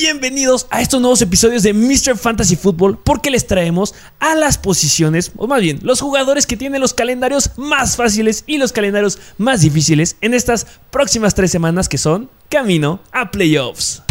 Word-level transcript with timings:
Bienvenidos 0.00 0.68
a 0.70 0.80
estos 0.80 1.00
nuevos 1.00 1.20
episodios 1.22 1.64
de 1.64 1.72
Mr. 1.72 2.16
Fantasy 2.16 2.54
Football 2.54 2.98
porque 3.02 3.32
les 3.32 3.48
traemos 3.48 3.96
a 4.20 4.36
las 4.36 4.56
posiciones, 4.56 5.32
o 5.36 5.48
más 5.48 5.60
bien, 5.60 5.80
los 5.82 6.00
jugadores 6.00 6.46
que 6.46 6.56
tienen 6.56 6.80
los 6.80 6.94
calendarios 6.94 7.50
más 7.56 7.96
fáciles 7.96 8.44
y 8.46 8.58
los 8.58 8.70
calendarios 8.70 9.18
más 9.38 9.60
difíciles 9.62 10.16
en 10.20 10.34
estas 10.34 10.68
próximas 10.90 11.34
tres 11.34 11.50
semanas 11.50 11.88
que 11.88 11.98
son 11.98 12.30
camino 12.48 13.00
a 13.10 13.32
playoffs. 13.32 14.02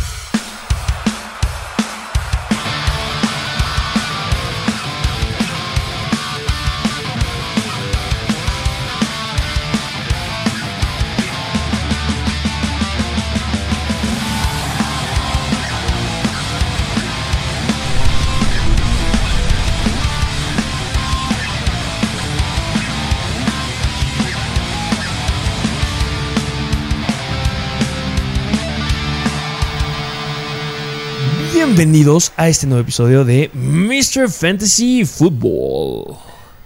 Bienvenidos 31.77 32.33
a 32.37 32.47
este 32.47 32.65
nuevo 32.65 32.81
episodio 32.81 33.23
de 33.23 33.51
Mr. 33.53 34.29
Fantasy 34.31 35.05
Football. 35.05 36.17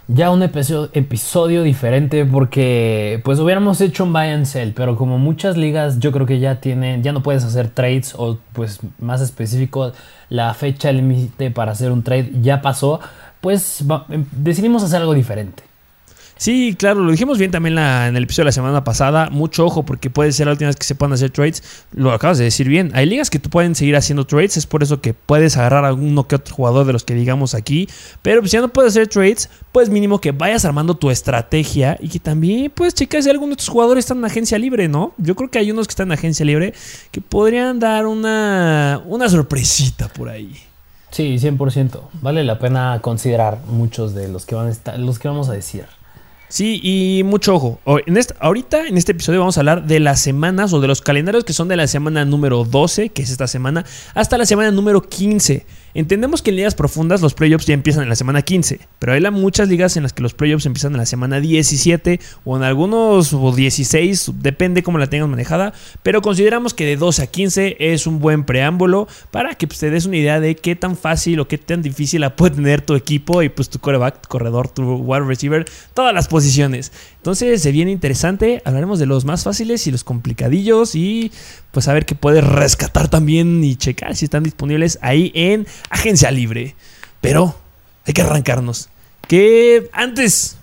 Ya 0.08 0.32
un 0.32 0.42
episodio, 0.42 1.64
diferente 1.64 2.26
porque 2.26 3.20
pues 3.26 3.38
hubiéramos 3.40 3.82
hecho 3.82 4.06
un 4.06 4.14
buy 4.14 4.30
and 4.30 4.46
sell, 4.46 4.72
pero 4.72 4.96
como 4.96 5.18
muchas 5.18 5.58
ligas 5.58 6.00
yo 6.00 6.14
creo 6.14 6.26
que 6.26 6.40
ya 6.40 6.62
tienen, 6.62 7.04
ya 7.04 7.12
no 7.12 7.22
puedes 7.24 7.44
hacer 7.44 7.68
trades 7.68 8.14
o 8.18 8.38
pues 8.54 8.80
más 9.00 9.20
específico 9.20 9.92
la 10.30 10.54
fecha 10.54 10.94
límite 10.94 11.52
para 11.52 11.74
hacer 11.74 11.92
un 11.92 12.04
trade 12.04 12.32
ya 12.42 12.62
pasó, 12.62 13.02
pues 13.42 13.84
em, 14.08 14.24
decidimos 14.32 14.82
hacer 14.82 15.02
algo 15.02 15.14
diferente. 15.14 15.71
Sí, 16.42 16.76
claro, 16.76 17.02
lo 17.02 17.12
dijimos 17.12 17.38
bien 17.38 17.52
también 17.52 17.78
en 17.78 18.16
el 18.16 18.24
episodio 18.24 18.46
de 18.46 18.48
la 18.48 18.52
semana 18.52 18.84
pasada. 18.84 19.30
Mucho 19.30 19.64
ojo, 19.64 19.86
porque 19.86 20.10
puede 20.10 20.32
ser 20.32 20.48
la 20.48 20.54
última 20.54 20.70
vez 20.70 20.76
que 20.76 20.86
se 20.86 20.96
puedan 20.96 21.14
hacer 21.14 21.30
trades. 21.30 21.62
Lo 21.92 22.12
acabas 22.12 22.40
de 22.40 22.46
decir 22.46 22.68
bien. 22.68 22.90
Hay 22.96 23.06
ligas 23.06 23.30
que 23.30 23.38
tú 23.38 23.52
pueden 23.52 23.76
seguir 23.76 23.96
haciendo 23.96 24.26
trades. 24.26 24.58
Es 24.58 24.66
por 24.66 24.82
eso 24.82 25.02
que 25.02 25.14
puedes 25.14 25.56
agarrar 25.56 25.86
a 25.86 25.94
uno 25.94 26.28
que 26.28 26.34
otro 26.34 26.56
jugador 26.56 26.88
de 26.88 26.94
los 26.94 27.04
que 27.04 27.14
digamos 27.14 27.54
aquí. 27.54 27.88
Pero 28.24 28.42
pues, 28.42 28.50
si 28.50 28.58
ya 28.58 28.62
no 28.62 28.70
puedes 28.70 28.94
hacer 28.94 29.08
trades, 29.08 29.52
pues 29.72 29.92
mínimo 29.92 30.20
que 30.20 30.32
vayas 30.32 30.66
armando 30.66 30.96
tu 30.96 31.12
estrategia 31.12 31.96
y 32.02 32.10
que 32.10 32.18
también 32.20 32.72
puedes 32.72 32.96
checar 32.96 33.22
si 33.22 33.30
alguno 33.30 33.52
de 33.52 33.58
tus 33.58 33.70
jugadores 33.70 34.06
está 34.06 34.16
en 34.16 34.26
agencia 34.26 34.58
libre, 34.58 34.88
¿no? 34.88 35.14
Yo 35.20 35.36
creo 35.36 35.52
que 35.52 35.60
hay 35.60 35.70
unos 35.70 35.86
que 35.86 35.92
están 35.92 36.08
en 36.08 36.14
agencia 36.14 36.44
libre 36.44 36.74
que 37.12 37.22
podrían 37.22 37.78
dar 37.78 38.08
una, 38.08 39.00
una 39.06 39.30
sorpresita 39.30 40.08
por 40.08 40.30
ahí. 40.30 40.58
Sí, 41.12 41.36
100%. 41.36 42.02
Vale 42.20 42.44
la 42.44 42.58
pena 42.58 42.98
considerar 43.04 43.60
muchos 43.68 44.16
de 44.16 44.28
los 44.28 44.48
que, 44.48 44.56
van 44.56 44.70
a 44.70 44.72
estar, 44.72 44.98
los 44.98 45.20
que 45.20 45.28
vamos 45.28 45.48
a 45.48 45.54
decir. 45.54 45.86
Sí, 46.52 46.82
y 46.84 47.24
mucho 47.24 47.56
ojo. 47.56 47.80
En 48.06 48.18
este, 48.18 48.36
ahorita 48.42 48.86
en 48.86 48.98
este 48.98 49.14
episodio 49.14 49.40
vamos 49.40 49.56
a 49.56 49.62
hablar 49.62 49.86
de 49.86 50.02
las 50.02 50.20
semanas 50.20 50.74
o 50.74 50.82
de 50.82 50.88
los 50.90 51.02
calendarios 51.02 51.46
que 51.46 51.54
son 51.54 51.70
de 51.70 51.78
la 51.78 51.88
semana 51.88 52.26
número 52.26 52.66
12, 52.66 53.08
que 53.08 53.22
es 53.22 53.30
esta 53.30 53.48
semana, 53.48 53.86
hasta 54.16 54.38
la 54.38 54.46
semana 54.46 54.70
número 54.70 55.02
15. 55.02 55.66
Entendemos 55.94 56.42
que 56.42 56.52
en 56.52 56.58
ligas 56.58 56.76
profundas 56.76 57.22
los 57.22 57.34
playoffs 57.34 57.66
ya 57.66 57.74
empiezan 57.74 58.04
en 58.04 58.10
la 58.10 58.16
semana 58.16 58.42
15, 58.42 58.80
pero 59.00 59.14
hay 59.14 59.22
muchas 59.32 59.68
ligas 59.68 59.98
en 59.98 60.04
las 60.04 60.14
que 60.14 60.24
los 60.24 60.34
playoffs 60.34 60.66
empiezan 60.66 60.94
en 60.94 61.00
la 61.00 61.06
semana 61.06 61.40
17 61.40 62.20
o 62.46 62.58
en 62.58 62.64
algunos 62.64 63.34
o 63.34 63.52
16, 63.52 64.32
depende 64.36 64.84
cómo 64.84 64.98
la 64.98 65.08
tengas 65.08 65.28
manejada, 65.28 65.74
pero 66.04 66.22
consideramos 66.22 66.74
que 66.74 66.86
de 66.86 66.98
12 66.98 67.24
a 67.24 67.28
15 67.28 67.78
es 67.80 68.08
un 68.08 68.20
buen 68.20 68.44
preámbulo 68.44 69.08
para 69.32 69.56
que 69.56 69.68
pues, 69.68 69.80
te 69.80 69.90
des 69.90 70.06
una 70.06 70.18
idea 70.18 70.40
de 70.40 70.56
qué 70.56 70.76
tan 70.76 70.96
fácil 70.96 71.40
o 71.40 71.48
qué 71.48 71.58
tan 71.58 71.82
difícil 71.82 72.22
la 72.22 72.36
puede 72.36 72.56
tener 72.56 72.82
tu 72.82 72.96
equipo 72.96 73.44
y 73.44 73.50
pues 73.50 73.70
tu 73.70 73.80
coreback, 73.80 74.22
tu 74.22 74.30
corredor, 74.30 74.70
tu 74.70 74.96
wide 74.96 75.26
receiver, 75.26 75.66
todas 75.94 76.14
las 76.14 76.28
posiciones. 76.28 76.92
Entonces 77.22 77.62
se 77.62 77.72
viene 77.72 77.92
interesante, 77.92 78.64
hablaremos 78.66 78.98
de 78.98 79.06
los 79.06 79.26
más 79.26 79.44
fáciles 79.44 79.86
y 79.86 79.92
los 79.92 80.04
complicadillos 80.04 80.96
y 80.96 81.32
pues 81.70 81.88
a 81.88 81.94
ver 81.94 82.08
qué 82.08 82.16
puedes 82.16 82.44
rescatar 82.44 83.10
también 83.10 83.64
y 83.64 83.76
checar 83.76 84.16
si 84.16 84.26
están 84.26 84.42
disponibles 84.42 84.98
ahí 85.04 85.32
en 85.36 85.68
Agencia 85.92 86.32
Libre. 86.32 86.76
Pero 87.22 87.56
hay 88.08 88.14
que 88.14 88.24
arrancarnos. 88.24 88.90
Que 89.28 89.88
antes 89.94 90.58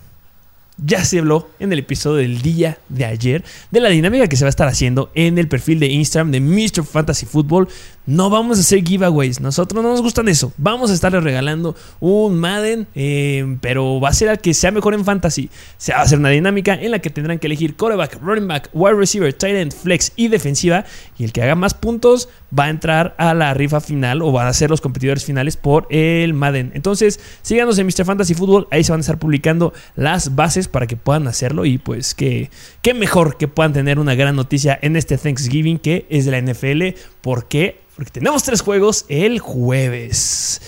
ya 0.83 1.05
se 1.05 1.19
habló 1.19 1.49
en 1.59 1.71
el 1.71 1.79
episodio 1.79 2.17
del 2.17 2.41
día 2.41 2.77
de 2.89 3.05
ayer 3.05 3.43
de 3.71 3.79
la 3.79 3.87
dinámica 3.87 4.27
que 4.27 4.35
se 4.35 4.43
va 4.43 4.47
a 4.47 4.49
estar 4.49 4.67
haciendo 4.67 5.11
en 5.15 5.37
el 5.37 5.47
perfil 5.47 5.79
de 5.79 5.87
Instagram 5.87 6.31
de 6.31 6.41
Mr. 6.41 6.83
Fantasy 6.83 7.25
Football. 7.25 7.69
No 8.09 8.31
vamos 8.31 8.57
a 8.57 8.61
hacer 8.61 8.83
giveaways, 8.83 9.39
nosotros 9.39 9.83
no 9.83 9.87
nos 9.87 10.01
gustan 10.01 10.27
eso. 10.29 10.51
Vamos 10.57 10.89
a 10.89 10.95
estarle 10.95 11.19
regalando 11.19 11.75
un 11.99 12.39
Madden, 12.39 12.87
eh, 12.95 13.57
pero 13.61 14.01
va 14.01 14.09
a 14.09 14.13
ser 14.13 14.29
al 14.29 14.39
que 14.39 14.55
sea 14.55 14.71
mejor 14.71 14.95
en 14.95 15.05
fantasy. 15.05 15.51
Se 15.77 15.91
va 15.91 15.99
a 15.99 16.01
hacer 16.01 16.17
una 16.17 16.29
dinámica 16.29 16.73
en 16.73 16.89
la 16.89 16.97
que 16.97 17.11
tendrán 17.11 17.37
que 17.37 17.45
elegir 17.45 17.75
quarterback, 17.75 18.19
running 18.19 18.47
back, 18.47 18.71
wide 18.73 18.95
receiver, 18.95 19.31
tight 19.31 19.55
end, 19.55 19.73
flex 19.75 20.11
y 20.15 20.27
defensiva. 20.27 20.85
Y 21.19 21.23
el 21.23 21.31
que 21.31 21.43
haga 21.43 21.53
más 21.53 21.75
puntos 21.75 22.29
va 22.57 22.63
a 22.63 22.69
entrar 22.71 23.13
a 23.19 23.35
la 23.35 23.53
rifa 23.53 23.79
final 23.79 24.23
o 24.23 24.31
van 24.31 24.47
a 24.47 24.53
ser 24.53 24.71
los 24.71 24.81
competidores 24.81 25.23
finales 25.23 25.55
por 25.55 25.85
el 25.91 26.33
Madden. 26.33 26.71
Entonces, 26.73 27.19
síganos 27.43 27.77
en 27.77 27.85
Mr. 27.85 28.05
Fantasy 28.05 28.33
Football, 28.33 28.67
ahí 28.71 28.83
se 28.83 28.91
van 28.91 29.01
a 29.01 29.05
estar 29.05 29.19
publicando 29.19 29.71
las 29.95 30.33
bases 30.33 30.67
para 30.67 30.87
que 30.87 30.97
puedan 30.97 31.27
hacerlo 31.27 31.63
y 31.63 31.77
pues 31.77 32.15
que 32.15 32.49
qué 32.81 32.95
mejor 32.95 33.37
que 33.37 33.47
puedan 33.47 33.73
tener 33.73 33.99
una 33.99 34.15
gran 34.15 34.35
noticia 34.35 34.79
en 34.81 34.95
este 34.95 35.15
Thanksgiving 35.15 35.77
que 35.77 36.07
es 36.09 36.25
de 36.25 36.31
la 36.31 36.41
NFL. 36.41 36.99
¿Por 37.21 37.47
qué? 37.47 37.87
Porque 37.99 38.11
tenemos 38.11 38.43
tres 38.43 38.61
juegos 38.61 39.03
el 39.09 39.39
jueves. 39.39 40.61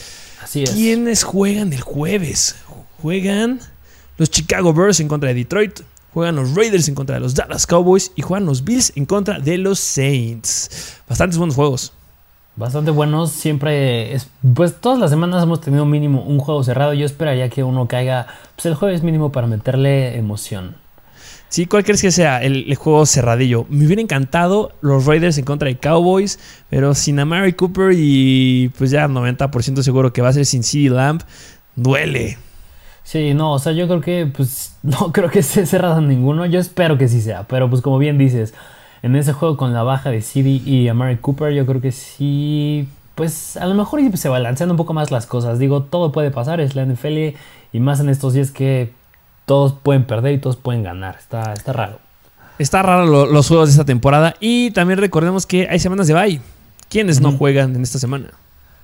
Así 0.43 0.63
es. 0.63 0.71
¿Quiénes 0.71 1.23
juegan 1.23 1.71
el 1.71 1.79
jueves? 1.79 2.57
Juegan 3.01 3.61
los 4.17 4.29
Chicago 4.29 4.73
Bears 4.73 4.99
en 4.99 5.07
contra 5.07 5.29
de 5.29 5.35
Detroit. 5.35 5.79
Juegan 6.13 6.35
los 6.35 6.53
Raiders 6.55 6.89
en 6.89 6.95
contra 6.95 7.15
de 7.15 7.21
los 7.21 7.33
Dallas 7.33 7.65
Cowboys 7.65 8.11
y 8.17 8.21
juegan 8.21 8.45
los 8.45 8.65
Bills 8.65 8.91
en 8.97 9.05
contra 9.05 9.39
de 9.39 9.57
los 9.57 9.79
Saints. 9.79 10.97
Bastantes 11.07 11.37
buenos 11.37 11.55
juegos. 11.55 11.93
Bastante 12.57 12.91
buenos, 12.91 13.31
siempre 13.31 14.13
es, 14.13 14.27
pues 14.53 14.75
todas 14.81 14.99
las 14.99 15.09
semanas 15.09 15.41
hemos 15.41 15.61
tenido 15.61 15.85
mínimo 15.85 16.23
un 16.23 16.37
juego 16.37 16.61
cerrado. 16.65 16.93
Yo 16.93 17.05
esperaría 17.05 17.47
que 17.47 17.63
uno 17.63 17.87
caiga 17.87 18.27
pues 18.55 18.65
el 18.65 18.75
jueves 18.75 19.03
mínimo 19.03 19.31
para 19.31 19.47
meterle 19.47 20.17
emoción. 20.17 20.75
Sí, 21.51 21.65
¿cuál 21.65 21.83
crees 21.83 22.01
que 22.01 22.11
sea 22.11 22.41
el, 22.41 22.73
juego 22.75 23.05
cerradillo? 23.05 23.65
Me 23.67 23.85
hubiera 23.85 24.01
encantado 24.01 24.71
los 24.79 25.05
Raiders 25.05 25.37
en 25.37 25.43
contra 25.43 25.67
de 25.67 25.75
Cowboys, 25.75 26.39
pero 26.69 26.95
sin 26.95 27.19
Amari 27.19 27.51
Cooper 27.51 27.91
y 27.93 28.71
pues 28.77 28.89
ya 28.89 29.09
90% 29.09 29.81
seguro 29.81 30.13
que 30.13 30.21
va 30.21 30.29
a 30.29 30.33
ser 30.33 30.45
sin 30.45 30.63
CD 30.63 30.89
Lamp, 30.89 31.23
duele. 31.75 32.37
Sí, 33.03 33.33
no, 33.33 33.51
o 33.51 33.59
sea, 33.59 33.73
yo 33.73 33.85
creo 33.89 33.99
que 33.99 34.31
pues 34.33 34.77
no 34.83 35.11
creo 35.11 35.29
que 35.29 35.43
se 35.43 35.65
cerrado 35.65 35.99
ninguno. 35.99 36.45
Yo 36.45 36.57
espero 36.57 36.97
que 36.97 37.09
sí 37.09 37.19
sea, 37.19 37.43
pero 37.43 37.69
pues 37.69 37.81
como 37.81 37.97
bien 37.97 38.17
dices, 38.17 38.53
en 39.03 39.17
ese 39.17 39.33
juego 39.33 39.57
con 39.57 39.73
la 39.73 39.83
baja 39.83 40.09
de 40.09 40.21
CD 40.21 40.51
y 40.51 40.87
Amari 40.87 41.17
Cooper, 41.17 41.51
yo 41.51 41.65
creo 41.65 41.81
que 41.81 41.91
sí, 41.91 42.87
pues 43.15 43.57
a 43.57 43.65
lo 43.65 43.75
mejor 43.75 43.99
se 44.17 44.29
balancean 44.29 44.71
un 44.71 44.77
poco 44.77 44.93
más 44.93 45.11
las 45.11 45.25
cosas. 45.25 45.59
Digo, 45.59 45.83
todo 45.83 46.13
puede 46.13 46.31
pasar, 46.31 46.61
es 46.61 46.77
la 46.77 46.85
NFL 46.85 47.35
y 47.73 47.79
más 47.81 47.99
en 47.99 48.07
estos 48.07 48.31
días 48.31 48.51
que 48.51 49.00
todos 49.51 49.73
pueden 49.73 50.05
perder 50.05 50.31
y 50.31 50.37
todos 50.37 50.55
pueden 50.55 50.81
ganar. 50.81 51.17
Está, 51.19 51.51
está 51.51 51.73
raro. 51.73 51.99
Está 52.57 52.83
raro 52.83 53.25
los 53.25 53.47
juegos 53.49 53.67
de 53.67 53.71
esta 53.71 53.83
temporada 53.83 54.33
y 54.39 54.71
también 54.71 54.97
recordemos 54.97 55.45
que 55.45 55.67
hay 55.69 55.77
semanas 55.77 56.07
de 56.07 56.13
bye. 56.13 56.39
¿Quiénes 56.87 57.19
no 57.19 57.33
juegan 57.33 57.75
en 57.75 57.83
esta 57.83 57.99
semana? 57.99 58.29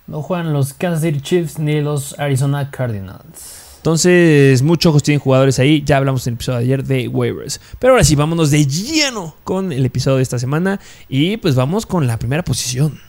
No 0.07 0.21
juegan 0.21 0.51
los 0.51 0.73
Kansas 0.73 1.03
City 1.03 1.21
Chiefs 1.21 1.57
ni 1.57 1.79
los 1.79 2.19
Arizona 2.19 2.69
Cardinals. 2.69 3.77
Entonces, 3.77 4.61
muchos 4.61 4.89
ojos 4.89 5.03
tienen 5.03 5.21
jugadores 5.21 5.57
ahí. 5.57 5.81
Ya 5.85 5.95
hablamos 5.95 6.27
en 6.27 6.33
el 6.33 6.35
episodio 6.35 6.57
de 6.57 6.63
ayer 6.65 6.83
de 6.83 7.07
waivers. 7.07 7.61
Pero 7.79 7.93
ahora 7.93 8.03
sí, 8.03 8.17
vámonos 8.17 8.51
de 8.51 8.65
lleno 8.65 9.35
con 9.45 9.71
el 9.71 9.85
episodio 9.85 10.17
de 10.17 10.23
esta 10.23 10.37
semana. 10.37 10.81
Y 11.07 11.37
pues 11.37 11.55
vamos 11.55 11.85
con 11.85 12.07
la 12.07 12.19
primera 12.19 12.43
posición. 12.43 12.99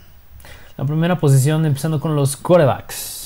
La 0.77 0.85
primera 0.85 1.19
posición, 1.19 1.67
empezando 1.67 1.99
con 1.99 2.15
los 2.15 2.37
quarterbacks. 2.37 3.18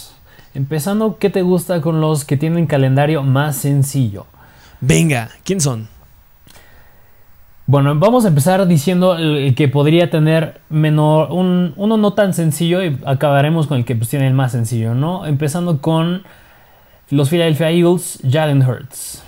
Empezando, 0.54 1.16
¿qué 1.18 1.30
te 1.30 1.42
gusta 1.42 1.80
con 1.80 2.00
los 2.00 2.24
que 2.24 2.36
tienen 2.36 2.66
calendario 2.66 3.22
más 3.22 3.56
sencillo? 3.56 4.26
Venga, 4.80 5.30
¿quién 5.44 5.60
son? 5.60 5.88
Bueno, 7.66 7.94
vamos 7.94 8.24
a 8.24 8.28
empezar 8.28 8.66
diciendo 8.66 9.16
el 9.16 9.54
que 9.54 9.68
podría 9.68 10.10
tener 10.10 10.60
menor, 10.68 11.30
un, 11.30 11.72
uno 11.76 11.96
no 11.96 12.12
tan 12.12 12.34
sencillo 12.34 12.84
y 12.84 12.98
acabaremos 13.06 13.66
con 13.66 13.78
el 13.78 13.84
que 13.84 13.94
pues, 13.94 14.10
tiene 14.10 14.26
el 14.26 14.34
más 14.34 14.52
sencillo, 14.52 14.94
¿no? 14.94 15.24
Empezando 15.24 15.80
con 15.80 16.22
los 17.08 17.30
Philadelphia 17.30 17.70
Eagles, 17.70 18.18
Jalen 18.28 18.62
Hurts. 18.62 19.22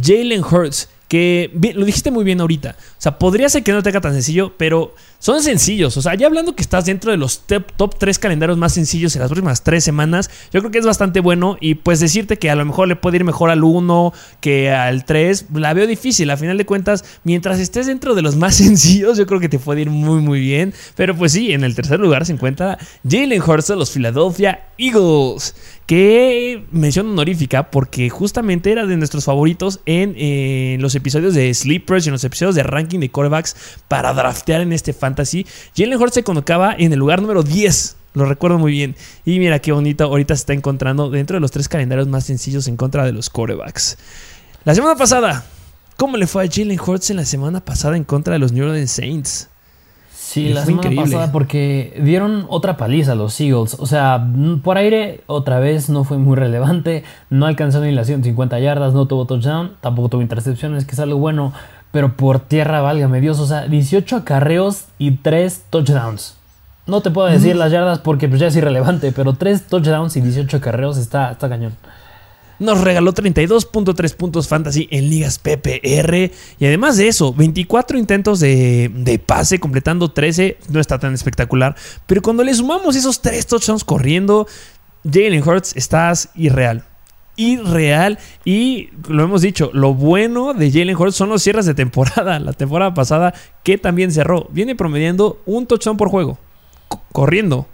Jalen 0.00 0.42
Hurts, 0.42 0.88
que 1.08 1.52
lo 1.74 1.84
dijiste 1.84 2.10
muy 2.10 2.24
bien 2.24 2.40
ahorita. 2.40 2.74
O 2.78 3.00
sea, 3.00 3.18
podría 3.18 3.48
ser 3.48 3.62
que 3.62 3.72
no 3.72 3.82
tenga 3.82 4.00
tan 4.00 4.14
sencillo, 4.14 4.54
pero 4.56 4.94
son 5.24 5.42
sencillos. 5.42 5.96
O 5.96 6.02
sea, 6.02 6.14
ya 6.16 6.26
hablando 6.26 6.54
que 6.54 6.60
estás 6.60 6.84
dentro 6.84 7.10
de 7.10 7.16
los 7.16 7.46
top, 7.46 7.72
top 7.78 7.98
3 7.98 8.18
calendarios 8.18 8.58
más 8.58 8.74
sencillos 8.74 9.16
en 9.16 9.22
las 9.22 9.30
próximas 9.30 9.62
3 9.62 9.82
semanas, 9.82 10.28
yo 10.52 10.60
creo 10.60 10.70
que 10.70 10.76
es 10.76 10.84
bastante 10.84 11.20
bueno. 11.20 11.56
Y 11.62 11.76
pues 11.76 11.98
decirte 11.98 12.36
que 12.36 12.50
a 12.50 12.54
lo 12.54 12.66
mejor 12.66 12.88
le 12.88 12.96
puede 12.96 13.16
ir 13.16 13.24
mejor 13.24 13.48
al 13.48 13.64
1 13.64 14.12
que 14.42 14.70
al 14.70 15.06
3, 15.06 15.46
la 15.54 15.72
veo 15.72 15.86
difícil. 15.86 16.30
A 16.30 16.36
final 16.36 16.58
de 16.58 16.66
cuentas, 16.66 17.06
mientras 17.24 17.58
estés 17.58 17.86
dentro 17.86 18.14
de 18.14 18.20
los 18.20 18.36
más 18.36 18.56
sencillos, 18.56 19.16
yo 19.16 19.26
creo 19.26 19.40
que 19.40 19.48
te 19.48 19.58
puede 19.58 19.80
ir 19.80 19.88
muy, 19.88 20.20
muy 20.20 20.40
bien. 20.40 20.74
Pero 20.94 21.16
pues 21.16 21.32
sí, 21.32 21.52
en 21.52 21.64
el 21.64 21.74
tercer 21.74 22.00
lugar 22.00 22.26
se 22.26 22.34
encuentra 22.34 22.76
Jalen 23.08 23.40
Hurts 23.40 23.68
de 23.68 23.76
los 23.76 23.90
Philadelphia 23.92 24.66
Eagles. 24.76 25.54
Que 25.86 26.64
mención 26.70 27.08
honorífica 27.08 27.70
porque 27.70 28.08
justamente 28.08 28.72
era 28.72 28.86
de 28.86 28.96
nuestros 28.96 29.26
favoritos 29.26 29.80
en 29.84 30.14
eh, 30.16 30.78
los 30.80 30.94
episodios 30.94 31.34
de 31.34 31.52
Sleepers 31.52 32.06
y 32.06 32.08
en 32.08 32.12
los 32.12 32.24
episodios 32.24 32.54
de 32.54 32.62
ranking 32.62 33.00
de 33.00 33.10
quarterbacks 33.10 33.54
para 33.86 34.14
draftear 34.14 34.62
en 34.62 34.72
este 34.72 34.94
fantasy. 34.94 35.13
Jalen 35.76 36.00
Hurts 36.00 36.14
se 36.14 36.24
colocaba 36.24 36.74
en 36.76 36.92
el 36.92 36.98
lugar 36.98 37.20
número 37.22 37.42
10. 37.42 37.96
Lo 38.14 38.26
recuerdo 38.26 38.58
muy 38.58 38.72
bien. 38.72 38.94
Y 39.24 39.38
mira 39.38 39.58
qué 39.58 39.72
bonito. 39.72 40.04
Ahorita 40.04 40.34
se 40.34 40.40
está 40.40 40.52
encontrando 40.52 41.10
dentro 41.10 41.36
de 41.36 41.40
los 41.40 41.50
tres 41.50 41.68
calendarios 41.68 42.08
más 42.08 42.24
sencillos 42.24 42.68
en 42.68 42.76
contra 42.76 43.04
de 43.04 43.12
los 43.12 43.28
quarterbacks. 43.30 43.98
La 44.64 44.74
semana 44.74 44.96
pasada, 44.96 45.44
¿cómo 45.96 46.16
le 46.16 46.26
fue 46.26 46.44
a 46.44 46.48
Jalen 46.50 46.78
Hurts 46.80 47.10
en 47.10 47.16
la 47.16 47.24
semana 47.24 47.60
pasada 47.64 47.96
en 47.96 48.04
contra 48.04 48.34
de 48.34 48.38
los 48.38 48.52
New 48.52 48.64
Orleans 48.64 48.90
Saints? 48.90 49.48
Sí, 50.34 50.48
la 50.54 50.64
semana 50.64 50.90
pasada 50.96 51.32
porque 51.32 52.00
dieron 52.02 52.46
otra 52.48 52.76
paliza 52.76 53.12
a 53.12 53.14
los 53.14 53.38
Eagles. 53.40 53.76
O 53.78 53.86
sea, 53.86 54.26
por 54.62 54.78
aire 54.78 55.20
otra 55.26 55.60
vez 55.60 55.90
no 55.90 56.02
fue 56.04 56.18
muy 56.18 56.34
relevante. 56.34 57.04
No 57.30 57.46
alcanzó 57.46 57.80
ni 57.80 57.92
las 57.92 58.06
150 58.06 58.58
yardas, 58.58 58.94
no 58.94 59.06
tuvo 59.06 59.26
touchdown, 59.26 59.76
tampoco 59.80 60.08
tuvo 60.08 60.22
intercepciones, 60.22 60.86
que 60.86 60.92
es 60.92 60.98
algo 60.98 61.18
bueno. 61.18 61.52
Pero 61.94 62.16
por 62.16 62.40
tierra, 62.40 62.80
válgame 62.80 63.20
Dios, 63.20 63.38
o 63.38 63.46
sea, 63.46 63.68
18 63.68 64.16
acarreos 64.16 64.86
y 64.98 65.12
3 65.12 65.66
touchdowns. 65.70 66.34
No 66.88 67.02
te 67.02 67.12
puedo 67.12 67.28
decir 67.28 67.54
las 67.54 67.70
yardas 67.70 68.00
porque 68.00 68.28
pues 68.28 68.40
ya 68.40 68.48
es 68.48 68.56
irrelevante, 68.56 69.12
pero 69.12 69.34
3 69.34 69.68
touchdowns 69.68 70.16
y 70.16 70.20
18 70.20 70.56
acarreos 70.56 70.98
está, 70.98 71.30
está 71.30 71.48
cañón. 71.48 71.76
Nos 72.58 72.80
regaló 72.80 73.14
32.3 73.14 74.16
puntos 74.16 74.48
fantasy 74.48 74.88
en 74.90 75.08
ligas 75.08 75.38
PPR. 75.38 76.32
Y 76.58 76.66
además 76.66 76.96
de 76.96 77.06
eso, 77.06 77.32
24 77.32 77.96
intentos 77.96 78.40
de, 78.40 79.22
pase, 79.24 79.60
completando 79.60 80.10
13. 80.10 80.58
No 80.70 80.80
está 80.80 80.98
tan 80.98 81.14
espectacular. 81.14 81.76
Pero 82.06 82.22
cuando 82.22 82.42
le 82.42 82.52
sumamos 82.54 82.96
esos 82.96 83.22
3 83.22 83.46
touchdowns 83.46 83.84
corriendo, 83.84 84.48
Jalen 85.04 85.48
Hurts 85.48 85.76
estás 85.76 86.30
irreal. 86.34 86.82
Irreal. 87.36 88.18
Y 88.44 88.90
lo 89.08 89.24
hemos 89.24 89.42
dicho, 89.42 89.70
lo 89.72 89.94
bueno 89.94 90.54
de 90.54 90.70
Jalen 90.70 90.96
Hurts 90.96 91.16
son 91.16 91.28
los 91.28 91.42
cierres 91.42 91.66
de 91.66 91.74
temporada. 91.74 92.38
La 92.40 92.52
temporada 92.52 92.94
pasada 92.94 93.34
que 93.62 93.78
también 93.78 94.12
cerró. 94.12 94.48
Viene 94.50 94.74
promediando 94.74 95.40
un 95.46 95.66
touchdown 95.66 95.96
por 95.96 96.08
juego. 96.08 96.38
corriendo. 97.12 97.66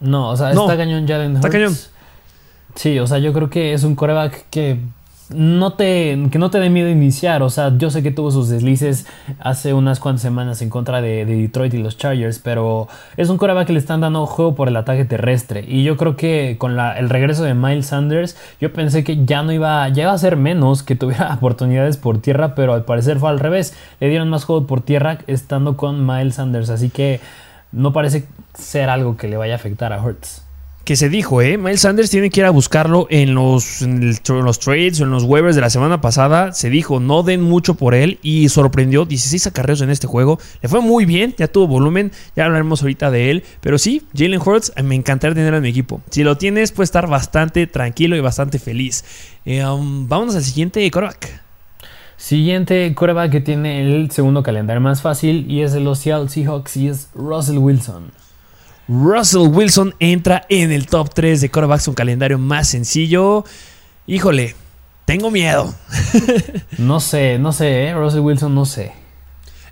No, 0.00 0.30
o 0.30 0.36
sea, 0.36 0.50
está 0.50 0.76
cañón 0.76 1.06
Jalen 1.06 1.32
Hurts. 1.32 1.44
Está 1.44 1.50
cañón. 1.50 1.76
Sí, 2.74 2.98
o 2.98 3.06
sea, 3.06 3.18
yo 3.18 3.32
creo 3.32 3.48
que 3.48 3.72
es 3.72 3.84
un 3.84 3.94
coreback 3.94 4.46
que 4.50 4.78
no 5.30 5.72
te, 5.72 6.28
que 6.30 6.38
no 6.38 6.50
te 6.50 6.60
dé 6.60 6.70
miedo 6.70 6.88
iniciar. 6.88 7.42
O 7.42 7.50
sea, 7.50 7.76
yo 7.76 7.90
sé 7.90 8.02
que 8.02 8.10
tuvo 8.10 8.30
sus 8.30 8.48
deslices 8.48 9.06
hace 9.40 9.74
unas 9.74 10.00
cuantas 10.00 10.22
semanas 10.22 10.62
en 10.62 10.70
contra 10.70 11.00
de, 11.00 11.24
Detroit 11.24 11.74
y 11.74 11.78
los 11.78 11.96
Chargers, 11.96 12.38
pero 12.38 12.88
es 13.16 13.28
un 13.28 13.36
coreback 13.36 13.66
que 13.66 13.72
le 13.72 13.78
están 13.78 14.00
dando 14.00 14.26
juego 14.26 14.54
por 14.54 14.68
el 14.68 14.76
ataque 14.76 15.04
terrestre. 15.04 15.64
Y 15.66 15.84
yo 15.84 15.96
creo 15.96 16.16
que 16.16 16.56
con 16.58 16.78
el 16.78 17.08
regreso 17.08 17.44
de 17.44 17.54
Miles 17.54 17.86
Sanders, 17.86 18.36
yo 18.60 18.72
pensé 18.72 19.04
que 19.04 19.24
ya 19.24 19.42
no 19.42 19.52
iba, 19.52 19.88
ya 19.88 20.04
iba 20.04 20.12
a 20.12 20.18
ser 20.18 20.36
menos 20.36 20.82
que 20.82 20.96
tuviera 20.96 21.34
oportunidades 21.36 21.96
por 21.96 22.18
tierra, 22.20 22.54
pero 22.54 22.74
al 22.74 22.84
parecer 22.84 23.18
fue 23.18 23.30
al 23.30 23.40
revés. 23.40 23.74
Le 24.00 24.08
dieron 24.08 24.28
más 24.30 24.44
juego 24.44 24.66
por 24.66 24.80
tierra 24.80 25.18
estando 25.26 25.76
con 25.76 26.06
Miles 26.06 26.36
Sanders. 26.36 26.70
Así 26.70 26.90
que 26.90 27.20
no 27.72 27.92
parece 27.92 28.26
ser 28.54 28.88
algo 28.88 29.16
que 29.16 29.28
le 29.28 29.36
vaya 29.36 29.54
a 29.54 29.56
afectar 29.56 29.92
a 29.92 30.02
Hurts 30.02 30.45
que 30.86 30.94
se 30.94 31.08
dijo, 31.08 31.42
¿eh? 31.42 31.58
Miles 31.58 31.80
Sanders 31.80 32.10
tiene 32.10 32.30
que 32.30 32.38
ir 32.38 32.46
a 32.46 32.50
buscarlo 32.50 33.08
en 33.10 33.34
los, 33.34 33.82
los 33.82 34.58
trades 34.60 35.00
o 35.00 35.02
en 35.02 35.10
los 35.10 35.24
waivers 35.24 35.56
de 35.56 35.60
la 35.60 35.68
semana 35.68 36.00
pasada. 36.00 36.52
Se 36.52 36.70
dijo, 36.70 37.00
no 37.00 37.24
den 37.24 37.42
mucho 37.42 37.74
por 37.74 37.92
él 37.92 38.20
y 38.22 38.48
sorprendió 38.50 39.04
16 39.04 39.48
acarreos 39.48 39.80
en 39.80 39.90
este 39.90 40.06
juego. 40.06 40.38
Le 40.62 40.68
fue 40.68 40.80
muy 40.80 41.04
bien, 41.04 41.34
ya 41.36 41.48
tuvo 41.48 41.66
volumen, 41.66 42.12
ya 42.36 42.44
hablaremos 42.44 42.82
ahorita 42.82 43.10
de 43.10 43.32
él. 43.32 43.42
Pero 43.60 43.78
sí, 43.78 44.02
Jalen 44.16 44.40
Hurts, 44.40 44.74
me 44.84 44.94
encantaría 44.94 45.34
tener 45.34 45.54
en 45.54 45.62
mi 45.62 45.70
equipo. 45.70 46.02
Si 46.08 46.22
lo 46.22 46.38
tienes, 46.38 46.70
puede 46.70 46.84
estar 46.84 47.08
bastante 47.08 47.66
tranquilo 47.66 48.14
y 48.14 48.20
bastante 48.20 48.60
feliz. 48.60 49.04
Eh, 49.44 49.66
um, 49.66 50.06
vámonos 50.06 50.36
al 50.36 50.44
siguiente 50.44 50.88
coreback. 50.92 51.42
Siguiente 52.16 52.94
coreback 52.94 53.32
que 53.32 53.40
tiene 53.40 53.80
el 53.80 54.12
segundo 54.12 54.44
calendario 54.44 54.80
más 54.80 55.02
fácil 55.02 55.50
y 55.50 55.62
es 55.62 55.72
de 55.72 55.80
los 55.80 55.98
Seattle 55.98 56.28
Seahawks 56.28 56.76
y 56.76 56.86
es 56.86 57.08
Russell 57.12 57.58
Wilson. 57.58 58.12
Russell 58.88 59.48
Wilson 59.48 59.94
entra 59.98 60.46
en 60.48 60.70
el 60.70 60.86
top 60.86 61.12
3 61.12 61.40
de 61.40 61.50
quarterbacks, 61.50 61.88
un 61.88 61.94
calendario 61.94 62.38
más 62.38 62.68
sencillo. 62.68 63.44
Híjole, 64.06 64.54
tengo 65.04 65.30
miedo. 65.30 65.74
no 66.78 67.00
sé, 67.00 67.38
no 67.38 67.52
sé, 67.52 67.86
¿eh? 67.86 67.94
Russell 67.94 68.20
Wilson 68.20 68.54
no 68.54 68.64
sé. 68.64 68.92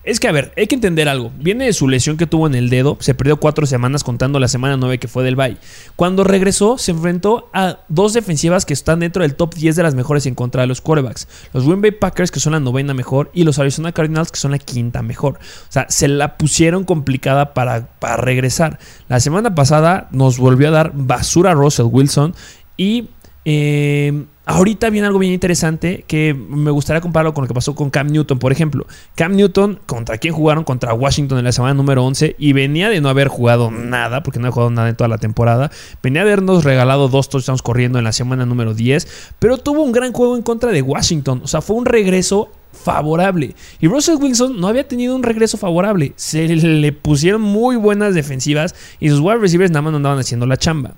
Es 0.05 0.21
que, 0.21 0.29
a 0.29 0.33
ver, 0.33 0.53
hay 0.57 0.67
que 0.67 0.75
entender 0.75 1.09
algo. 1.09 1.33
Viene 1.39 1.65
de 1.65 1.73
su 1.73 1.89
lesión 1.89 2.19
que 2.19 2.27
tuvo 2.27 2.47
en 2.47 2.55
el 2.55 2.69
dedo. 2.69 2.99
Se 3.01 3.15
perdió 3.15 3.39
cuatro 3.39 3.65
semanas 3.65 4.05
contando 4.05 4.39
la 4.39 4.49
semana 4.49 4.77
9 4.77 4.99
que 4.99 5.09
fue 5.09 5.25
del 5.25 5.35
Bay. 5.35 5.57
Cuando 5.97 6.25
regresó, 6.25 6.77
se 6.77 6.91
enfrentó 6.91 7.49
a 7.55 7.79
dos 7.89 8.13
defensivas 8.13 8.67
que 8.67 8.75
están 8.75 9.01
dentro 9.01 9.23
del 9.23 9.35
top 9.35 9.55
10 9.55 9.77
de 9.77 9.83
las 9.83 9.95
mejores 9.95 10.27
en 10.27 10.35
contra 10.35 10.61
de 10.61 10.67
los 10.67 10.83
quarterbacks. 10.83 11.27
Los 11.55 11.65
Green 11.65 11.81
Bay 11.81 11.93
Packers, 11.93 12.31
que 12.31 12.39
son 12.39 12.53
la 12.53 12.61
novena 12.61 12.93
mejor, 12.93 13.31
y 13.33 13.45
los 13.45 13.59
Arizona 13.59 13.93
Cardinals, 13.93 14.31
que 14.31 14.39
son 14.39 14.51
la 14.51 14.59
quinta 14.59 15.01
mejor. 15.01 15.39
O 15.69 15.73
sea, 15.73 15.87
se 15.89 16.07
la 16.07 16.37
pusieron 16.37 16.85
complicada 16.85 17.55
para, 17.55 17.87
para 17.99 18.19
regresar. 18.19 18.79
La 19.09 19.21
semana 19.21 19.55
pasada 19.55 20.09
nos 20.11 20.39
volvió 20.39 20.69
a 20.69 20.73
dar 20.73 20.93
basura 20.95 21.53
a 21.53 21.55
Russell 21.55 21.87
Wilson 21.91 22.35
y 22.77 23.09
eh, 23.45 24.25
ahorita 24.47 24.91
viene 24.91 25.07
algo 25.07 25.19
bien 25.19 25.33
interesante 25.33 26.05
que 26.07 26.35
me 26.35 26.71
gustaría 26.71 27.01
compararlo 27.01 27.35
con 27.35 27.45
lo 27.45 27.49
que 27.49 27.55
pasó 27.55 27.75
con 27.75 27.91
Cam 27.91 28.09
Newton, 28.09 28.39
por 28.39 28.53
ejemplo. 28.53 28.87
Cam 29.15 29.37
Newton, 29.37 29.81
¿contra 29.87 30.19
quién 30.19 30.35
jugaron? 30.35 30.65
Contra 30.65 30.95
Washington 30.95 31.39
en 31.39 31.45
la 31.45 31.53
semana 31.53 31.75
número 31.75 32.05
11 32.05 32.37
y 32.39 32.53
venía 32.53 32.89
de 32.89 33.01
no 33.01 33.09
haber 33.09 33.29
jugado 33.29 33.71
nada, 33.71 34.23
porque 34.23 34.39
no 34.39 34.49
ha 34.49 34.51
jugado 34.51 34.71
nada 34.71 34.89
en 34.89 34.97
toda 34.97 35.09
la 35.09 35.19
temporada. 35.19 35.71
Venía 36.03 36.25
de 36.25 36.33
habernos 36.33 36.65
regalado 36.65 37.09
dos 37.09 37.29
touchdowns 37.29 37.63
corriendo 37.63 37.99
en 37.99 38.05
la 38.05 38.13
semana 38.13 38.47
número 38.47 38.75
10, 38.75 39.35
pero 39.39 39.59
tuvo 39.59 39.83
un 39.83 39.93
gran 39.93 40.13
juego 40.13 40.37
en 40.37 40.43
contra 40.43 40.71
de 40.71 40.83
Washington. 40.83 41.41
O 41.45 41.47
sea, 41.47 41.61
fue 41.61 41.77
un 41.77 41.87
regreso 41.87 42.51
favorable. 42.75 43.55
Y 43.81 43.87
Russell 43.87 44.17
Wilson 44.17 44.61
no 44.61 44.67
había 44.67 44.87
tenido 44.87 45.15
un 45.15 45.23
regreso 45.23 45.57
favorable. 45.57 46.13
Se 46.17 46.49
le 46.49 46.93
pusieron 46.93 47.41
muy 47.41 47.77
buenas 47.77 48.15
defensivas 48.15 48.75
y 49.01 49.09
sus 49.09 49.21
wide 49.21 49.39
receivers 49.39 49.71
nada 49.71 49.83
más 49.83 49.95
andaban 49.95 50.19
haciendo 50.19 50.47
la 50.47 50.57
chamba. 50.57 50.95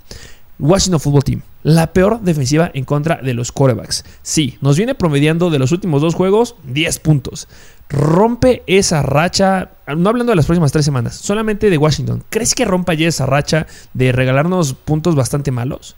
Washington 0.58 1.00
Football 1.00 1.24
Team, 1.24 1.42
la 1.62 1.92
peor 1.92 2.20
defensiva 2.20 2.70
en 2.72 2.84
contra 2.84 3.16
de 3.16 3.34
los 3.34 3.52
quarterbacks. 3.52 4.04
Sí, 4.22 4.56
nos 4.60 4.76
viene 4.76 4.94
promediando 4.94 5.50
de 5.50 5.58
los 5.58 5.72
últimos 5.72 6.00
dos 6.00 6.14
juegos 6.14 6.56
10 6.64 6.98
puntos. 7.00 7.48
Rompe 7.88 8.62
esa 8.66 9.02
racha, 9.02 9.70
no 9.86 10.08
hablando 10.08 10.32
de 10.32 10.36
las 10.36 10.46
próximas 10.46 10.72
tres 10.72 10.84
semanas, 10.84 11.14
solamente 11.14 11.70
de 11.70 11.78
Washington. 11.78 12.24
¿Crees 12.30 12.54
que 12.54 12.64
rompa 12.64 12.94
ya 12.94 13.08
esa 13.08 13.26
racha 13.26 13.66
de 13.94 14.12
regalarnos 14.12 14.74
puntos 14.74 15.14
bastante 15.14 15.50
malos? 15.50 15.96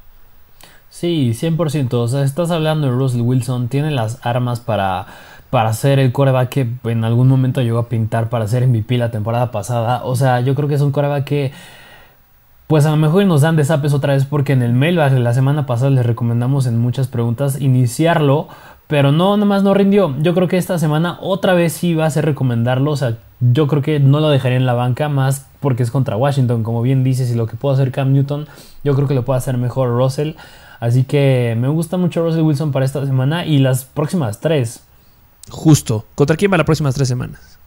Sí, 0.90 1.32
100%. 1.34 1.92
O 1.94 2.08
sea, 2.08 2.24
estás 2.24 2.50
hablando 2.50 2.88
de 2.88 2.92
Russell 2.92 3.20
Wilson, 3.20 3.68
tiene 3.68 3.90
las 3.90 4.18
armas 4.26 4.60
para, 4.60 5.06
para 5.50 5.72
ser 5.72 5.98
el 5.98 6.12
coreback 6.12 6.48
que 6.48 6.68
en 6.84 7.04
algún 7.04 7.28
momento 7.28 7.62
llegó 7.62 7.78
a 7.78 7.88
pintar 7.88 8.28
para 8.28 8.48
ser 8.48 8.66
MVP 8.66 8.98
la 8.98 9.10
temporada 9.10 9.50
pasada. 9.50 10.02
O 10.04 10.16
sea, 10.16 10.40
yo 10.40 10.54
creo 10.54 10.68
que 10.68 10.74
es 10.74 10.80
un 10.80 10.90
coreback 10.90 11.24
que 11.24 11.52
pues 12.68 12.84
a 12.84 12.90
lo 12.90 12.98
mejor 12.98 13.25
nos 13.25 13.40
dan 13.40 13.56
desapes 13.56 13.94
otra 13.94 14.12
vez 14.12 14.26
porque 14.26 14.52
en 14.52 14.62
el 14.62 14.78
de 14.78 15.20
la 15.20 15.32
semana 15.32 15.64
pasada 15.64 15.90
les 15.90 16.04
recomendamos 16.04 16.66
en 16.66 16.78
muchas 16.78 17.08
preguntas 17.08 17.60
iniciarlo, 17.62 18.46
pero 18.87 19.10
no, 19.10 19.34
nada 19.38 19.46
más 19.46 19.62
no 19.62 19.72
rindió. 19.72 20.14
Yo 20.20 20.34
creo 20.34 20.48
que 20.48 20.58
esta 20.58 20.78
semana 20.78 21.16
otra 21.22 21.54
vez 21.54 21.72
sí 21.72 21.94
va 21.94 22.04
a 22.04 22.10
ser 22.10 22.26
recomendarlo, 22.26 22.90
o 22.90 22.96
sea, 22.96 23.16
yo 23.40 23.68
creo 23.68 23.80
que 23.80 24.00
no 24.00 24.20
lo 24.20 24.28
dejaría 24.28 24.58
en 24.58 24.66
la 24.66 24.75
banca 24.75 25.08
más 25.08 25.46
porque 25.60 25.82
es 25.82 25.90
contra 25.90 26.18
Washington, 26.18 26.62
como 26.62 26.82
bien 26.82 27.04
dices, 27.04 27.30
y 27.30 27.34
lo 27.34 27.46
que 27.46 27.56
puede 27.56 27.75
hacer 27.75 27.90
Cam 27.90 28.12
Newton, 28.12 28.46
yo 28.84 28.94
creo 28.94 29.08
que 29.08 29.14
lo 29.14 29.25
puede 29.25 29.38
hacer 29.38 29.56
mejor 29.56 29.88
Russell. 29.88 30.32
Así 30.78 31.04
que 31.04 31.56
me 31.58 31.68
gusta 31.68 31.96
mucho 31.96 32.22
Russell 32.22 32.42
Wilson 32.42 32.70
para 32.70 32.84
esta 32.84 33.04
semana 33.04 33.46
y 33.46 33.58
las 33.58 33.84
próximas 33.84 34.40
tres. 34.40 34.82
Justo. 35.48 36.04
¿Contra 36.14 36.37
quién 36.37 36.52
va 36.52 36.58
las 36.58 36.66
próximas 36.66 36.94
tres 36.94 37.08
semanas? 37.08 37.57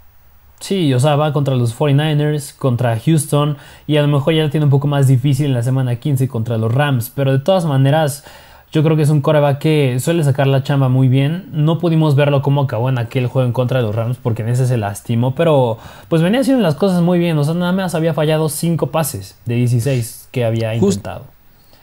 Sí, 0.62 0.94
o 0.94 1.00
sea, 1.00 1.16
va 1.16 1.34
contra 1.34 1.56
los 1.56 1.78
49ers, 1.78 2.56
contra 2.56 2.98
Houston 2.98 3.58
y 3.88 3.98
a 3.98 4.02
lo 4.04 4.08
mejor 4.08 4.36
ya 4.36 4.50
tiene 4.50 4.66
un 4.66 4.70
poco 4.70 4.88
más 4.88 5.08
difícil 5.08 5.48
en 5.48 5.54
la 5.56 5.64
semana 5.64 5.96
15 5.96 6.28
contra 6.28 6.58
los 6.58 6.72
Rams, 6.72 7.12
pero 7.14 7.32
de 7.32 7.40
todas 7.40 7.66
maneras 7.66 8.24
yo 8.72 8.84
creo 8.84 8.96
que 8.96 9.02
es 9.02 9.10
un 9.10 9.22
coreback 9.22 9.58
que 9.58 10.00
suele 10.00 10.24
sacar 10.24 10.46
la 10.48 10.64
chamba 10.64 10.88
muy 10.88 11.08
bien. 11.10 11.50
No 11.52 11.80
pudimos 11.80 12.16
verlo 12.16 12.42
cómo 12.42 12.62
acabó 12.62 12.90
en 12.90 13.00
aquel 13.00 13.26
juego 13.26 13.48
en 13.48 13.54
contra 13.54 13.80
de 13.80 13.86
los 13.86 13.96
Rams 13.96 14.18
porque 14.22 14.44
en 14.44 14.50
ese 14.50 14.68
se 14.68 14.78
lastimó, 14.78 15.34
pero 15.34 15.80
pues 16.08 16.22
venía 16.22 16.42
haciendo 16.42 16.62
las 16.62 16.76
cosas 16.76 17.02
muy 17.02 17.18
bien, 17.18 17.38
o 17.40 17.44
sea, 17.44 17.56
nada 17.56 17.72
más 17.72 17.96
había 17.96 18.14
fallado 18.14 18.48
5 18.48 18.92
pases 18.92 19.36
de 19.46 19.56
16 19.56 20.30
que 20.32 20.46
había 20.46 20.76
intentado. 20.76 21.26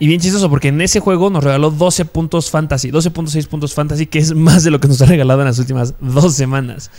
Y 0.01 0.07
bien 0.07 0.21
chistoso 0.21 0.49
porque 0.49 0.69
en 0.69 0.81
ese 0.81 1.01
juego 1.01 1.29
nos 1.29 1.43
regaló 1.43 1.73
12 1.73 2.05
puntos 2.05 2.51
fantasy, 2.51 2.93
12.6 2.93 3.49
puntos 3.49 3.75
fantasy, 3.75 4.07
que 4.07 4.21
es 4.21 4.33
más 4.33 4.63
de 4.63 4.71
lo 4.71 4.79
que 4.79 4.87
nos 4.87 5.03
ha 5.03 5.07
regalado 5.07 5.41
en 5.41 5.47
las 5.47 5.59
últimas 5.59 5.95
dos 6.01 6.35
semanas. 6.35 6.91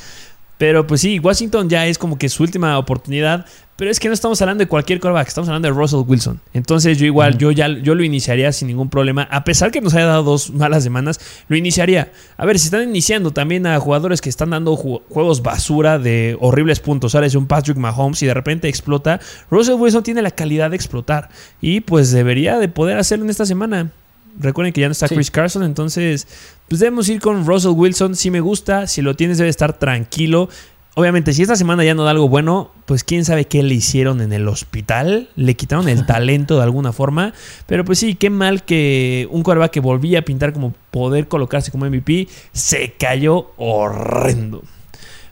Pero 0.60 0.86
pues 0.86 1.00
sí, 1.00 1.20
Washington 1.20 1.70
ya 1.70 1.88
es 1.88 1.98
como 1.98 2.18
que 2.18 2.28
su 2.28 2.44
última 2.44 2.78
oportunidad. 2.78 3.46
Pero 3.78 3.90
es 3.90 3.98
que 3.98 4.10
no 4.10 4.14
estamos 4.14 4.42
hablando 4.42 4.62
de 4.62 4.68
cualquier 4.68 5.00
quarterback, 5.00 5.30
estamos 5.30 5.48
hablando 5.48 5.70
de 5.70 5.74
Russell 5.74 6.02
Wilson. 6.06 6.42
Entonces 6.54 6.98
yo 6.98 7.06
igual, 7.06 7.38
yo 7.38 7.50
ya 7.52 7.70
yo 7.70 7.96
lo 7.96 8.04
iniciaría 8.04 8.52
sin 8.52 8.68
ningún 8.68 8.90
problema. 8.90 9.24
A 9.32 9.46
pesar 9.46 9.72
que 9.72 9.80
nos 9.80 9.94
haya 9.94 10.08
dado 10.08 10.24
dos 10.24 10.52
malas 10.52 10.84
semanas, 10.84 11.18
lo 11.48 11.56
iniciaría. 11.56 12.12
A 12.36 12.46
ver, 12.46 12.60
si 12.60 12.66
están 12.66 12.90
iniciando 12.90 13.32
también 13.32 13.66
a 13.66 13.80
jugadores 13.80 14.20
que 14.20 14.28
están 14.28 14.50
dando 14.50 14.76
juegos 14.76 15.42
basura 15.44 15.98
de 15.98 16.36
horribles 16.42 16.82
puntos. 16.82 17.16
Ahora 17.16 17.28
es 17.28 17.36
un 17.36 17.48
Patrick 17.48 17.78
Mahomes 17.78 18.22
y 18.22 18.26
de 18.26 18.34
repente 18.34 18.68
explota. 18.68 19.22
Russell 19.50 19.76
Wilson 19.76 20.04
tiene 20.04 20.22
la 20.22 20.32
calidad 20.32 20.72
de 20.72 20.76
explotar. 20.76 21.30
Y 21.62 21.80
pues 21.80 22.12
debería 22.12 22.60
de 22.60 22.68
poder 22.68 22.98
hacerlo 22.98 23.24
en 23.24 23.32
esta 23.32 23.46
semana. 23.46 23.92
Recuerden 24.38 24.74
que 24.74 24.82
ya 24.82 24.88
no 24.88 24.92
está 24.92 25.08
Chris 25.08 25.32
Carson, 25.32 25.64
entonces 25.64 26.28
pues 26.68 26.80
debemos 26.80 27.10
ir 27.10 27.20
con 27.20 27.46
Russell 27.46 27.72
Wilson. 27.72 28.16
Si 28.16 28.32
me 28.32 28.40
gusta, 28.42 28.88
si 28.88 29.02
lo 29.02 29.16
tienes 29.16 29.38
debe 29.38 29.50
estar 29.50 29.78
tranquilo. 29.78 30.50
Obviamente, 30.96 31.34
si 31.34 31.44
esta 31.44 31.56
semana 31.56 31.84
ya 31.84 31.94
no 31.94 32.04
da 32.04 32.12
algo 32.12 32.28
bueno, 32.28 32.72
pues 32.86 33.04
quién 33.04 33.24
sabe 33.24 33.46
qué 33.46 33.64
le 33.64 33.74
hicieron 33.74 34.22
en 34.22 34.34
el 34.34 34.48
hospital. 34.48 35.30
Le 35.36 35.56
quitaron 35.56 35.88
el 35.88 36.06
talento 36.08 36.58
de 36.58 36.64
alguna 36.64 36.92
forma. 36.92 37.34
Pero 37.68 37.86
pues 37.86 38.00
sí, 38.00 38.16
qué 38.16 38.30
mal 38.30 38.64
que 38.64 39.28
un 39.32 39.44
quarterback 39.44 39.72
que 39.72 39.80
volvía 39.80 40.20
a 40.20 40.22
pintar 40.24 40.52
como 40.52 40.74
poder 40.92 41.28
colocarse 41.28 41.72
como 41.72 41.86
MVP 41.86 42.28
se 42.52 42.94
cayó 43.00 43.52
horrendo. 43.58 44.64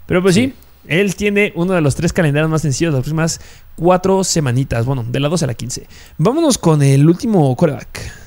Pero 0.06 0.22
pues 0.22 0.36
sí, 0.36 0.54
él 0.88 1.16
tiene 1.16 1.52
uno 1.56 1.74
de 1.74 1.82
los 1.82 1.96
tres 1.96 2.14
calendarios 2.14 2.50
más 2.50 2.62
sencillos 2.62 2.94
de 2.94 3.00
las 3.00 3.04
próximas 3.04 3.42
cuatro 3.76 4.24
semanitas. 4.24 4.86
Bueno, 4.86 5.06
de 5.08 5.20
la 5.20 5.28
12 5.28 5.46
a 5.46 5.48
la 5.48 5.54
15. 5.54 5.88
Vámonos 6.18 6.58
con 6.58 6.82
el 6.82 7.08
último 7.08 7.56
quarterback. 7.56 8.27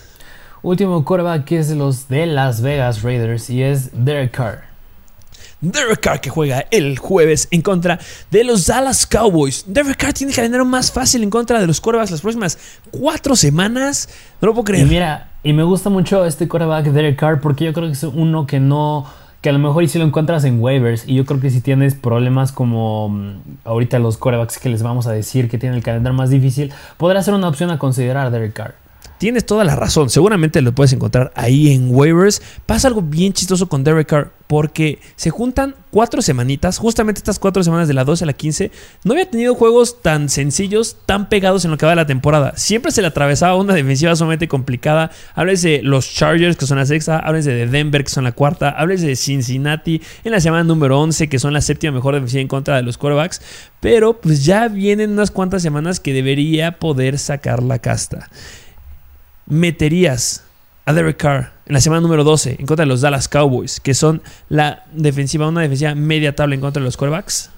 Último 0.62 1.05
quarterback 1.05 1.50
es 1.52 1.69
de 1.69 1.76
los 1.76 2.09
de 2.09 2.26
Las 2.26 2.61
Vegas 2.61 3.02
Raiders 3.02 3.49
y 3.49 3.62
es 3.62 3.90
Derek 3.93 4.31
Carr. 4.33 4.64
Derek 5.62 6.00
Carr 6.00 6.21
que 6.21 6.29
juega 6.29 6.67
el 6.71 6.99
jueves 6.99 7.49
en 7.50 7.62
contra 7.62 7.99
de 8.31 8.45
los 8.45 8.67
Dallas 8.67 9.07
Cowboys. 9.07 9.64
Derek 9.67 9.97
Carr 9.97 10.12
tiene 10.12 10.33
el 10.33 10.37
calendario 10.37 10.67
más 10.67 10.93
fácil 10.93 11.23
en 11.23 11.31
contra 11.31 11.61
de 11.61 11.67
los 11.67 11.81
quarterbacks 11.81 12.11
las 12.11 12.21
próximas 12.21 12.59
cuatro 12.90 13.37
semanas. 13.37 14.09
No 14.40 14.49
lo 14.49 14.55
puedo 14.55 14.64
creer. 14.64 14.87
Y 14.87 14.90
mira, 14.90 15.29
y 15.43 15.55
me 15.55 15.62
gusta 15.62 15.88
mucho 15.88 16.26
este 16.26 16.47
quarterback 16.47 16.87
Derek 16.87 17.19
Carr 17.19 17.40
porque 17.40 17.64
yo 17.64 17.73
creo 17.73 17.87
que 17.87 17.93
es 17.93 18.02
uno 18.02 18.47
que 18.47 18.61
no 18.61 19.07
que 19.40 19.49
a 19.49 19.52
lo 19.52 19.59
mejor 19.59 19.88
si 19.88 19.99
lo 19.99 20.05
encuentras 20.05 20.45
en 20.45 20.61
waivers 20.61 21.09
y 21.09 21.14
yo 21.14 21.25
creo 21.25 21.40
que 21.40 21.49
si 21.49 21.62
tienes 21.62 21.95
problemas 21.95 22.52
como 22.52 23.09
mm, 23.09 23.40
ahorita 23.64 23.99
los 23.99 24.19
quarterbacks 24.19 24.59
que 24.59 24.69
les 24.69 24.83
vamos 24.83 25.07
a 25.07 25.12
decir 25.12 25.49
que 25.49 25.57
tienen 25.57 25.79
el 25.79 25.83
calendario 25.83 26.17
más 26.17 26.29
difícil, 26.29 26.71
podrá 26.99 27.23
ser 27.23 27.33
una 27.33 27.49
opción 27.49 27.71
a 27.71 27.79
considerar 27.79 28.31
Derek 28.31 28.52
Carr. 28.52 28.75
Tienes 29.21 29.45
toda 29.45 29.65
la 29.65 29.77
razón. 29.77 30.09
Seguramente 30.09 30.62
lo 30.62 30.73
puedes 30.73 30.95
encontrar 30.95 31.31
ahí 31.35 31.75
en 31.75 31.95
waivers. 31.95 32.41
Pasa 32.65 32.89
algo 32.89 33.03
bien 33.03 33.35
chistoso 33.35 33.69
con 33.69 33.85
Derek 33.85 34.09
Carr 34.09 34.33
porque 34.47 34.99
se 35.15 35.29
juntan 35.29 35.75
cuatro 35.91 36.23
semanitas, 36.23 36.79
justamente 36.79 37.19
estas 37.19 37.39
cuatro 37.39 37.62
semanas 37.62 37.87
de 37.87 37.93
la 37.93 38.05
12 38.05 38.25
a 38.25 38.27
la 38.27 38.33
15. 38.33 38.73
No 39.05 39.12
había 39.12 39.29
tenido 39.29 39.55
juegos 39.55 40.00
tan 40.00 40.31
sencillos, 40.31 40.97
tan 41.05 41.29
pegados 41.29 41.67
en 41.67 41.71
lo 41.71 41.77
que 41.77 41.85
va 41.85 41.93
de 41.93 41.97
la 41.97 42.07
temporada. 42.07 42.55
Siempre 42.57 42.93
se 42.93 43.03
le 43.03 43.09
atravesaba 43.09 43.57
una 43.57 43.75
defensiva 43.75 44.17
sumamente 44.17 44.49
complicada. 44.49 45.11
Hables 45.35 45.61
de 45.61 45.83
los 45.83 46.11
Chargers, 46.11 46.57
que 46.57 46.67
son 46.67 46.79
la 46.79 46.87
sexta. 46.87 47.19
Hables 47.19 47.45
de 47.45 47.67
Denver, 47.67 48.03
que 48.03 48.11
son 48.11 48.25
la 48.25 48.33
cuarta. 48.33 48.71
Hables 48.71 49.03
de 49.03 49.17
Cincinnati 49.17 50.00
en 50.25 50.33
la 50.33 50.41
semana 50.41 50.65
número 50.65 50.99
11, 50.99 51.29
que 51.29 51.39
son 51.39 51.53
la 51.53 51.61
séptima 51.61 51.93
mejor 51.93 52.15
defensiva 52.15 52.41
en 52.41 52.49
contra 52.49 52.77
de 52.77 52.83
los 52.85 52.97
quarterbacks. 52.97 53.43
Pero 53.81 54.19
pues 54.19 54.47
ya 54.47 54.69
vienen 54.69 55.11
unas 55.11 55.31
cuantas 55.31 55.61
semanas 55.61 56.00
que 56.00 56.15
debería 56.15 56.79
poder 56.79 57.19
sacar 57.19 57.62
la 57.62 57.81
casta 57.81 58.31
meterías 59.50 60.45
a 60.87 60.92
Derek 60.92 61.19
Carr 61.19 61.52
en 61.66 61.75
la 61.75 61.80
semana 61.80 62.00
número 62.00 62.25
12 62.25 62.57
en 62.59 62.66
contra 62.66 62.85
de 62.85 62.88
los 62.88 63.00
Dallas 63.00 63.28
Cowboys, 63.28 63.80
que 63.80 63.95
son 63.95 64.23
la 64.49 64.85
defensiva, 64.92 65.49
una 65.49 65.61
defensiva 65.61 65.95
media 65.95 66.35
tabla 66.35 66.54
en 66.54 66.61
contra 66.61 66.80
de 66.80 66.87
los 66.87 66.97
quarterbacks? 66.97 67.50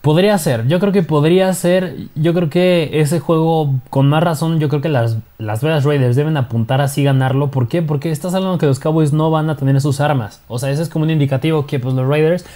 Podría 0.00 0.38
ser, 0.38 0.68
yo 0.68 0.78
creo 0.78 0.92
que 0.92 1.02
podría 1.02 1.52
ser, 1.54 1.96
yo 2.14 2.32
creo 2.32 2.48
que 2.48 3.00
ese 3.00 3.18
juego, 3.18 3.74
con 3.90 4.08
más 4.08 4.22
razón, 4.22 4.60
yo 4.60 4.68
creo 4.68 4.80
que 4.80 4.88
las, 4.88 5.16
las 5.38 5.60
Vegas 5.60 5.84
Raiders 5.84 6.14
deben 6.14 6.36
apuntar 6.36 6.80
así 6.80 7.02
ganarlo. 7.02 7.50
¿Por 7.50 7.66
qué? 7.66 7.82
Porque 7.82 8.12
estás 8.12 8.32
hablando 8.32 8.58
que 8.58 8.66
los 8.66 8.78
Cowboys 8.78 9.12
no 9.12 9.32
van 9.32 9.50
a 9.50 9.56
tener 9.56 9.80
sus 9.80 10.00
armas. 10.00 10.40
O 10.46 10.60
sea, 10.60 10.70
ese 10.70 10.82
es 10.82 10.88
como 10.88 11.04
un 11.04 11.10
indicativo 11.10 11.66
que 11.66 11.80
pues, 11.80 11.94
los 11.94 12.06
Raiders 12.06 12.46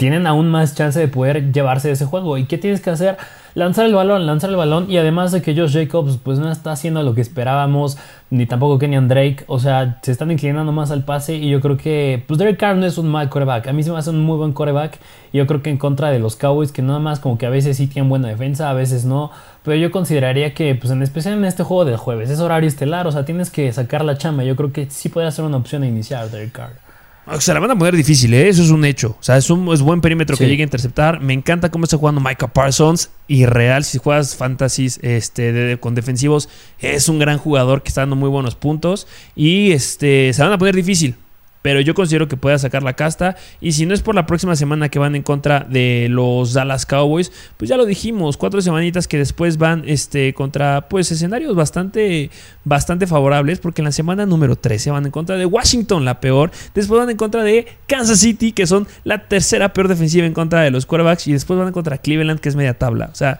tienen 0.00 0.26
aún 0.26 0.48
más 0.48 0.74
chance 0.74 0.98
de 0.98 1.08
poder 1.08 1.52
llevarse 1.52 1.90
ese 1.90 2.06
juego. 2.06 2.38
¿Y 2.38 2.46
qué 2.46 2.56
tienes 2.56 2.80
que 2.80 2.88
hacer? 2.88 3.18
lanzar 3.54 3.86
el 3.86 3.94
balón, 3.94 4.26
lanzar 4.26 4.50
el 4.50 4.56
balón 4.56 4.90
y 4.90 4.96
además 4.96 5.32
de 5.32 5.42
que 5.42 5.54
Josh 5.54 5.72
Jacobs 5.72 6.18
pues 6.22 6.38
no 6.38 6.50
está 6.50 6.72
haciendo 6.72 7.02
lo 7.02 7.14
que 7.14 7.20
esperábamos, 7.20 7.98
ni 8.30 8.46
tampoco 8.46 8.78
Kenyan 8.78 9.08
Drake, 9.08 9.44
o 9.48 9.58
sea, 9.58 9.98
se 10.02 10.12
están 10.12 10.30
inclinando 10.30 10.72
más 10.72 10.90
al 10.90 11.04
pase 11.04 11.34
y 11.34 11.50
yo 11.50 11.60
creo 11.60 11.76
que 11.76 12.22
pues 12.26 12.38
Derek 12.38 12.58
Carr 12.58 12.76
no 12.76 12.86
es 12.86 12.98
un 12.98 13.08
mal 13.08 13.28
coreback, 13.28 13.66
a 13.66 13.72
mí 13.72 13.82
se 13.82 13.90
me 13.90 13.98
hace 13.98 14.10
un 14.10 14.20
muy 14.20 14.36
buen 14.36 14.52
coreback 14.52 14.98
y 15.32 15.38
yo 15.38 15.46
creo 15.46 15.62
que 15.62 15.70
en 15.70 15.78
contra 15.78 16.10
de 16.10 16.18
los 16.18 16.36
Cowboys 16.36 16.70
que 16.70 16.82
nada 16.82 17.00
más 17.00 17.18
como 17.18 17.38
que 17.38 17.46
a 17.46 17.50
veces 17.50 17.76
sí 17.76 17.86
tienen 17.86 18.08
buena 18.08 18.28
defensa, 18.28 18.70
a 18.70 18.74
veces 18.74 19.04
no, 19.04 19.32
pero 19.64 19.76
yo 19.76 19.90
consideraría 19.90 20.54
que 20.54 20.74
pues 20.76 20.92
en 20.92 21.02
especial 21.02 21.34
en 21.34 21.44
este 21.44 21.64
juego 21.64 21.84
del 21.84 21.96
jueves 21.96 22.30
es 22.30 22.40
horario 22.40 22.68
estelar, 22.68 23.06
o 23.06 23.12
sea, 23.12 23.24
tienes 23.24 23.50
que 23.50 23.72
sacar 23.72 24.04
la 24.04 24.16
chamba, 24.16 24.44
yo 24.44 24.54
creo 24.54 24.72
que 24.72 24.88
sí 24.90 25.08
podría 25.08 25.32
ser 25.32 25.44
una 25.44 25.56
opción 25.56 25.82
a 25.82 25.88
iniciar 25.88 26.30
Derek 26.30 26.52
Carr. 26.52 26.89
Se 27.38 27.54
la 27.54 27.60
van 27.60 27.70
a 27.70 27.78
poner 27.78 27.94
difícil, 27.94 28.34
¿eh? 28.34 28.48
eso 28.48 28.62
es 28.62 28.70
un 28.70 28.84
hecho. 28.84 29.16
O 29.20 29.22
sea, 29.22 29.36
es 29.36 29.50
un 29.50 29.72
es 29.72 29.82
buen 29.82 30.00
perímetro 30.00 30.36
que 30.36 30.48
llegue 30.48 30.62
a 30.62 30.64
interceptar. 30.64 31.20
Me 31.20 31.32
encanta 31.32 31.70
cómo 31.70 31.84
está 31.84 31.96
jugando 31.96 32.20
Micah 32.20 32.48
Parsons. 32.48 33.10
Y 33.28 33.46
real, 33.46 33.84
si 33.84 33.98
juegas 33.98 34.34
fantasies 34.34 34.98
este, 35.02 35.78
con 35.78 35.94
defensivos, 35.94 36.48
es 36.80 37.08
un 37.08 37.18
gran 37.18 37.38
jugador 37.38 37.82
que 37.82 37.88
está 37.88 38.00
dando 38.00 38.16
muy 38.16 38.28
buenos 38.28 38.56
puntos. 38.56 39.06
Y 39.36 39.70
este, 39.70 40.32
se 40.32 40.42
van 40.42 40.52
a 40.52 40.58
poner 40.58 40.74
difícil. 40.74 41.16
Pero 41.62 41.80
yo 41.80 41.94
considero 41.94 42.26
que 42.26 42.36
pueda 42.36 42.58
sacar 42.58 42.82
la 42.82 42.94
casta. 42.94 43.36
Y 43.60 43.72
si 43.72 43.84
no 43.84 43.94
es 43.94 44.00
por 44.00 44.14
la 44.14 44.26
próxima 44.26 44.56
semana 44.56 44.88
que 44.88 44.98
van 44.98 45.14
en 45.14 45.22
contra 45.22 45.60
de 45.60 46.08
los 46.08 46.54
Dallas 46.54 46.86
Cowboys, 46.86 47.30
pues 47.56 47.68
ya 47.68 47.76
lo 47.76 47.84
dijimos, 47.84 48.36
cuatro 48.36 48.62
semanitas 48.62 49.06
que 49.06 49.18
después 49.18 49.58
van 49.58 49.82
este, 49.86 50.32
contra 50.32 50.88
pues 50.88 51.12
escenarios 51.12 51.54
bastante, 51.54 52.30
bastante 52.64 53.06
favorables. 53.06 53.58
Porque 53.58 53.82
en 53.82 53.86
la 53.86 53.92
semana 53.92 54.24
número 54.24 54.56
13 54.56 54.90
van 54.90 55.06
en 55.06 55.12
contra 55.12 55.36
de 55.36 55.44
Washington, 55.44 56.04
la 56.04 56.20
peor. 56.20 56.50
Después 56.74 56.98
van 56.98 57.10
en 57.10 57.16
contra 57.16 57.42
de 57.42 57.66
Kansas 57.86 58.20
City, 58.20 58.52
que 58.52 58.66
son 58.66 58.88
la 59.04 59.28
tercera 59.28 59.72
peor 59.72 59.88
defensiva 59.88 60.26
en 60.26 60.32
contra 60.32 60.62
de 60.62 60.70
los 60.70 60.86
quarterbacks. 60.86 61.26
Y 61.26 61.32
después 61.32 61.58
van 61.58 61.68
en 61.68 61.74
contra 61.74 61.96
de 61.96 62.02
Cleveland, 62.02 62.40
que 62.40 62.48
es 62.48 62.56
media 62.56 62.78
tabla. 62.78 63.10
O 63.12 63.14
sea, 63.14 63.38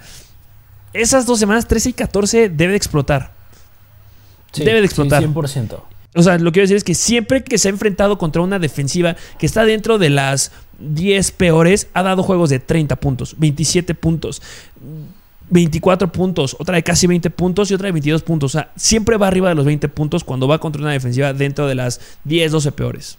esas 0.92 1.24
dos 1.24 1.38
semanas, 1.38 1.66
13 1.66 1.90
y 1.90 1.92
14, 1.92 2.48
debe 2.50 2.72
de 2.72 2.76
explotar. 2.76 3.30
debe 4.54 4.80
de 4.80 4.86
explotar. 4.86 5.22
100%. 5.22 5.80
O 6.14 6.22
sea, 6.22 6.38
lo 6.38 6.50
que 6.50 6.54
quiero 6.54 6.64
decir 6.64 6.76
es 6.76 6.84
que 6.84 6.94
siempre 6.94 7.44
que 7.44 7.56
se 7.58 7.68
ha 7.68 7.70
enfrentado 7.70 8.18
contra 8.18 8.42
una 8.42 8.58
defensiva 8.58 9.16
que 9.38 9.46
está 9.46 9.64
dentro 9.64 9.98
de 9.98 10.10
las 10.10 10.50
10 10.80 11.30
peores, 11.32 11.88
ha 11.94 12.02
dado 12.02 12.22
juegos 12.22 12.50
de 12.50 12.58
30 12.58 12.96
puntos, 12.96 13.36
27 13.38 13.94
puntos, 13.94 14.42
24 15.50 16.10
puntos, 16.10 16.56
otra 16.58 16.76
de 16.76 16.82
casi 16.82 17.06
20 17.06 17.30
puntos 17.30 17.70
y 17.70 17.74
otra 17.74 17.86
de 17.86 17.92
22 17.92 18.22
puntos. 18.22 18.54
O 18.54 18.58
sea, 18.58 18.72
siempre 18.76 19.16
va 19.16 19.28
arriba 19.28 19.48
de 19.50 19.54
los 19.54 19.64
20 19.64 19.88
puntos 19.88 20.24
cuando 20.24 20.48
va 20.48 20.58
contra 20.58 20.82
una 20.82 20.92
defensiva 20.92 21.32
dentro 21.32 21.66
de 21.66 21.74
las 21.76 22.00
10, 22.24 22.52
12 22.52 22.72
peores. 22.72 23.18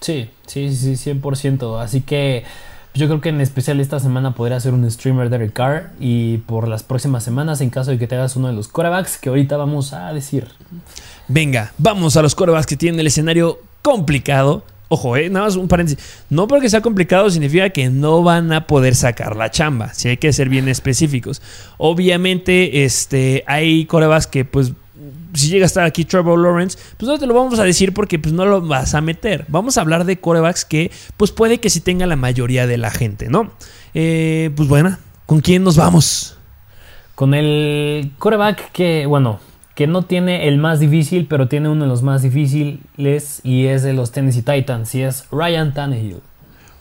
Sí, 0.00 0.30
sí, 0.46 0.74
sí, 0.74 0.92
100%. 0.94 1.82
Así 1.82 2.00
que 2.00 2.44
yo 2.94 3.06
creo 3.06 3.20
que 3.20 3.28
en 3.28 3.40
especial 3.40 3.80
esta 3.80 4.00
semana 4.00 4.34
podría 4.34 4.58
ser 4.58 4.74
un 4.74 4.88
streamer 4.90 5.30
de 5.30 5.38
Ricard 5.38 5.84
y 6.00 6.38
por 6.38 6.66
las 6.66 6.82
próximas 6.82 7.22
semanas 7.22 7.60
en 7.60 7.70
caso 7.70 7.92
de 7.92 7.98
que 7.98 8.06
te 8.06 8.16
hagas 8.16 8.36
uno 8.36 8.48
de 8.48 8.54
los 8.54 8.68
corebacks 8.68 9.16
que 9.16 9.28
ahorita 9.28 9.56
vamos 9.56 9.92
a 9.92 10.12
decir. 10.12 10.48
Venga, 11.28 11.72
vamos 11.78 12.16
a 12.16 12.22
los 12.22 12.34
corebacks 12.34 12.66
que 12.66 12.76
tienen 12.76 12.98
el 13.00 13.06
escenario 13.06 13.60
complicado. 13.82 14.64
Ojo, 14.88 15.16
eh, 15.16 15.30
nada 15.30 15.46
más 15.46 15.54
un 15.54 15.68
paréntesis. 15.68 16.04
No 16.30 16.48
porque 16.48 16.68
sea 16.68 16.80
complicado 16.80 17.30
significa 17.30 17.70
que 17.70 17.88
no 17.90 18.24
van 18.24 18.52
a 18.52 18.66
poder 18.66 18.96
sacar 18.96 19.36
la 19.36 19.50
chamba. 19.50 19.94
Si 19.94 20.08
hay 20.08 20.16
que 20.16 20.32
ser 20.32 20.48
bien 20.48 20.66
específicos. 20.66 21.40
Obviamente, 21.78 22.84
este, 22.84 23.44
hay 23.46 23.84
corebacks 23.84 24.26
que, 24.26 24.44
pues, 24.44 24.72
si 25.34 25.48
llega 25.48 25.64
a 25.64 25.66
estar 25.66 25.84
aquí 25.84 26.04
Trevor 26.04 26.38
Lawrence, 26.38 26.78
pues 26.96 27.08
no 27.08 27.18
te 27.18 27.26
lo 27.26 27.34
vamos 27.34 27.58
a 27.58 27.64
decir 27.64 27.92
porque 27.94 28.18
pues 28.18 28.34
no 28.34 28.44
lo 28.44 28.60
vas 28.60 28.94
a 28.94 29.00
meter. 29.00 29.44
Vamos 29.48 29.78
a 29.78 29.80
hablar 29.80 30.04
de 30.04 30.18
corebacks 30.18 30.64
que, 30.64 30.90
pues 31.16 31.32
puede 31.32 31.58
que 31.58 31.70
sí 31.70 31.80
tenga 31.80 32.06
la 32.06 32.16
mayoría 32.16 32.66
de 32.66 32.78
la 32.78 32.90
gente, 32.90 33.28
¿no? 33.28 33.52
Eh, 33.94 34.50
pues 34.56 34.68
bueno, 34.68 34.96
¿con 35.26 35.40
quién 35.40 35.64
nos 35.64 35.76
vamos? 35.76 36.36
Con 37.14 37.34
el 37.34 38.12
coreback 38.18 38.72
que, 38.72 39.06
bueno, 39.06 39.40
que 39.74 39.86
no 39.86 40.02
tiene 40.02 40.48
el 40.48 40.58
más 40.58 40.80
difícil, 40.80 41.26
pero 41.26 41.48
tiene 41.48 41.68
uno 41.68 41.84
de 41.84 41.88
los 41.88 42.02
más 42.02 42.22
difíciles 42.22 43.40
y 43.42 43.66
es 43.66 43.82
de 43.82 43.92
los 43.92 44.12
Tennessee 44.12 44.42
Titans 44.42 44.94
y 44.94 45.02
es 45.02 45.26
Ryan 45.30 45.72
Tannehill. 45.72 46.20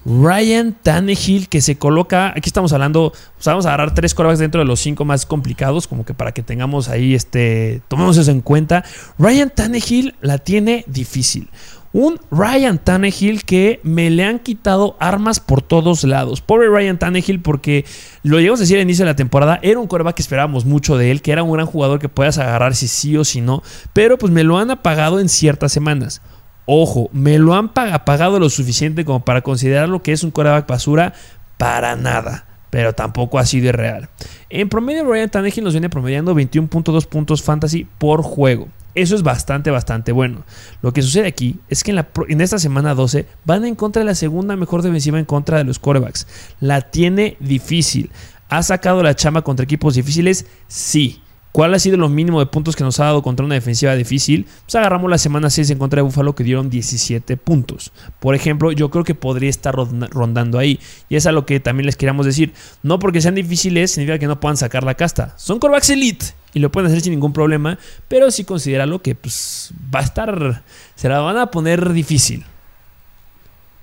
Ryan 0.06 0.76
Tannehill 0.82 1.50
que 1.50 1.62
se 1.62 1.78
coloca, 1.78 2.30
aquí 2.30 2.50
estamos 2.50 2.74
hablando, 2.74 3.14
vamos 3.46 3.66
a 3.66 3.70
agarrar 3.70 3.94
tres 3.94 4.14
corebacks 4.14 4.40
dentro 4.40 4.60
de 4.60 4.66
los 4.66 4.80
cinco 4.80 5.06
más 5.06 5.26
complicados, 5.26 5.88
como 5.88 6.06
que 6.06 6.14
para 6.14 6.32
que 6.32 6.44
tengamos 6.44 6.90
ahí, 6.90 7.16
este, 7.16 7.82
tomemos 7.88 8.18
eso 8.18 8.32
en 8.32 8.42
cuenta. 8.42 8.84
Ryan 9.18 9.50
Tannehill 9.50 10.16
la 10.22 10.38
tiene 10.38 10.84
difícil. 10.88 11.50
Un 11.92 12.20
Ryan 12.30 12.78
Tannehill 12.78 13.44
que 13.44 13.80
me 13.84 14.12
le 14.12 14.24
han 14.24 14.38
quitado 14.40 14.96
armas 15.00 15.40
por 15.40 15.64
todos 15.64 16.04
lados. 16.04 16.40
Pobre 16.40 16.70
Ryan 16.70 17.00
Tannehill 17.00 17.42
porque 17.42 17.84
lo 18.22 18.38
llegamos 18.38 18.60
a 18.60 18.64
decir 18.64 18.78
al 18.78 18.84
inicio 18.84 19.06
de 19.06 19.12
la 19.12 19.16
temporada, 19.16 19.60
era 19.64 19.80
un 19.80 19.88
coreback 19.88 20.16
que 20.16 20.22
esperábamos 20.22 20.66
mucho 20.66 20.98
de 20.98 21.10
él, 21.10 21.22
que 21.22 21.32
era 21.32 21.42
un 21.42 21.52
gran 21.52 21.66
jugador 21.66 22.00
que 22.00 22.08
puedas 22.08 22.38
agarrar 22.38 22.76
si 22.76 22.88
sí 22.88 23.18
o 23.18 23.26
si 23.26 23.42
no, 23.42 23.64
pero 23.94 24.18
pues 24.18 24.32
me 24.32 24.44
lo 24.44 24.60
han 24.60 24.70
apagado 24.70 25.20
en 25.20 25.30
ciertas 25.30 25.72
semanas. 25.72 26.22
Ojo, 26.72 27.10
me 27.12 27.40
lo 27.40 27.56
han 27.56 27.70
pagado 27.74 28.38
lo 28.38 28.48
suficiente 28.48 29.04
como 29.04 29.26
para 29.26 29.42
considerar 29.42 29.90
lo 29.90 30.04
que 30.04 30.12
es 30.12 30.24
un 30.24 30.30
coreback 30.30 30.68
basura 30.68 31.16
para 31.58 31.96
nada. 31.96 32.46
Pero 32.70 32.94
tampoco 32.94 33.40
ha 33.40 33.46
sido 33.48 33.72
real. 33.72 34.08
En 34.52 34.70
promedio, 34.70 35.04
Ryan 35.04 35.32
Tannehill 35.32 35.64
nos 35.64 35.74
viene 35.74 35.90
promediando 35.90 36.36
21.2 36.36 37.08
puntos 37.08 37.42
fantasy 37.42 37.88
por 37.98 38.22
juego. 38.22 38.68
Eso 38.94 39.16
es 39.16 39.24
bastante, 39.24 39.72
bastante 39.72 40.12
bueno. 40.12 40.44
Lo 40.84 40.94
que 40.94 41.02
sucede 41.02 41.26
aquí 41.26 41.60
es 41.70 41.84
que 41.84 41.90
en, 41.90 42.06
en, 42.28 42.40
esta 42.40 42.60
semana 42.60 42.94
12 42.94 43.26
van 43.46 43.66
en 43.66 43.74
contra 43.74 44.02
de 44.02 44.06
la 44.06 44.14
segunda 44.14 44.56
mejor 44.56 44.84
defensiva 44.84 45.18
en 45.18 45.26
contra 45.26 45.58
de 45.58 45.64
los 45.64 45.80
quarterbacks. 45.80 46.28
La 46.60 46.82
tiene 46.82 47.36
difícil. 47.40 48.12
¿Ha 48.48 48.62
sacado 48.62 49.02
la 49.02 49.16
chamba 49.16 49.42
contra 49.42 49.64
equipos 49.64 49.96
difíciles? 49.96 50.46
Sí. 50.68 51.24
¿Cuál 51.52 51.74
ha 51.74 51.80
sido 51.80 51.98
lo 51.98 52.10
mínimo 52.10 52.40
de 52.40 52.46
puntos 52.46 52.76
que 52.76 52.84
nos 52.84 53.00
ha 53.00 53.06
dado 53.06 53.24
contra 53.24 53.44
una 53.44 53.56
defensiva 53.56 53.96
difícil? 53.96 54.46
Pues 54.66 54.76
agarramos 54.76 55.10
la 55.10 55.18
semana 55.18 55.50
6 55.50 55.72
en 55.72 55.80
contra 55.80 55.98
de 55.98 56.04
Buffalo 56.04 56.36
que 56.36 56.44
dieron 56.44 56.70
17 56.70 57.38
puntos. 57.38 57.92
Por 58.20 58.36
ejemplo, 58.36 58.72
yo 58.72 58.92
creo 58.92 59.04
que 59.04 59.16
podría 59.16 59.50
estar 59.50 59.74
rondando 59.76 60.60
ahí. 60.60 60.80
Y 61.10 61.16
es 61.16 61.26
a 61.26 61.32
lo 61.32 61.48
que 61.48 61.60
también 61.60 61.88
les 61.88 61.96
queríamos 61.96 62.28
decir. 62.28 62.54
No 62.84 63.00
porque 63.00 63.20
sean 63.20 63.34
difíciles 63.34 63.92
significa 63.92 64.20
que 64.20 64.28
no 64.28 64.40
puedan 64.40 64.58
sacar 64.58 64.84
la 64.84 64.94
casta. 64.94 65.34
Son 65.38 65.58
corebacks 65.58 65.90
elite 65.90 66.26
y 66.54 66.60
lo 66.60 66.72
pueden 66.72 66.88
hacer 66.88 67.02
sin 67.02 67.14
ningún 67.14 67.34
problema. 67.34 67.80
Pero 68.08 68.30
sí 68.30 68.44
considéralo 68.44 69.02
que 69.02 69.16
pues, 69.16 69.74
va 69.94 70.00
a 70.00 70.04
estar... 70.04 70.64
Se 70.94 71.10
la 71.10 71.20
van 71.20 71.38
a 71.38 71.48
poner 71.48 71.94
difícil. 71.94 72.46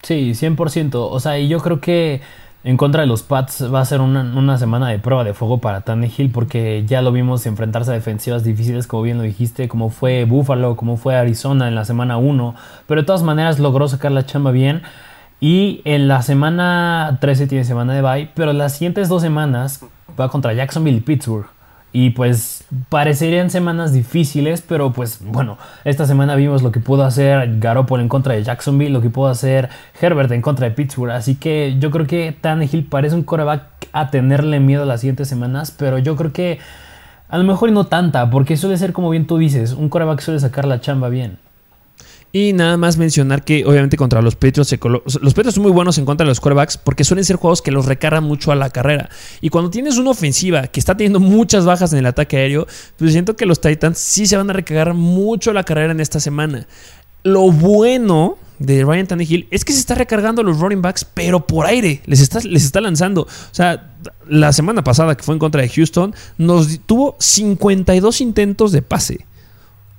Sí, 0.02 0.32
100%. 0.34 0.90
O 0.94 1.18
sea, 1.18 1.36
y 1.40 1.48
yo 1.48 1.58
creo 1.58 1.80
que 1.80 2.20
en 2.66 2.76
contra 2.76 3.02
de 3.02 3.06
los 3.06 3.22
Pats 3.22 3.72
va 3.72 3.80
a 3.80 3.84
ser 3.84 4.00
una, 4.00 4.58
semana 4.58 4.88
de 4.88 4.98
prueba 4.98 5.22
de 5.22 5.34
fuego 5.34 5.58
para 5.58 5.82
Tannehill 5.82 6.32
porque 6.32 6.82
ya 6.84 7.00
lo 7.00 7.12
vimos 7.12 7.46
enfrentarse 7.46 7.92
a 7.92 7.94
defensivas 7.94 8.42
difíciles, 8.42 8.88
como 8.88 9.04
bien 9.04 9.18
lo 9.18 9.22
dijiste, 9.22 9.68
como 9.68 9.88
fue 9.88 10.24
Buffalo, 10.24 10.74
como 10.74 10.96
fue 10.96 11.14
Arizona 11.14 11.68
en 11.68 11.76
la 11.76 11.84
semana 11.84 12.16
1, 12.16 12.56
pero 12.88 13.02
de 13.02 13.06
todas 13.06 13.22
maneras 13.22 13.60
logró 13.60 13.86
sacar 13.86 14.10
la 14.10 14.26
chamba 14.26 14.50
bien. 14.50 14.82
Y 15.38 15.80
en 15.84 16.08
la 16.08 16.22
semana 16.22 17.18
13 17.20 17.46
tiene 17.46 17.62
semana 17.62 17.94
de 17.94 18.02
bye, 18.02 18.30
pero 18.34 18.52
las 18.52 18.72
siguientes 18.72 19.08
dos 19.08 19.22
semanas 19.22 19.84
va 20.18 20.28
contra 20.28 20.52
Jacksonville 20.52 20.98
y 20.98 21.02
Pittsburgh. 21.02 21.46
Y 21.98 22.10
pues 22.10 22.62
parecerían 22.90 23.48
semanas 23.48 23.90
difíciles, 23.90 24.60
pero 24.60 24.92
pues 24.92 25.18
bueno, 25.22 25.56
esta 25.82 26.04
semana 26.04 26.34
vimos 26.34 26.62
lo 26.62 26.70
que 26.70 26.78
pudo 26.78 27.04
hacer 27.04 27.58
Garoppolo 27.58 28.02
en 28.02 28.10
contra 28.10 28.34
de 28.34 28.42
Jacksonville, 28.42 28.92
lo 28.92 29.00
que 29.00 29.08
pudo 29.08 29.28
hacer 29.28 29.70
Herbert 29.98 30.30
en 30.32 30.42
contra 30.42 30.68
de 30.68 30.74
Pittsburgh. 30.74 31.12
Así 31.12 31.36
que 31.36 31.76
yo 31.78 31.90
creo 31.90 32.06
que 32.06 32.36
Tannehill 32.38 32.84
parece 32.84 33.14
un 33.14 33.22
coreback 33.22 33.62
a 33.92 34.10
tenerle 34.10 34.60
miedo 34.60 34.84
las 34.84 35.00
siguientes 35.00 35.26
semanas, 35.26 35.70
pero 35.70 35.96
yo 35.96 36.16
creo 36.16 36.34
que 36.34 36.58
a 37.30 37.38
lo 37.38 37.44
mejor 37.44 37.72
no 37.72 37.86
tanta, 37.86 38.28
porque 38.28 38.58
suele 38.58 38.76
ser 38.76 38.92
como 38.92 39.08
bien 39.08 39.26
tú 39.26 39.38
dices, 39.38 39.72
un 39.72 39.88
coreback 39.88 40.20
suele 40.20 40.38
sacar 40.38 40.66
la 40.66 40.82
chamba 40.82 41.08
bien. 41.08 41.38
Y 42.32 42.52
nada 42.52 42.76
más 42.76 42.98
mencionar 42.98 43.44
que 43.44 43.64
obviamente 43.64 43.96
contra 43.96 44.20
los 44.20 44.36
Patriots, 44.36 44.76
los 45.20 45.34
Patriots 45.34 45.54
son 45.54 45.62
muy 45.62 45.72
buenos 45.72 45.96
en 45.96 46.04
contra 46.04 46.24
de 46.24 46.28
los 46.28 46.40
quarterbacks 46.40 46.76
porque 46.76 47.04
suelen 47.04 47.24
ser 47.24 47.36
juegos 47.36 47.62
que 47.62 47.70
los 47.70 47.86
recargan 47.86 48.24
mucho 48.24 48.52
a 48.52 48.56
la 48.56 48.70
carrera. 48.70 49.08
Y 49.40 49.48
cuando 49.48 49.70
tienes 49.70 49.96
una 49.96 50.10
ofensiva 50.10 50.66
que 50.66 50.80
está 50.80 50.96
teniendo 50.96 51.20
muchas 51.20 51.64
bajas 51.64 51.92
en 51.92 52.00
el 52.00 52.06
ataque 52.06 52.36
aéreo, 52.36 52.66
pues 52.98 53.12
siento 53.12 53.36
que 53.36 53.46
los 53.46 53.60
Titans 53.60 53.98
sí 53.98 54.26
se 54.26 54.36
van 54.36 54.50
a 54.50 54.52
recargar 54.52 54.92
mucho 54.92 55.50
a 55.50 55.54
la 55.54 55.64
carrera 55.64 55.92
en 55.92 56.00
esta 56.00 56.20
semana. 56.20 56.66
Lo 57.22 57.50
bueno 57.50 58.36
de 58.58 58.84
Ryan 58.84 59.06
Tannehill 59.06 59.48
es 59.50 59.64
que 59.64 59.72
se 59.72 59.80
está 59.80 59.94
recargando 59.94 60.42
los 60.42 60.58
running 60.58 60.82
backs, 60.82 61.04
pero 61.04 61.46
por 61.46 61.66
aire. 61.66 62.02
Les 62.06 62.20
está, 62.20 62.40
les 62.40 62.64
está 62.64 62.80
lanzando. 62.80 63.22
O 63.22 63.54
sea, 63.54 63.94
la 64.28 64.52
semana 64.52 64.82
pasada 64.84 65.16
que 65.16 65.22
fue 65.22 65.34
en 65.34 65.38
contra 65.38 65.62
de 65.62 65.68
Houston, 65.68 66.14
nos 66.38 66.80
tuvo 66.80 67.16
52 67.18 68.20
intentos 68.20 68.72
de 68.72 68.82
pase. 68.82 69.26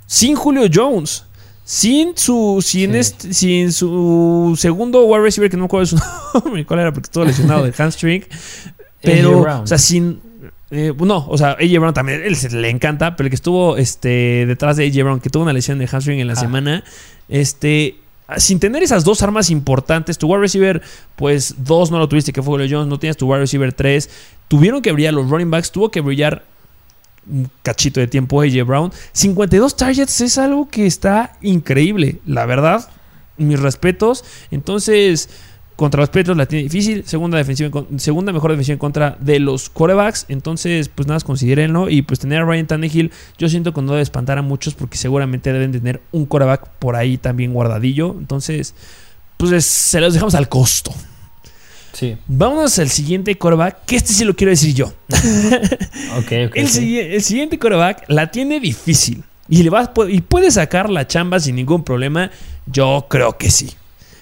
Sin 0.05 0.35
Julio 0.35 0.69
Jones. 0.73 1.25
Sin 1.67 2.15
su, 2.15 2.63
sin, 2.63 2.95
este, 2.95 3.33
sin 3.33 3.73
su 3.73 4.55
segundo 4.57 5.03
wide 5.03 5.21
receiver, 5.21 5.51
que 5.51 5.57
no 5.57 5.63
me 5.63 5.65
acuerdo 5.65 5.85
su 5.85 5.99
nombre, 6.33 6.65
cuál 6.65 6.79
era 6.79 6.93
porque 6.93 7.07
estuvo 7.07 7.25
lesionado 7.25 7.61
del 7.65 7.73
hamstring. 7.73 8.23
Pero, 9.01 9.41
o 9.41 9.67
sea, 9.67 9.77
sin. 9.77 10.21
Eh, 10.71 10.93
no, 10.97 11.27
o 11.27 11.37
sea, 11.37 11.57
AJ 11.59 11.79
Brown 11.79 11.93
también, 11.93 12.21
él 12.23 12.37
se 12.37 12.49
le 12.49 12.69
encanta, 12.69 13.17
pero 13.17 13.27
el 13.27 13.31
que 13.31 13.35
estuvo 13.35 13.75
este, 13.77 14.45
detrás 14.45 14.77
de 14.77 14.85
AJ 14.85 15.03
Brown, 15.03 15.19
que 15.19 15.29
tuvo 15.29 15.43
una 15.43 15.51
lesión 15.51 15.77
de 15.77 15.87
hamstring 15.87 16.19
en 16.19 16.27
la 16.27 16.35
semana, 16.37 16.85
este, 17.27 17.95
sin 18.37 18.59
tener 18.59 18.81
esas 18.81 19.03
dos 19.03 19.21
armas 19.21 19.49
importantes, 19.49 20.17
tu 20.17 20.27
wide 20.27 20.39
receiver, 20.39 20.81
pues 21.17 21.55
dos 21.57 21.91
no 21.91 21.99
lo 21.99 22.07
tuviste, 22.07 22.31
que 22.31 22.41
fue 22.41 22.53
Julio 22.53 22.67
Jones, 22.69 22.87
no 22.87 22.97
tienes 22.97 23.17
tu 23.17 23.29
wide 23.29 23.39
receiver 23.39 23.71
tres, 23.73 24.09
tuvieron 24.47 24.81
que 24.81 24.93
brillar 24.93 25.13
los 25.13 25.29
running 25.29 25.51
backs, 25.51 25.71
tuvo 25.71 25.91
que 25.91 25.99
brillar 25.99 26.43
un 27.29 27.49
cachito 27.63 27.99
de 27.99 28.07
tiempo 28.07 28.41
AJ 28.41 28.65
Brown. 28.65 28.91
52 29.11 29.75
targets 29.75 30.21
es 30.21 30.37
algo 30.37 30.69
que 30.69 30.85
está 30.85 31.37
increíble, 31.41 32.19
la 32.25 32.45
verdad. 32.45 32.89
Mis 33.37 33.59
respetos. 33.59 34.23
Entonces, 34.49 35.29
contra 35.75 36.01
los 36.01 36.09
Petros 36.09 36.35
la 36.35 36.47
tiene 36.47 36.63
difícil. 36.63 37.03
Segunda, 37.05 37.37
defensiva, 37.37 37.85
segunda 37.97 38.33
mejor 38.33 38.51
defensiva 38.51 38.73
en 38.73 38.79
contra 38.79 39.17
de 39.19 39.39
los 39.39 39.69
corebacks. 39.69 40.25
Entonces, 40.27 40.89
pues 40.89 41.07
nada, 41.07 41.19
considérenlo. 41.21 41.89
Y 41.89 42.01
pues 42.01 42.19
tener 42.19 42.41
a 42.41 42.45
Ryan 42.45 42.67
Tannehill, 42.67 43.11
yo 43.37 43.47
siento 43.47 43.73
que 43.73 43.81
no 43.81 43.91
debe 43.91 44.01
espantar 44.01 44.37
a 44.37 44.41
muchos 44.41 44.73
porque 44.73 44.97
seguramente 44.97 45.53
deben 45.53 45.71
tener 45.71 46.01
un 46.11 46.25
coreback 46.25 46.67
por 46.79 46.95
ahí 46.95 47.17
también 47.17 47.53
guardadillo. 47.53 48.15
Entonces, 48.17 48.73
pues 49.37 49.65
se 49.65 50.01
los 50.01 50.13
dejamos 50.13 50.33
al 50.35 50.49
costo. 50.49 50.91
Sí. 51.97 52.15
Vámonos 52.27 52.77
al 52.77 52.89
siguiente 52.89 53.39
coreback, 53.39 53.83
que 53.85 53.95
este 53.95 54.13
sí 54.13 54.23
lo 54.23 54.35
quiero 54.35 54.51
decir 54.51 54.71
yo. 54.75 54.93
el, 56.29 56.69
siguiente 56.69 57.57
coreback 57.57 58.03
la 58.07 58.29
tiene 58.29 58.59
difícil 58.59 59.23
y, 59.49 59.63
le 59.63 59.71
va, 59.71 59.91
y 60.07 60.21
puede 60.21 60.51
sacar 60.51 60.91
la 60.91 61.07
chamba 61.07 61.39
sin 61.39 61.55
ningún 61.55 61.83
problema. 61.83 62.29
Yo 62.67 63.07
creo 63.09 63.39
que 63.39 63.49
sí. 63.49 63.73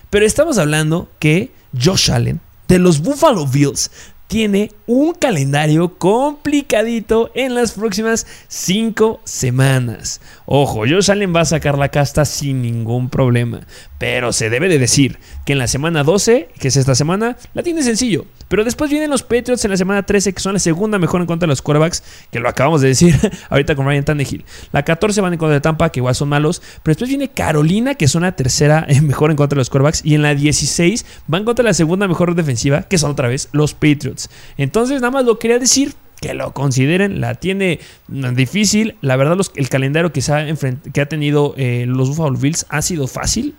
Pero 0.09 0.25
estamos 0.25 0.57
hablando 0.57 1.09
que 1.19 1.51
Josh 1.77 2.11
Allen 2.11 2.39
de 2.69 2.79
los 2.79 3.01
Buffalo 3.01 3.45
Bills 3.45 3.91
tiene 4.27 4.71
un 4.87 5.13
calendario 5.13 5.97
complicadito 5.97 7.31
en 7.35 7.55
las 7.55 7.73
próximas 7.73 8.25
5 8.47 9.21
semanas. 9.23 10.21
Ojo, 10.45 10.81
Josh 10.87 11.11
Allen 11.11 11.35
va 11.35 11.41
a 11.41 11.45
sacar 11.45 11.77
la 11.77 11.89
casta 11.89 12.25
sin 12.25 12.61
ningún 12.61 13.09
problema. 13.09 13.61
Pero 13.97 14.33
se 14.33 14.49
debe 14.49 14.67
de 14.67 14.77
decir 14.77 15.19
que 15.45 15.53
en 15.53 15.59
la 15.59 15.67
semana 15.67 16.03
12, 16.03 16.49
que 16.59 16.67
es 16.67 16.75
esta 16.75 16.95
semana, 16.95 17.37
la 17.53 17.63
tiene 17.63 17.81
sencillo. 17.81 18.25
Pero 18.47 18.63
después 18.63 18.91
vienen 18.91 19.09
los 19.09 19.23
Patriots 19.23 19.63
en 19.65 19.71
la 19.71 19.77
semana 19.77 20.03
13, 20.03 20.33
que 20.33 20.39
son 20.39 20.53
la 20.53 20.59
segunda 20.59 20.99
mejor 20.99 21.21
en 21.21 21.27
contra 21.27 21.47
de 21.47 21.51
los 21.51 21.61
quarterbacks, 21.61 22.03
que 22.31 22.39
lo 22.39 22.49
acabamos 22.49 22.81
de 22.81 22.89
decir 22.89 23.15
ahorita 23.49 23.75
con 23.75 23.87
Ryan 23.87 24.05
Tannehill. 24.05 24.45
La 24.71 24.83
14 24.83 25.21
van 25.21 25.33
en 25.33 25.39
contra 25.39 25.55
de 25.55 25.61
Tampa, 25.61 25.89
que 25.91 25.99
igual 25.99 26.13
son 26.13 26.29
malos. 26.29 26.61
Pero 26.83 26.93
después 26.93 27.09
viene 27.09 27.29
Carolina, 27.29 27.95
que 27.95 28.07
son 28.07 28.23
la 28.23 28.33
tercera 28.33 28.85
mejor 29.01 29.31
en 29.31 29.37
contra 29.37 29.55
de 29.55 29.61
los 29.61 29.69
quarterbacks. 29.69 30.01
Y 30.03 30.15
en 30.15 30.21
la 30.21 30.35
16 30.35 31.05
van 31.27 31.45
contra 31.45 31.63
la 31.63 31.73
segunda 31.73 32.07
mejor 32.07 32.35
defensiva, 32.35 32.83
que 32.83 32.97
son 32.97 33.11
otra 33.11 33.27
vez 33.27 33.49
los 33.51 33.73
Patriots. 33.73 34.14
Entonces, 34.57 35.01
nada 35.01 35.11
más 35.11 35.25
lo 35.25 35.39
quería 35.39 35.59
decir 35.59 35.93
que 36.21 36.33
lo 36.33 36.53
consideren, 36.53 37.21
la 37.21 37.35
tiene 37.35 37.79
difícil. 38.07 38.95
La 39.01 39.15
verdad, 39.15 39.37
el 39.55 39.69
calendario 39.69 40.11
que, 40.11 40.21
ha, 40.31 41.05
tenido 41.05 41.53
eh, 41.57 41.85
los 41.87 42.09
Buffalo 42.09 42.37
Bills 42.37 42.65
ha 42.69 42.81
sido 42.81 43.07
fácil 43.07 43.55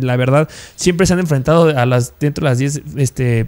la 0.00 0.16
verdad, 0.16 0.48
siempre 0.76 1.06
se 1.06 1.12
han 1.12 1.20
enfrentado 1.20 1.66
dentro 1.66 2.44
de 2.44 2.50
las 2.50 2.58
10 2.58 2.82
este, 2.96 3.46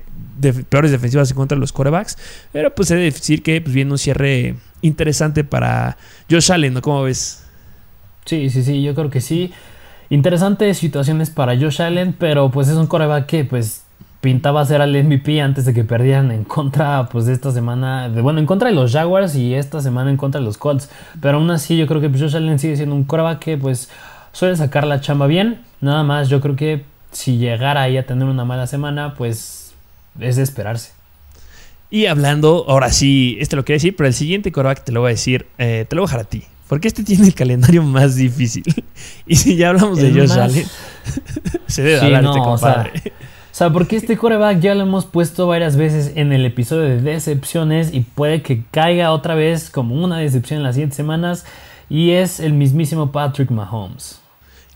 peores 0.69 0.91
defensivas 0.91 1.31
en 1.31 1.37
contra 1.37 1.59
los 1.59 1.73
corebacks. 1.73 2.19
Pero 2.53 2.75
pues 2.75 2.91
he 2.91 2.97
de 2.97 3.03
decir 3.03 3.43
que 3.43 3.61
pues, 3.61 3.75
viene 3.75 3.91
un 3.93 3.99
cierre 3.99 4.57
interesante 4.83 5.45
para 5.45 5.97
Josh 6.31 6.53
Allen, 6.53 6.75
¿no? 6.75 6.83
¿Cómo 6.83 7.03
ves? 7.03 7.45
Sí, 8.25 8.51
sí, 8.51 8.63
sí, 8.63 8.83
yo 8.83 8.95
creo 8.95 9.11
que 9.11 9.21
sí. 9.21 9.53
Interesantes 10.09 10.79
situaciones 10.79 11.31
para 11.31 11.57
Josh 11.57 11.83
Allen, 11.83 12.15
pero 12.19 12.51
pues 12.51 12.69
es 12.69 12.75
un 12.75 12.87
coreback 12.87 13.27
que 13.27 13.45
pues 13.45 13.85
pintaba 14.20 14.64
ser 14.66 14.83
al 14.83 14.92
MVP 14.92 15.40
antes 15.40 15.64
de 15.64 15.72
que 15.72 15.85
perdieran 15.85 16.30
en 16.30 16.44
contra, 16.44 17.09
pues 17.09 17.26
de 17.26 17.33
esta 17.33 17.52
semana, 17.52 18.09
de, 18.09 18.20
bueno, 18.20 18.38
en 18.38 18.46
contra 18.46 18.68
de 18.68 18.74
los 18.74 18.92
Jaguars 18.92 19.35
y 19.35 19.54
esta 19.54 19.80
semana 19.80 20.11
en 20.11 20.16
contra 20.16 20.40
de 20.40 20.44
los 20.44 20.59
Colts. 20.59 20.90
Pero 21.20 21.38
aún 21.38 21.50
así 21.50 21.76
yo 21.76 21.87
creo 21.87 22.00
que 22.00 22.11
Josh 22.11 22.37
Allen 22.37 22.59
sigue 22.59 22.76
siendo 22.76 22.94
un 22.94 23.04
coreback 23.04 23.38
que 23.38 23.56
pues 23.56 23.88
suele 24.33 24.56
sacar 24.56 24.87
la 24.87 25.00
chamba 25.00 25.26
bien. 25.26 25.62
Nada 25.80 26.02
más, 26.02 26.28
yo 26.28 26.40
creo 26.40 26.56
que 26.56 26.85
si 27.12 27.38
llegara 27.38 27.83
ahí 27.83 27.96
a 27.96 28.06
tener 28.06 28.28
una 28.28 28.44
mala 28.44 28.66
semana, 28.66 29.14
pues 29.14 29.72
es 30.18 30.37
de 30.37 30.42
esperarse. 30.42 30.92
Y 31.90 32.06
hablando, 32.06 32.66
ahora 32.68 32.90
sí, 32.90 33.37
este 33.40 33.56
lo 33.56 33.64
quiero 33.64 33.76
decir, 33.76 33.96
pero 33.96 34.06
el 34.06 34.14
siguiente 34.14 34.52
coreback 34.52 34.85
te 34.85 34.92
lo 34.92 35.00
voy 35.00 35.09
a 35.09 35.11
decir, 35.12 35.46
eh, 35.59 35.87
te 35.88 35.96
lo 35.96 36.02
voy 36.02 36.09
a 36.09 36.11
dejar 36.11 36.26
a 36.26 36.28
ti. 36.28 36.44
Porque 36.68 36.87
este 36.87 37.02
tiene 37.02 37.26
el 37.26 37.35
calendario 37.35 37.83
más 37.83 38.14
difícil. 38.14 38.62
y 39.26 39.37
si 39.37 39.56
ya 39.56 39.70
hablamos 39.70 39.98
de 39.98 40.12
Josh 40.12 40.38
Allen, 40.38 40.66
se 41.66 41.83
debe 41.83 42.00
hablar 42.00 42.24
este 42.26 42.38
compadre. 42.38 42.90
O 42.94 42.98
sea, 43.02 43.12
porque 43.68 43.96
este 43.96 44.16
coreback 44.16 44.61
ya 44.61 44.75
lo 44.75 44.83
hemos 44.83 45.05
puesto 45.05 45.46
varias 45.46 45.77
veces 45.77 46.12
en 46.14 46.33
el 46.33 46.46
episodio 46.46 46.85
de 46.85 47.03
decepciones 47.03 47.92
y 47.92 48.01
puede 48.01 48.40
que 48.40 48.62
caiga 48.70 49.12
otra 49.12 49.35
vez 49.35 49.68
como 49.68 50.03
una 50.03 50.16
decepción 50.16 50.59
en 50.59 50.64
las 50.64 50.77
siguientes 50.77 50.96
semanas. 50.96 51.44
Y 51.90 52.12
es 52.12 52.40
el 52.40 52.55
mismísimo 52.55 53.12
Patrick 53.12 53.51
Mahomes 53.51 54.20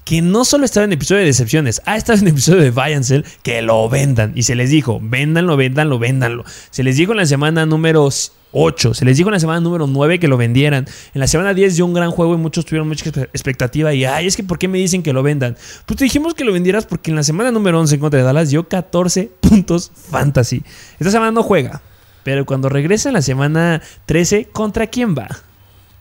que 0.05 0.21
no 0.21 0.45
solo 0.45 0.67
estaba 0.67 0.85
en 0.85 0.93
episodio 0.93 1.21
de 1.21 1.29
decepciones, 1.29 1.81
ha 1.87 1.97
estado 1.97 2.19
en 2.19 2.29
episodio 2.29 2.61
de 2.61 2.71
Vayancel 2.71 3.25
que 3.43 3.63
lo 3.63 3.89
vendan. 3.89 4.33
Y 4.35 4.43
se 4.43 4.55
les 4.55 4.69
dijo, 4.69 5.01
véndanlo, 5.03 5.57
véndanlo, 5.57 5.99
véndanlo. 5.99 6.45
Se 6.71 6.83
les 6.83 6.99
dijo 6.99 7.13
en 7.13 7.19
la 7.19 7.27
semana 7.27 7.65
número 7.65 8.11
8. 8.55 8.95
Se 8.95 9.05
les 9.05 9.17
dijo 9.17 9.29
en 9.29 9.35
la 9.35 9.41
semana 9.41 9.61
número 9.61 9.87
9 9.87 10.19
que 10.19 10.29
lo 10.29 10.37
vendieran. 10.37 10.87
En 11.13 11.21
la 11.21 11.27
semana 11.27 11.53
10 11.53 11.77
dio 11.77 11.85
un 11.85 11.93
gran 11.93 12.11
juego 12.11 12.35
y 12.35 12.39
muchos 12.39 12.65
tuvieron 12.65 12.89
mucha 12.89 13.09
expectativa. 13.09 13.93
Y, 13.93 14.05
ay, 14.05 14.27
es 14.27 14.37
que 14.37 14.45
¿por 14.45 14.59
qué 14.59 14.69
me 14.69 14.79
dicen 14.79 15.03
que 15.03 15.13
lo 15.13 15.23
vendan? 15.23 15.57
Pues 15.85 15.99
te 15.99 16.05
dijimos 16.05 16.35
que 16.35 16.45
lo 16.45 16.53
vendieras 16.53 16.87
porque 16.87 17.11
en 17.11 17.17
la 17.17 17.23
semana 17.23 17.51
número 17.51 17.79
11 17.81 17.97
en 17.97 18.01
contra 18.01 18.23
Dallas 18.23 18.51
dio 18.51 18.67
14 18.69 19.31
puntos 19.41 19.91
fantasy. 19.95 20.63
Esta 20.99 21.11
semana 21.11 21.33
no 21.33 21.43
juega. 21.43 21.83
Pero 22.23 22.47
cuando 22.47 22.69
regresa 22.71 23.11
en 23.11 23.15
la 23.15 23.23
semana 23.23 23.83
13, 24.07 24.47
¿contra 24.47 24.87
quién 24.87 25.15
va? 25.15 25.29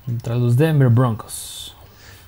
Contra 0.06 0.36
los 0.36 0.56
Denver 0.56 0.88
Broncos. 0.90 1.73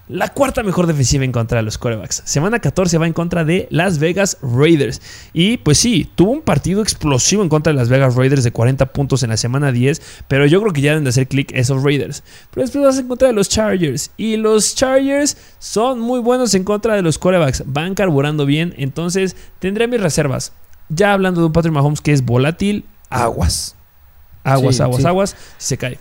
La 0.08 0.30
cuarta 0.30 0.62
mejor 0.62 0.86
defensiva 0.86 1.26
en 1.26 1.32
contra 1.32 1.58
de 1.58 1.64
los 1.64 1.80
corebacks. 1.80 2.22
Semana 2.26 2.60
14 2.60 3.00
va 3.00 3.08
en 3.08 3.14
contra 3.14 3.44
de 3.44 3.68
Las 3.72 3.98
Vegas 3.98 4.38
Raiders. 4.44 5.02
Y 5.34 5.58
pues 5.58 5.80
sí, 5.80 6.08
tuvo 6.14 6.32
un 6.32 6.42
partido 6.42 6.84
explosivo 6.84 7.42
en 7.42 7.50
contra 7.50 7.74
de 7.74 7.80
Las 7.80 7.90
Vegas 7.90 8.14
Raiders 8.14 8.44
de 8.44 8.52
40 8.52 8.86
puntos 8.94 9.24
en 9.24 9.32
la 9.32 9.38
semana 9.38 9.72
10. 9.72 10.24
Pero 10.28 10.46
yo 10.46 10.62
creo 10.62 10.74
que 10.74 10.82
ya 10.82 10.92
deben 10.92 11.06
de 11.06 11.10
hacer 11.10 11.28
clic 11.28 11.52
esos 11.56 11.82
Raiders. 11.82 12.24
Pero 12.52 12.66
después 12.66 12.86
vas 12.86 13.00
en 13.00 13.08
contra 13.08 13.30
de 13.30 13.34
los 13.34 13.50
Chargers. 13.50 14.12
Y 14.16 14.38
los 14.38 14.76
Chargers 14.76 15.38
son 15.58 16.00
muy 16.00 16.20
buenos 16.20 16.54
en 16.54 16.66
contra 16.66 16.94
de 16.94 17.02
los 17.02 17.18
corebacks. 17.18 17.64
Van 17.66 17.96
carburando 17.96 18.46
bien. 18.46 18.76
Entonces 18.78 19.36
tendré 19.58 19.88
mis 19.88 20.02
reservas. 20.02 20.54
Ya 20.88 21.14
hablando 21.14 21.42
de 21.42 21.48
un 21.48 21.54
Patrick 21.54 21.74
Mahomes 21.74 22.02
que 22.02 22.14
es 22.14 22.24
volátil, 22.24 22.86
aguas. 23.10 23.76
Aguas, 24.44 24.80
aguas, 24.80 25.04
aguas. 25.04 25.36
Se 25.58 25.78
cae. 25.78 25.98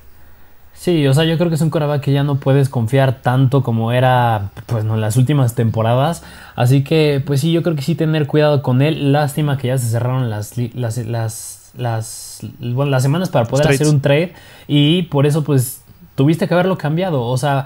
Sí, 0.85 1.07
o 1.07 1.14
sea, 1.14 1.25
yo 1.25 1.38
creo 1.38 1.49
que 1.49 1.55
es 1.55 1.62
un 1.62 1.70
coreback 1.70 2.03
que 2.03 2.12
ya 2.12 2.25
no 2.25 2.35
puedes 2.35 2.68
confiar 2.68 3.23
tanto 3.23 3.62
como 3.62 3.90
era 3.90 4.51
pues, 4.66 4.85
en 4.85 5.01
las 5.01 5.16
últimas 5.16 5.55
temporadas. 5.55 6.23
Así 6.57 6.85
que, 6.85 7.23
pues 7.25 7.40
sí, 7.40 7.53
yo 7.53 7.62
creo 7.62 7.75
que 7.75 7.81
sí 7.81 7.94
tener 7.94 8.27
cuidado 8.27 8.61
con 8.61 8.83
él. 8.83 9.11
Lástima 9.11 9.57
que 9.57 9.68
ya 9.68 9.79
se 9.79 9.87
cerraron 9.87 10.29
las, 10.29 10.59
las, 10.59 10.99
las, 10.99 11.70
las, 11.75 12.40
las 12.61 13.03
semanas 13.03 13.31
para 13.31 13.47
poder 13.47 13.68
hacer 13.68 13.88
un 13.88 14.03
trade. 14.03 14.35
Y 14.68 15.05
por 15.05 15.25
eso, 15.25 15.42
pues, 15.42 15.83
tuviste 16.16 16.47
que 16.47 16.53
haberlo 16.53 16.77
cambiado. 16.77 17.23
O 17.23 17.38
sea, 17.38 17.64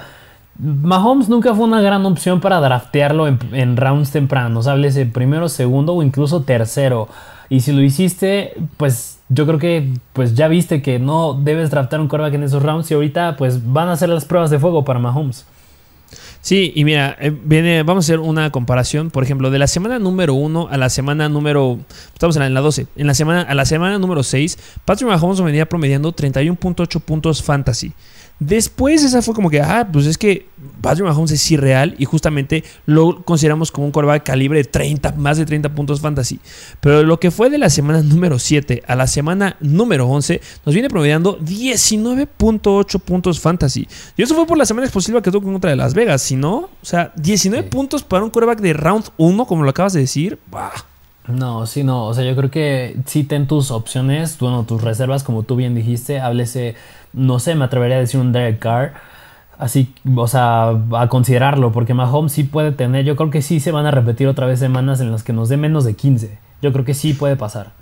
Mahomes 0.57 1.28
nunca 1.28 1.57
fue 1.57 1.64
una 1.64 1.81
gran 1.81 2.07
opción 2.07 2.40
para 2.40 2.61
draftearlo 2.61 3.26
en, 3.26 3.40
en 3.50 3.76
rounds 3.76 4.12
tempranos. 4.12 4.68
Háblese 4.68 5.07
primero, 5.07 5.48
segundo 5.48 5.94
o 5.94 6.04
incluso 6.04 6.42
tercero. 6.42 7.09
Y 7.48 7.62
si 7.62 7.72
lo 7.72 7.83
hiciste, 7.83 8.54
pues 8.76 9.17
yo 9.29 9.47
creo 9.47 9.59
que 9.59 9.93
pues 10.12 10.35
ya 10.35 10.49
viste 10.49 10.83
que 10.83 10.99
no 10.99 11.35
debes 11.35 11.71
draftar 11.71 12.01
un 12.01 12.09
quarterback 12.09 12.35
en 12.35 12.45
esos 12.45 12.62
rounds 12.62 12.91
y 12.91 12.95
ahorita 12.95 13.37
pues 13.37 13.73
van 13.73 13.88
a 13.88 13.93
hacer 13.93 14.09
las 14.09 14.25
pruebas 14.25 14.51
de 14.51 14.59
fuego 14.59 14.85
para 14.85 14.99
Mahomes. 14.99 15.45
Sí, 16.41 16.73
y 16.75 16.85
mira, 16.85 17.17
eh, 17.21 17.31
viene, 17.31 17.83
vamos 17.83 18.05
a 18.05 18.07
hacer 18.07 18.21
una 18.21 18.51
comparación, 18.51 19.11
por 19.11 19.23
ejemplo, 19.23 19.51
de 19.51 19.59
la 19.59 19.67
semana 19.67 19.99
número 19.99 20.35
1 20.35 20.69
a 20.71 20.77
la 20.79 20.88
semana 20.88 21.29
número, 21.29 21.79
estamos 22.12 22.37
en 22.37 22.55
la 22.55 22.61
12, 22.61 22.87
en 22.97 23.07
la 23.07 23.14
semana, 23.14 23.43
a 23.43 23.55
la 23.55 23.64
semana 23.64 23.99
número 23.99 24.23
6, 24.23 24.59
Patrick 24.85 25.11
Mahomes 25.11 25.41
venía 25.43 25.69
promediando 25.69 26.14
31.8 26.14 27.01
puntos 27.01 27.43
fantasy. 27.43 27.93
Después 28.40 29.03
esa 29.03 29.20
fue 29.20 29.35
como 29.35 29.51
que, 29.51 29.61
ah, 29.61 29.88
pues 29.92 30.07
es 30.07 30.16
que 30.16 30.46
Patrick 30.81 31.07
Mahomes 31.07 31.33
es 31.33 31.51
irreal 31.51 31.96
y 31.98 32.05
justamente 32.05 32.62
lo 32.87 33.22
consideramos 33.24 33.72
como 33.72 33.87
un 33.87 33.92
quarterback 33.92 34.22
calibre 34.22 34.59
de 34.59 34.64
30, 34.64 35.12
más 35.12 35.38
de 35.38 35.44
30 35.44 35.74
puntos 35.74 36.01
fantasy. 36.01 36.38
Pero 36.81 37.03
lo 37.03 37.18
que 37.18 37.31
fue 37.33 37.51
de 37.51 37.59
la 37.59 37.68
semana 37.68 38.01
número 38.03 38.38
7 38.38 38.85
a 38.87 38.94
la 38.94 39.09
semana 39.09 39.57
número 39.61 40.07
11 40.07 40.40
nos 40.64 40.72
viene 40.72 40.88
promediando 40.88 41.38
19.8 41.40 43.01
puntos 43.01 43.40
fantasy. 43.40 43.88
Y 44.16 44.22
eso 44.22 44.35
fue 44.37 44.46
por 44.46 44.57
la 44.57 44.66
semana 44.66 44.87
explosiva 44.87 45.20
que 45.20 45.33
tuvo 45.33 45.51
contra 45.51 45.70
de 45.70 45.77
Las 45.77 45.94
Vegas, 45.94 46.22
si 46.22 46.37
no, 46.37 46.57
o 46.57 46.70
sea, 46.83 47.12
19 47.16 47.68
puntos 47.68 48.05
para 48.05 48.22
un 48.22 48.31
quarterback 48.31 48.61
de 48.61 48.72
round 48.72 49.07
1, 49.16 49.46
como 49.46 49.64
lo 49.64 49.70
acabas 49.70 49.94
de 49.94 50.01
decir, 50.01 50.38
bah. 50.51 50.72
No, 51.29 51.66
sí, 51.66 51.85
no. 51.85 52.07
O 52.07 52.14
sea, 52.14 52.24
yo 52.24 52.35
creo 52.35 52.51
que 52.51 52.96
sí 53.05 53.22
ten 53.22 53.46
tus 53.46 53.70
opciones, 53.70 54.38
bueno, 54.38 54.64
tus 54.64 54.81
reservas, 54.81 55.22
como 55.22 55.42
tú 55.42 55.57
bien 55.57 55.74
dijiste. 55.74 56.20
Háblese 56.20 56.74
no 57.12 57.38
sé, 57.38 57.55
me 57.55 57.64
atrevería 57.64 57.97
a 57.97 58.01
decir 58.01 58.21
un 58.21 58.33
Derek 58.33 58.59
Carr. 58.59 58.94
Así, 59.59 59.92
o 60.14 60.29
sea, 60.29 60.68
a 60.68 61.09
considerarlo, 61.09 61.73
porque 61.73 61.92
Mahomes 61.92 62.33
sí 62.33 62.44
puede 62.44 62.71
tener, 62.71 63.05
yo 63.05 63.16
creo 63.16 63.31
que 63.31 63.42
sí 63.42 63.59
se 63.59 63.73
van 63.73 63.87
a 63.87 63.90
repetir 63.90 64.29
otra 64.29 64.47
vez 64.47 64.61
semanas 64.61 65.01
en 65.01 65.11
las 65.11 65.25
que 65.25 65.33
nos 65.33 65.49
dé 65.49 65.57
menos 65.57 65.85
de 65.85 65.94
15. 65.94 66.38
Yo 66.62 66.73
creo 66.73 66.85
que 66.85 66.94
sí 66.94 67.12
puede 67.12 67.35
pasar. 67.35 67.73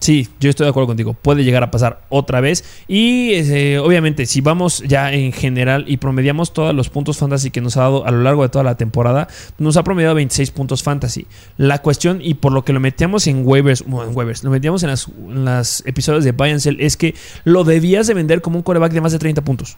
Sí, 0.00 0.28
yo 0.40 0.48
estoy 0.48 0.64
de 0.64 0.70
acuerdo 0.70 0.86
contigo. 0.86 1.12
Puede 1.12 1.44
llegar 1.44 1.62
a 1.62 1.70
pasar 1.70 2.00
otra 2.08 2.40
vez. 2.40 2.64
Y 2.88 3.34
este, 3.34 3.78
obviamente, 3.78 4.24
si 4.24 4.40
vamos 4.40 4.82
ya 4.86 5.12
en 5.12 5.30
general 5.32 5.84
y 5.86 5.98
promediamos 5.98 6.54
todos 6.54 6.74
los 6.74 6.88
puntos 6.88 7.18
fantasy 7.18 7.50
que 7.50 7.60
nos 7.60 7.76
ha 7.76 7.82
dado 7.82 8.06
a 8.06 8.10
lo 8.10 8.22
largo 8.22 8.42
de 8.42 8.48
toda 8.48 8.64
la 8.64 8.76
temporada, 8.76 9.28
nos 9.58 9.76
ha 9.76 9.84
promediado 9.84 10.14
26 10.14 10.52
puntos 10.52 10.82
fantasy. 10.82 11.26
La 11.58 11.82
cuestión, 11.82 12.20
y 12.22 12.34
por 12.34 12.52
lo 12.52 12.64
que 12.64 12.72
lo 12.72 12.80
metíamos 12.80 13.26
en 13.26 13.46
waivers, 13.46 13.84
bueno, 13.84 14.10
en 14.10 14.16
waivers, 14.16 14.42
lo 14.42 14.50
metíamos 14.50 14.82
en 14.82 15.44
las, 15.44 15.82
episodios 15.84 16.24
de 16.24 16.32
Buy 16.32 16.50
and 16.50 16.60
Sell, 16.60 16.80
es 16.80 16.96
que 16.96 17.14
lo 17.44 17.64
debías 17.64 18.06
de 18.06 18.14
vender 18.14 18.40
como 18.40 18.56
un 18.56 18.62
coreback 18.62 18.92
de 18.92 19.02
más 19.02 19.12
de 19.12 19.18
30 19.18 19.44
puntos 19.44 19.76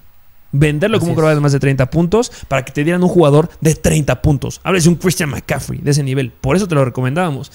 venderlo 0.55 0.99
como 0.99 1.13
un 1.13 1.15
coreback 1.15 1.37
de 1.37 1.41
más 1.41 1.53
de 1.53 1.61
30 1.61 1.89
puntos 1.89 2.31
para 2.47 2.63
que 2.63 2.73
te 2.73 2.85
dieran 2.85 3.03
un 3.03 3.09
jugador 3.09 3.49
de 3.63 3.75
30 3.75 4.21
puntos. 4.21 4.61
Hablas 4.63 4.85
de 4.85 4.91
un 4.91 4.97
Christian 4.97 5.31
McCaffrey 5.31 5.81
de 5.81 5.93
ese 5.93 6.03
nivel. 6.03 6.31
Por 6.31 6.57
eso 6.57 6.69
te 6.69 6.75
lo 6.75 6.85
recomendábamos. 6.85 7.51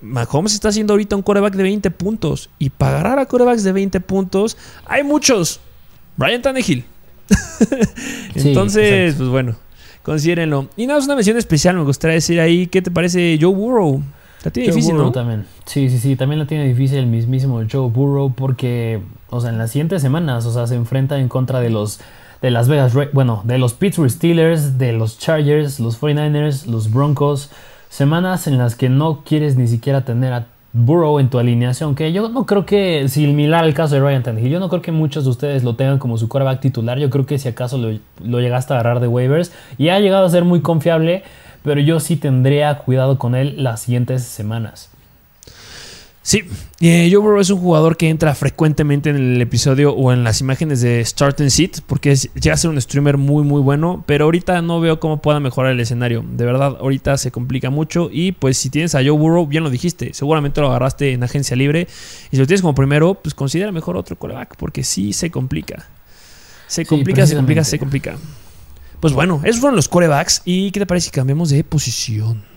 Mahomes 0.00 0.54
está 0.54 0.68
haciendo 0.68 0.92
ahorita 0.92 1.16
un 1.16 1.22
coreback 1.22 1.54
de 1.54 1.62
20 1.62 1.90
puntos. 1.90 2.50
Y 2.58 2.70
para 2.70 3.00
agarrar 3.00 3.18
a 3.18 3.26
corebacks 3.26 3.64
de 3.64 3.72
20 3.72 4.00
puntos, 4.00 4.56
hay 4.84 5.02
muchos. 5.02 5.60
Brian 6.16 6.42
Tannehill. 6.42 6.84
Entonces, 8.34 9.14
pues 9.16 9.28
bueno, 9.28 9.56
considérenlo. 10.02 10.68
Y 10.76 10.86
nada, 10.86 11.00
es 11.00 11.06
una 11.06 11.16
mención 11.16 11.36
especial, 11.36 11.76
me 11.76 11.82
gustaría 11.82 12.14
decir 12.14 12.40
ahí, 12.40 12.66
¿qué 12.66 12.82
te 12.82 12.90
parece 12.90 13.38
Joe 13.40 13.54
Burrow? 13.54 14.02
La 14.44 14.50
tiene 14.50 14.68
difícil, 14.68 14.96
¿no? 14.96 15.10
también. 15.10 15.44
Sí, 15.64 15.90
sí, 15.90 15.98
sí, 15.98 16.14
también 16.14 16.38
la 16.38 16.46
tiene 16.46 16.68
difícil 16.68 16.98
el 16.98 17.06
mismísimo 17.06 17.60
Joe 17.70 17.90
Burrow 17.90 18.32
porque, 18.34 19.00
o 19.28 19.40
sea, 19.40 19.50
en 19.50 19.58
las 19.58 19.72
siguientes 19.72 20.02
semanas, 20.02 20.46
o 20.46 20.52
sea, 20.52 20.66
se 20.66 20.76
enfrenta 20.76 21.18
en 21.18 21.28
contra 21.28 21.60
de 21.60 21.70
los 21.70 22.00
de 22.42 22.50
Las 22.50 22.68
Vegas, 22.68 22.92
bueno, 23.12 23.42
de 23.44 23.58
los 23.58 23.74
Pittsburgh 23.74 24.10
Steelers, 24.10 24.78
de 24.78 24.92
los 24.92 25.18
Chargers, 25.18 25.80
los 25.80 26.00
49ers, 26.00 26.66
los 26.66 26.92
Broncos. 26.92 27.50
Semanas 27.88 28.46
en 28.46 28.58
las 28.58 28.74
que 28.74 28.88
no 28.88 29.22
quieres 29.24 29.56
ni 29.56 29.68
siquiera 29.68 30.04
tener 30.04 30.32
a 30.32 30.46
Burrow 30.72 31.18
en 31.18 31.30
tu 31.30 31.38
alineación, 31.38 31.94
que 31.94 32.12
yo 32.12 32.28
no 32.28 32.44
creo 32.44 32.66
que, 32.66 33.08
si 33.08 33.26
mirar 33.28 33.64
el 33.64 33.72
caso 33.72 33.94
de 33.94 34.02
Ryan 34.02 34.22
Tannehill, 34.22 34.52
yo 34.52 34.60
no 34.60 34.68
creo 34.68 34.82
que 34.82 34.92
muchos 34.92 35.24
de 35.24 35.30
ustedes 35.30 35.64
lo 35.64 35.74
tengan 35.74 35.98
como 35.98 36.18
su 36.18 36.28
quarterback 36.28 36.60
titular, 36.60 36.98
yo 36.98 37.08
creo 37.08 37.24
que 37.24 37.38
si 37.38 37.48
acaso 37.48 37.78
lo, 37.78 37.98
lo, 38.22 38.40
llegaste 38.40 38.74
a 38.74 38.76
agarrar 38.76 39.00
de 39.00 39.08
waivers 39.08 39.52
y 39.78 39.88
ha 39.88 39.98
llegado 40.00 40.26
a 40.26 40.30
ser 40.30 40.44
muy 40.44 40.60
confiable, 40.60 41.22
pero 41.62 41.80
yo 41.80 41.98
sí 41.98 42.16
tendría 42.16 42.76
cuidado 42.78 43.18
con 43.18 43.34
él 43.34 43.62
las 43.62 43.80
siguientes 43.80 44.24
semanas. 44.24 44.90
Sí, 46.26 46.42
eh, 46.80 47.08
Joe 47.08 47.20
Burrow 47.20 47.38
es 47.38 47.50
un 47.50 47.60
jugador 47.60 47.96
que 47.96 48.08
entra 48.08 48.34
frecuentemente 48.34 49.10
en 49.10 49.14
el 49.14 49.40
episodio 49.40 49.92
o 49.92 50.12
en 50.12 50.24
las 50.24 50.40
imágenes 50.40 50.80
de 50.80 51.04
Start 51.04 51.40
and 51.40 51.50
Sit 51.50 51.82
porque 51.86 52.16
llega 52.16 52.52
a 52.52 52.56
ser 52.56 52.68
un 52.68 52.80
streamer 52.80 53.16
muy 53.16 53.44
muy 53.44 53.60
bueno, 53.60 54.02
pero 54.08 54.24
ahorita 54.24 54.60
no 54.60 54.80
veo 54.80 54.98
cómo 54.98 55.22
pueda 55.22 55.38
mejorar 55.38 55.70
el 55.70 55.78
escenario. 55.78 56.24
De 56.28 56.44
verdad, 56.44 56.78
ahorita 56.80 57.16
se 57.16 57.30
complica 57.30 57.70
mucho 57.70 58.10
y 58.12 58.32
pues 58.32 58.58
si 58.58 58.70
tienes 58.70 58.96
a 58.96 59.04
Joe 59.04 59.12
Burrow, 59.12 59.46
bien 59.46 59.62
lo 59.62 59.70
dijiste, 59.70 60.14
seguramente 60.14 60.60
lo 60.60 60.66
agarraste 60.66 61.12
en 61.12 61.22
agencia 61.22 61.54
libre 61.54 61.86
y 62.26 62.30
si 62.30 62.38
lo 62.38 62.46
tienes 62.48 62.60
como 62.60 62.74
primero, 62.74 63.14
pues 63.14 63.32
considera 63.32 63.70
mejor 63.70 63.96
otro 63.96 64.18
coreback 64.18 64.56
porque 64.56 64.82
sí 64.82 65.12
se 65.12 65.30
complica. 65.30 65.86
Se 66.66 66.84
complica, 66.84 67.24
se 67.24 67.36
complica, 67.36 67.62
se 67.62 67.78
complica. 67.78 68.16
Pues 68.98 69.12
bueno, 69.12 69.42
esos 69.44 69.60
fueron 69.60 69.76
los 69.76 69.86
corebacks 69.86 70.42
y 70.44 70.72
¿qué 70.72 70.80
te 70.80 70.86
parece 70.86 71.04
si 71.04 71.10
cambiamos 71.12 71.50
de 71.50 71.62
posición? 71.62 72.55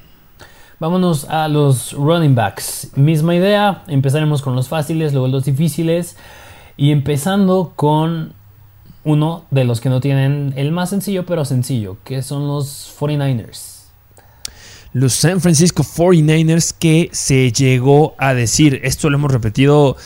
Vámonos 0.79 1.25
a 1.25 1.49
los 1.49 1.91
running 1.91 2.35
backs. 2.35 2.91
Misma 2.95 3.35
idea, 3.35 3.83
empezaremos 3.87 4.41
con 4.41 4.55
los 4.55 4.69
fáciles, 4.69 5.11
luego 5.11 5.27
los 5.27 5.43
difíciles. 5.43 6.15
Y 6.77 6.91
empezando 6.91 7.73
con 7.75 8.33
uno 9.03 9.45
de 9.51 9.65
los 9.65 9.81
que 9.81 9.89
no 9.89 9.99
tienen 9.99 10.53
el 10.55 10.71
más 10.71 10.91
sencillo, 10.91 11.25
pero 11.25 11.43
sencillo, 11.43 11.97
que 12.05 12.21
son 12.21 12.47
los 12.47 12.95
49ers. 12.97 13.79
Los 14.93 15.13
San 15.13 15.41
Francisco 15.41 15.83
49ers 15.83 16.73
que 16.77 17.09
se 17.11 17.51
llegó 17.51 18.15
a 18.17 18.33
decir, 18.33 18.79
esto 18.83 19.09
lo 19.09 19.17
hemos 19.17 19.31
repetido 19.31 19.97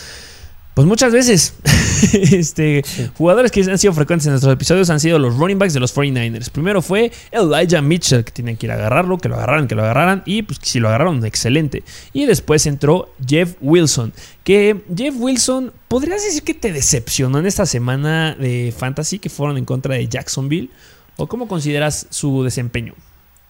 pues 0.74 0.88
muchas 0.88 1.14
veces, 1.14 1.54
este, 2.14 2.84
jugadores 3.16 3.52
que 3.52 3.62
han 3.62 3.78
sido 3.78 3.94
frecuentes 3.94 4.26
en 4.26 4.32
nuestros 4.32 4.54
episodios 4.54 4.90
han 4.90 5.00
sido 5.00 5.20
los 5.20 5.38
running 5.38 5.60
backs 5.60 5.74
de 5.74 5.80
los 5.80 5.96
49ers. 5.96 6.50
Primero 6.50 6.82
fue 6.82 7.12
Elijah 7.32 7.82
Mitchell, 7.82 8.24
que 8.24 8.32
tienen 8.32 8.58
que 8.58 8.66
ir 8.66 8.72
a 8.72 8.76
agarrarlo, 8.76 9.20
que 9.20 9.30
lo 9.30 9.36
agarraran, 9.36 9.68
que 9.68 9.76
lo 9.76 9.84
agarraran, 9.84 10.24
y 10.26 10.42
pues 10.42 10.60
si 10.64 10.80
lo 10.80 10.88
agarraron, 10.88 11.24
excelente. 11.26 11.84
Y 12.12 12.26
después 12.26 12.66
entró 12.66 13.14
Jeff 13.26 13.56
Wilson, 13.62 14.14
que 14.44 14.84
Jeff 14.96 15.14
Wilson, 15.18 15.72
¿podrías 15.88 16.24
decir 16.24 16.42
que 16.42 16.56
te 16.56 16.74
decepcionó 16.74 17.38
en 17.38 17.46
esta 17.46 17.68
semana 17.68 18.36
de 18.36 18.74
fantasy 18.76 19.20
que 19.20 19.30
fueron 19.30 19.58
en 19.58 19.66
contra 19.66 19.94
de 19.94 20.08
Jacksonville? 20.08 20.72
¿O 21.18 21.28
cómo 21.28 21.48
consideras 21.48 22.08
su 22.10 22.44
desempeño? 22.44 22.96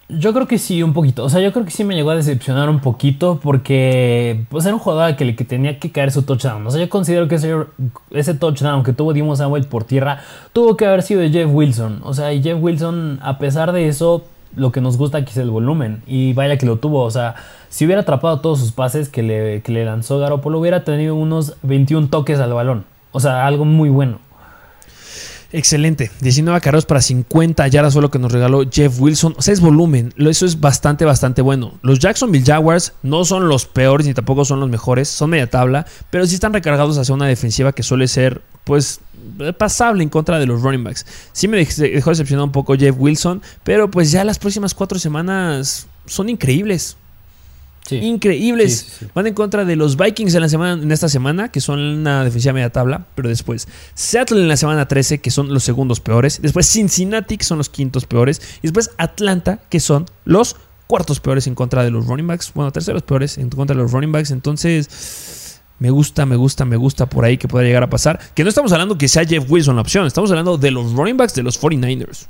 Yo 0.09 0.33
creo 0.33 0.47
que 0.47 0.57
sí, 0.57 0.83
un 0.83 0.93
poquito. 0.93 1.23
O 1.23 1.29
sea, 1.29 1.39
yo 1.39 1.53
creo 1.53 1.65
que 1.65 1.71
sí 1.71 1.83
me 1.83 1.95
llegó 1.95 2.11
a 2.11 2.15
decepcionar 2.15 2.69
un 2.69 2.79
poquito 2.79 3.39
porque 3.41 4.45
pues 4.49 4.65
era 4.65 4.73
un 4.73 4.79
jugador 4.79 5.15
que, 5.15 5.35
que 5.35 5.45
tenía 5.45 5.79
que 5.79 5.91
caer 5.91 6.11
su 6.11 6.23
touchdown. 6.23 6.67
O 6.67 6.71
sea, 6.71 6.81
yo 6.81 6.89
considero 6.89 7.27
que 7.27 7.35
ese, 7.35 7.55
ese 8.11 8.33
touchdown 8.33 8.83
que 8.83 8.93
tuvo 8.93 9.13
Dimo 9.13 9.35
Samuel 9.35 9.65
por 9.65 9.85
tierra 9.85 10.19
tuvo 10.51 10.75
que 10.75 10.85
haber 10.85 11.03
sido 11.03 11.21
de 11.21 11.29
Jeff 11.29 11.49
Wilson. 11.51 12.01
O 12.03 12.13
sea, 12.13 12.33
y 12.33 12.43
Jeff 12.43 12.57
Wilson, 12.61 13.19
a 13.23 13.37
pesar 13.37 13.71
de 13.71 13.87
eso, 13.87 14.25
lo 14.55 14.71
que 14.71 14.81
nos 14.81 14.97
gusta 14.97 15.19
aquí 15.19 15.31
es 15.31 15.37
el 15.37 15.49
volumen. 15.49 16.03
Y 16.05 16.33
vaya 16.33 16.57
que 16.57 16.65
lo 16.65 16.77
tuvo. 16.77 17.01
O 17.01 17.11
sea, 17.11 17.35
si 17.69 17.85
hubiera 17.85 18.01
atrapado 18.01 18.41
todos 18.41 18.59
sus 18.59 18.71
pases 18.71 19.09
que 19.09 19.23
le, 19.23 19.61
que 19.61 19.71
le 19.71 19.85
lanzó 19.85 20.19
Garoppolo, 20.19 20.59
hubiera 20.59 20.83
tenido 20.83 21.15
unos 21.15 21.55
21 21.63 22.09
toques 22.09 22.39
al 22.39 22.53
balón. 22.53 22.85
O 23.13 23.19
sea, 23.19 23.47
algo 23.47 23.63
muy 23.63 23.89
bueno. 23.89 24.19
Excelente. 25.53 26.09
19 26.19 26.59
carreras 26.61 26.85
para 26.85 26.99
50 26.99 27.67
yardas 27.67 27.93
fue 27.93 28.01
lo 28.01 28.09
que 28.09 28.17
nos 28.17 28.31
regaló 28.31 28.63
Jeff 28.69 28.99
Wilson. 28.99 29.35
O 29.37 29.41
sea, 29.43 29.53
es 29.53 29.61
volumen. 29.61 30.11
Eso 30.17 30.47
es 30.47 30.59
bastante, 30.59 31.05
bastante 31.05 31.43
bueno. 31.43 31.77
Los 31.83 31.99
Jacksonville 31.99 32.43
Jaguars 32.43 32.93
no 33.03 33.23
son 33.23 33.47
los 33.47 33.67
peores 33.67 34.07
ni 34.07 34.15
tampoco 34.15 34.45
son 34.45 34.59
los 34.59 34.69
mejores. 34.69 35.09
Son 35.09 35.29
media 35.29 35.47
tabla, 35.47 35.85
pero 36.09 36.25
sí 36.25 36.33
están 36.33 36.53
recargados 36.53 36.97
hacia 36.97 37.13
una 37.13 37.27
defensiva 37.27 37.71
que 37.71 37.83
suele 37.83 38.07
ser, 38.07 38.41
pues, 38.63 38.99
pasable 39.59 40.01
en 40.01 40.09
contra 40.09 40.39
de 40.39 40.47
los 40.47 40.63
running 40.63 40.83
backs. 40.83 41.05
Sí 41.33 41.47
me 41.47 41.57
dejó 41.63 42.09
decepcionado 42.09 42.45
un 42.45 42.51
poco 42.51 42.75
Jeff 42.75 42.95
Wilson, 42.97 43.43
pero 43.63 43.91
pues 43.91 44.11
ya 44.11 44.23
las 44.23 44.39
próximas 44.39 44.73
cuatro 44.73 44.97
semanas 44.97 45.85
son 46.07 46.29
increíbles 46.29 46.97
increíbles. 47.91 48.99
Van 49.13 49.27
en 49.27 49.33
contra 49.33 49.65
de 49.65 49.75
los 49.75 49.97
Vikings 49.97 50.33
en, 50.35 50.41
la 50.41 50.49
semana, 50.49 50.81
en 50.81 50.91
esta 50.91 51.09
semana, 51.09 51.49
que 51.49 51.61
son 51.61 51.79
una 51.79 52.23
defensiva 52.23 52.53
media 52.53 52.71
tabla, 52.71 53.05
pero 53.15 53.29
después 53.29 53.67
Seattle 53.93 54.41
en 54.41 54.47
la 54.47 54.57
semana 54.57 54.87
13, 54.87 55.19
que 55.19 55.31
son 55.31 55.53
los 55.53 55.63
segundos 55.63 55.99
peores. 55.99 56.41
Después 56.41 56.67
Cincinnati, 56.67 57.37
que 57.37 57.45
son 57.45 57.57
los 57.57 57.69
quintos 57.69 58.05
peores. 58.05 58.41
Y 58.59 58.67
después 58.67 58.91
Atlanta, 58.97 59.59
que 59.69 59.79
son 59.79 60.05
los 60.25 60.55
cuartos 60.87 61.19
peores 61.19 61.47
en 61.47 61.55
contra 61.55 61.83
de 61.83 61.91
los 61.91 62.05
running 62.07 62.27
backs. 62.27 62.51
Bueno, 62.53 62.71
terceros 62.71 63.03
peores 63.03 63.37
en 63.37 63.49
contra 63.49 63.75
de 63.75 63.81
los 63.81 63.91
running 63.91 64.11
backs. 64.11 64.31
Entonces, 64.31 65.61
me 65.79 65.89
gusta, 65.89 66.25
me 66.25 66.35
gusta, 66.35 66.65
me 66.65 66.77
gusta 66.77 67.07
por 67.07 67.25
ahí 67.25 67.37
que 67.37 67.47
pueda 67.47 67.65
llegar 67.65 67.83
a 67.83 67.89
pasar. 67.89 68.19
Que 68.33 68.43
no 68.43 68.49
estamos 68.49 68.71
hablando 68.71 68.97
que 68.97 69.07
sea 69.07 69.25
Jeff 69.25 69.49
Wilson 69.49 69.75
la 69.75 69.81
opción, 69.81 70.05
estamos 70.07 70.29
hablando 70.31 70.57
de 70.57 70.71
los 70.71 70.93
running 70.93 71.17
backs 71.17 71.33
de 71.33 71.43
los 71.43 71.61
49ers. 71.61 72.27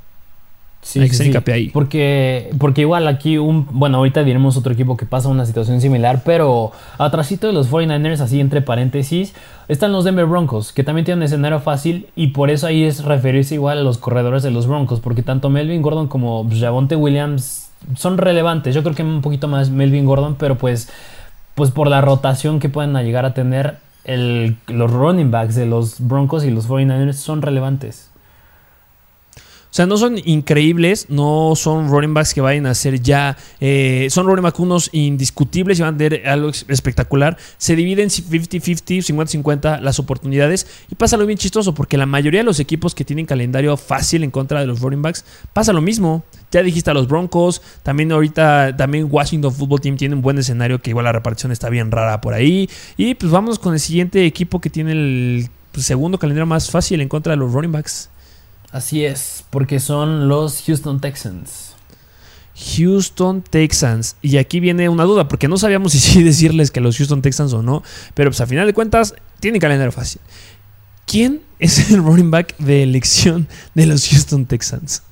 Sí, 0.83 0.99
Hay 0.99 1.09
que 1.09 1.15
sí, 1.15 1.31
ahí. 1.51 1.69
Porque, 1.69 2.51
porque 2.59 2.81
igual 2.81 3.07
aquí, 3.07 3.37
un, 3.37 3.65
bueno, 3.71 3.97
ahorita 3.99 4.23
diremos 4.23 4.57
otro 4.57 4.73
equipo 4.73 4.97
que 4.97 5.05
pasa 5.05 5.29
una 5.29 5.45
situación 5.45 5.79
similar, 5.79 6.21
pero 6.25 6.73
atrásito 6.97 7.47
de 7.47 7.53
los 7.53 7.71
49ers, 7.71 8.19
así 8.19 8.41
entre 8.41 8.61
paréntesis, 8.61 9.33
están 9.69 9.93
los 9.93 10.03
Denver 10.03 10.25
Broncos, 10.25 10.73
que 10.73 10.83
también 10.83 11.05
tienen 11.05 11.19
un 11.19 11.23
escenario 11.23 11.61
fácil 11.61 12.07
y 12.15 12.27
por 12.27 12.49
eso 12.49 12.67
ahí 12.67 12.83
es 12.83 13.05
referirse 13.05 13.55
igual 13.55 13.77
a 13.77 13.81
los 13.81 13.97
corredores 13.97 14.43
de 14.43 14.51
los 14.51 14.67
Broncos, 14.67 14.99
porque 14.99 15.23
tanto 15.23 15.49
Melvin 15.49 15.81
Gordon 15.81 16.07
como 16.07 16.47
Javonte 16.51 16.97
Williams 16.97 17.69
son 17.95 18.17
relevantes. 18.17 18.75
Yo 18.75 18.83
creo 18.83 18.93
que 18.93 19.03
un 19.03 19.21
poquito 19.21 19.47
más 19.47 19.69
Melvin 19.69 20.05
Gordon, 20.05 20.35
pero 20.35 20.57
pues, 20.57 20.89
pues 21.55 21.71
por 21.71 21.87
la 21.87 22.01
rotación 22.01 22.59
que 22.59 22.67
pueden 22.67 22.93
llegar 22.93 23.25
a 23.25 23.33
tener, 23.33 23.77
el, 24.03 24.57
los 24.67 24.91
running 24.91 25.31
backs 25.31 25.55
de 25.55 25.65
los 25.65 26.05
Broncos 26.05 26.43
y 26.43 26.51
los 26.51 26.67
49ers 26.67 27.13
son 27.13 27.41
relevantes. 27.41 28.09
O 29.73 29.75
sea, 29.75 29.87
no 29.87 29.97
son 29.97 30.19
increíbles, 30.23 31.07
no 31.09 31.53
son 31.55 31.89
running 31.89 32.13
backs 32.13 32.35
que 32.35 32.41
vayan 32.41 32.67
a 32.67 32.75
ser 32.75 33.01
ya. 33.01 33.35
Eh, 33.59 34.05
son 34.11 34.27
running 34.27 34.43
backs 34.43 34.59
unos 34.59 34.91
indiscutibles 34.93 35.79
y 35.79 35.81
van 35.81 35.95
a 35.95 35.97
tener 35.97 36.29
algo 36.29 36.49
espectacular. 36.67 37.39
Se 37.57 37.75
dividen 37.75 38.09
50-50, 38.09 39.03
50-50 39.03 39.79
las 39.79 39.97
oportunidades. 39.97 40.67
Y 40.91 40.93
pasa 40.93 41.17
lo 41.17 41.25
bien 41.25 41.39
chistoso, 41.39 41.73
porque 41.73 41.97
la 41.97 42.05
mayoría 42.05 42.41
de 42.41 42.43
los 42.43 42.59
equipos 42.59 42.93
que 42.93 43.03
tienen 43.03 43.25
calendario 43.25 43.75
fácil 43.75 44.23
en 44.23 44.29
contra 44.29 44.59
de 44.59 44.67
los 44.67 44.79
running 44.79 45.01
backs, 45.01 45.25
pasa 45.53 45.73
lo 45.73 45.81
mismo. 45.81 46.23
Ya 46.51 46.61
dijiste 46.61 46.91
a 46.91 46.93
los 46.93 47.07
Broncos, 47.07 47.63
también 47.81 48.11
ahorita, 48.11 48.77
también 48.77 49.07
Washington 49.09 49.51
Football 49.51 49.81
Team 49.81 49.97
tiene 49.97 50.13
un 50.13 50.21
buen 50.21 50.37
escenario 50.37 50.83
que 50.83 50.91
igual 50.91 51.05
la 51.05 51.13
repartición 51.13 51.51
está 51.51 51.71
bien 51.71 51.89
rara 51.89 52.21
por 52.21 52.35
ahí. 52.35 52.69
Y 52.95 53.15
pues 53.15 53.31
vamos 53.31 53.57
con 53.57 53.73
el 53.73 53.79
siguiente 53.79 54.23
equipo 54.27 54.61
que 54.61 54.69
tiene 54.69 54.91
el 54.91 55.49
pues, 55.71 55.87
segundo 55.87 56.19
calendario 56.19 56.45
más 56.45 56.69
fácil 56.69 57.01
en 57.01 57.09
contra 57.09 57.31
de 57.31 57.37
los 57.37 57.51
running 57.51 57.71
backs. 57.71 58.11
Así 58.73 59.05
es, 59.05 59.45
porque 59.51 59.79
son 59.79 60.27
los 60.27 60.63
Houston 60.65 60.99
Texans. 60.99 61.73
Houston 62.75 63.43
Texans. 63.43 64.15
Y 64.23 64.37
aquí 64.37 64.59
viene 64.59 64.89
una 64.89 65.03
duda, 65.03 65.27
porque 65.27 65.47
no 65.47 65.57
sabíamos 65.57 65.93
si 65.93 66.23
decirles 66.23 66.71
que 66.71 66.81
los 66.81 66.97
Houston 66.97 67.21
Texans 67.21 67.53
o 67.53 67.61
no, 67.61 67.83
pero 68.15 68.31
pues 68.31 68.41
a 68.41 68.47
final 68.47 68.65
de 68.65 68.73
cuentas 68.73 69.13
tienen 69.39 69.61
calendario 69.61 69.91
fácil. 69.91 70.21
¿Quién 71.05 71.43
es 71.59 71.91
el 71.91 72.03
running 72.03 72.31
back 72.31 72.57
de 72.57 72.81
elección 72.81 73.47
de 73.75 73.85
los 73.85 74.09
Houston 74.09 74.47
Texans? 74.47 75.03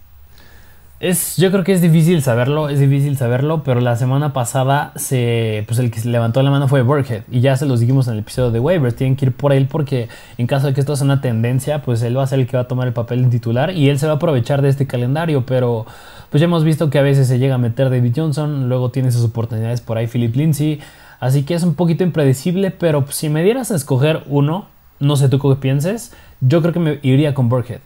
Es, 1.02 1.36
yo 1.38 1.50
creo 1.50 1.64
que 1.64 1.74
es 1.74 1.82
difícil 1.82 2.22
saberlo, 2.22 2.70
es 2.70 2.80
difícil 2.80 3.18
saberlo, 3.18 3.64
pero 3.64 3.82
la 3.82 3.96
semana 3.96 4.34
pasada 4.34 4.92
se, 4.96 5.64
pues 5.66 5.80
el 5.80 5.90
que 5.90 6.00
se 6.00 6.10
levantó 6.10 6.44
la 6.44 6.52
mano 6.52 6.68
fue 6.68 6.84
Burkhead 6.84 7.24
y 7.32 7.40
ya 7.40 7.56
se 7.58 7.66
los 7.66 7.80
dijimos 7.80 8.06
en 8.06 8.14
el 8.14 8.20
episodio 8.20 8.52
de 8.52 8.60
waivers, 8.60 8.96
tienen 8.96 9.16
que 9.16 9.26
ir 9.26 9.32
por 9.32 9.52
él 9.52 9.66
porque 9.68 10.10
en 10.38 10.46
caso 10.46 10.68
de 10.68 10.76
que 10.76 10.80
esto 10.80 10.96
sea 10.96 11.06
una 11.06 11.20
tendencia, 11.20 11.82
pues 11.82 12.04
él 12.04 12.16
va 12.16 12.22
a 12.22 12.28
ser 12.28 12.40
el 12.40 12.46
que 12.46 12.56
va 12.56 12.64
a 12.64 12.68
tomar 12.68 12.86
el 12.86 12.94
papel 12.94 13.24
de 13.24 13.30
titular 13.32 13.72
y 13.72 13.90
él 13.90 13.98
se 13.98 14.06
va 14.06 14.14
a 14.14 14.16
aprovechar 14.18 14.62
de 14.62 14.70
este 14.70 14.86
calendario, 14.86 15.44
pero 15.44 15.88
pues 16.30 16.40
ya 16.40 16.46
hemos 16.46 16.64
visto 16.64 16.92
que 16.92 17.00
a 17.00 17.02
veces 17.02 17.28
se 17.28 17.40
llega 17.40 17.56
a 17.56 17.58
meter 17.58 17.90
David 17.90 18.14
Johnson, 18.16 18.70
luego 18.70 18.92
tiene 18.92 19.12
sus 19.12 19.26
oportunidades 19.26 19.82
por 19.82 19.98
ahí 19.98 20.06
Philip 20.06 20.36
Lindsay, 20.36 20.82
así 21.20 21.42
que 21.42 21.56
es 21.56 21.64
un 21.64 21.74
poquito 21.74 22.04
impredecible, 22.04 22.70
pero 22.70 23.08
si 23.10 23.28
me 23.28 23.42
dieras 23.42 23.72
a 23.72 23.76
escoger 23.76 24.22
uno, 24.28 24.68
no 25.00 25.16
sé 25.16 25.30
tú 25.30 25.40
qué 25.40 25.56
pienses, 25.56 26.14
yo 26.42 26.62
creo 26.62 26.74
que 26.74 26.80
me 26.80 27.00
iría 27.02 27.34
con 27.34 27.50
Burkhead. 27.50 27.82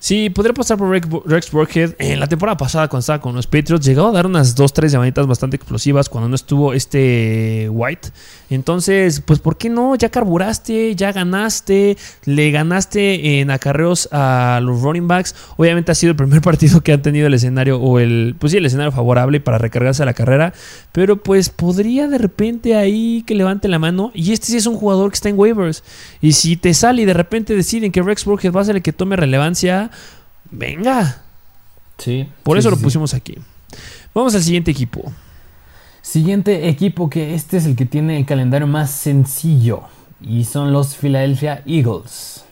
Sí, 0.00 0.30
podría 0.30 0.54
pasar 0.54 0.78
por 0.78 0.90
Rex 1.26 1.50
Burkhead. 1.50 1.96
En 1.98 2.20
la 2.20 2.28
temporada 2.28 2.56
pasada, 2.56 2.86
cuando 2.86 3.00
estaba 3.00 3.20
con 3.20 3.34
los 3.34 3.48
Patriots, 3.48 3.84
llegó 3.84 4.06
a 4.06 4.12
dar 4.12 4.26
unas 4.26 4.56
2-3 4.56 4.90
llamaditas 4.90 5.26
bastante 5.26 5.56
explosivas 5.56 6.08
cuando 6.08 6.28
no 6.28 6.36
estuvo 6.36 6.72
este 6.72 7.68
White. 7.68 8.10
Entonces, 8.48 9.20
pues, 9.20 9.40
¿por 9.40 9.58
qué 9.58 9.68
no? 9.68 9.96
Ya 9.96 10.08
carburaste, 10.08 10.94
ya 10.94 11.10
ganaste, 11.10 11.96
le 12.26 12.50
ganaste 12.52 13.40
en 13.40 13.50
acarreos 13.50 14.08
a 14.12 14.60
los 14.62 14.82
running 14.82 15.08
backs. 15.08 15.34
Obviamente 15.56 15.90
ha 15.90 15.96
sido 15.96 16.12
el 16.12 16.16
primer 16.16 16.40
partido 16.42 16.80
que 16.80 16.92
han 16.92 17.02
tenido 17.02 17.26
el 17.26 17.34
escenario, 17.34 17.80
o 17.80 17.98
el, 17.98 18.36
pues 18.38 18.52
sí, 18.52 18.58
el 18.58 18.66
escenario 18.66 18.92
favorable 18.92 19.40
para 19.40 19.58
recargarse 19.58 20.04
a 20.04 20.06
la 20.06 20.14
carrera. 20.14 20.52
Pero 20.92 21.16
pues 21.24 21.50
podría 21.50 22.06
de 22.06 22.18
repente 22.18 22.76
ahí 22.76 23.24
que 23.26 23.34
levante 23.34 23.66
la 23.66 23.80
mano. 23.80 24.12
Y 24.14 24.32
este 24.32 24.46
sí 24.46 24.58
es 24.58 24.66
un 24.66 24.76
jugador 24.76 25.10
que 25.10 25.16
está 25.16 25.28
en 25.28 25.36
waivers. 25.36 25.82
Y 26.20 26.34
si 26.34 26.56
te 26.56 26.72
sale 26.72 27.02
y 27.02 27.04
de 27.04 27.14
repente 27.14 27.56
deciden 27.56 27.90
que 27.90 28.00
Rex 28.00 28.24
Burkhead 28.24 28.52
va 28.52 28.60
a 28.60 28.64
ser 28.64 28.76
el 28.76 28.82
que 28.82 28.92
tome 28.92 29.16
relevancia 29.16 29.87
venga. 30.50 31.22
Sí. 31.98 32.28
Por 32.42 32.58
eso 32.58 32.70
lo 32.70 32.76
pusimos 32.76 33.14
aquí. 33.14 33.36
Vamos 34.14 34.34
al 34.34 34.42
siguiente 34.42 34.70
equipo. 34.70 35.12
Siguiente 36.02 36.68
equipo 36.68 37.10
que 37.10 37.34
este 37.34 37.56
es 37.58 37.66
el 37.66 37.76
que 37.76 37.84
tiene 37.84 38.18
el 38.18 38.26
calendario 38.26 38.66
más 38.66 38.90
sencillo 38.90 39.82
y 40.20 40.44
son 40.44 40.72
los 40.72 40.96
Philadelphia 40.96 41.62
Eagles. 41.66 42.44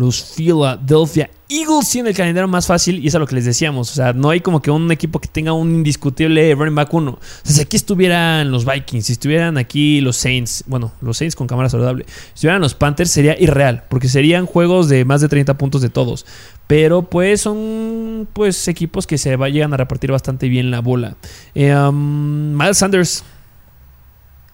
Los 0.00 0.22
Philadelphia 0.22 1.28
Eagles 1.50 1.90
tienen 1.90 2.08
el 2.08 2.16
calendario 2.16 2.48
más 2.48 2.66
fácil 2.66 3.04
y 3.04 3.08
es 3.08 3.14
a 3.14 3.18
lo 3.18 3.26
que 3.26 3.34
les 3.34 3.44
decíamos. 3.44 3.90
O 3.90 3.94
sea, 3.94 4.14
no 4.14 4.30
hay 4.30 4.40
como 4.40 4.62
que 4.62 4.70
un 4.70 4.90
equipo 4.90 5.20
que 5.20 5.28
tenga 5.28 5.52
un 5.52 5.74
indiscutible 5.74 6.54
running 6.54 6.74
back 6.74 6.94
1. 6.94 7.10
O 7.10 7.18
sea, 7.42 7.54
si 7.56 7.60
aquí 7.60 7.76
estuvieran 7.76 8.50
los 8.50 8.64
Vikings, 8.64 9.04
si 9.04 9.12
estuvieran 9.12 9.58
aquí 9.58 10.00
los 10.00 10.16
Saints, 10.16 10.64
bueno, 10.66 10.92
los 11.02 11.18
Saints 11.18 11.36
con 11.36 11.46
cámara 11.46 11.68
saludable, 11.68 12.06
si 12.06 12.32
estuvieran 12.34 12.62
los 12.62 12.74
Panthers 12.74 13.10
sería 13.10 13.38
irreal, 13.38 13.84
porque 13.90 14.08
serían 14.08 14.46
juegos 14.46 14.88
de 14.88 15.04
más 15.04 15.20
de 15.20 15.28
30 15.28 15.58
puntos 15.58 15.82
de 15.82 15.90
todos. 15.90 16.24
Pero 16.66 17.02
pues 17.02 17.42
son 17.42 18.26
pues 18.32 18.66
equipos 18.68 19.06
que 19.06 19.18
se 19.18 19.36
llegan 19.36 19.74
a 19.74 19.76
repartir 19.76 20.12
bastante 20.12 20.48
bien 20.48 20.70
la 20.70 20.80
bola. 20.80 21.18
Eh, 21.54 21.76
um, 21.76 22.56
Miles 22.56 22.78
Sanders. 22.78 23.22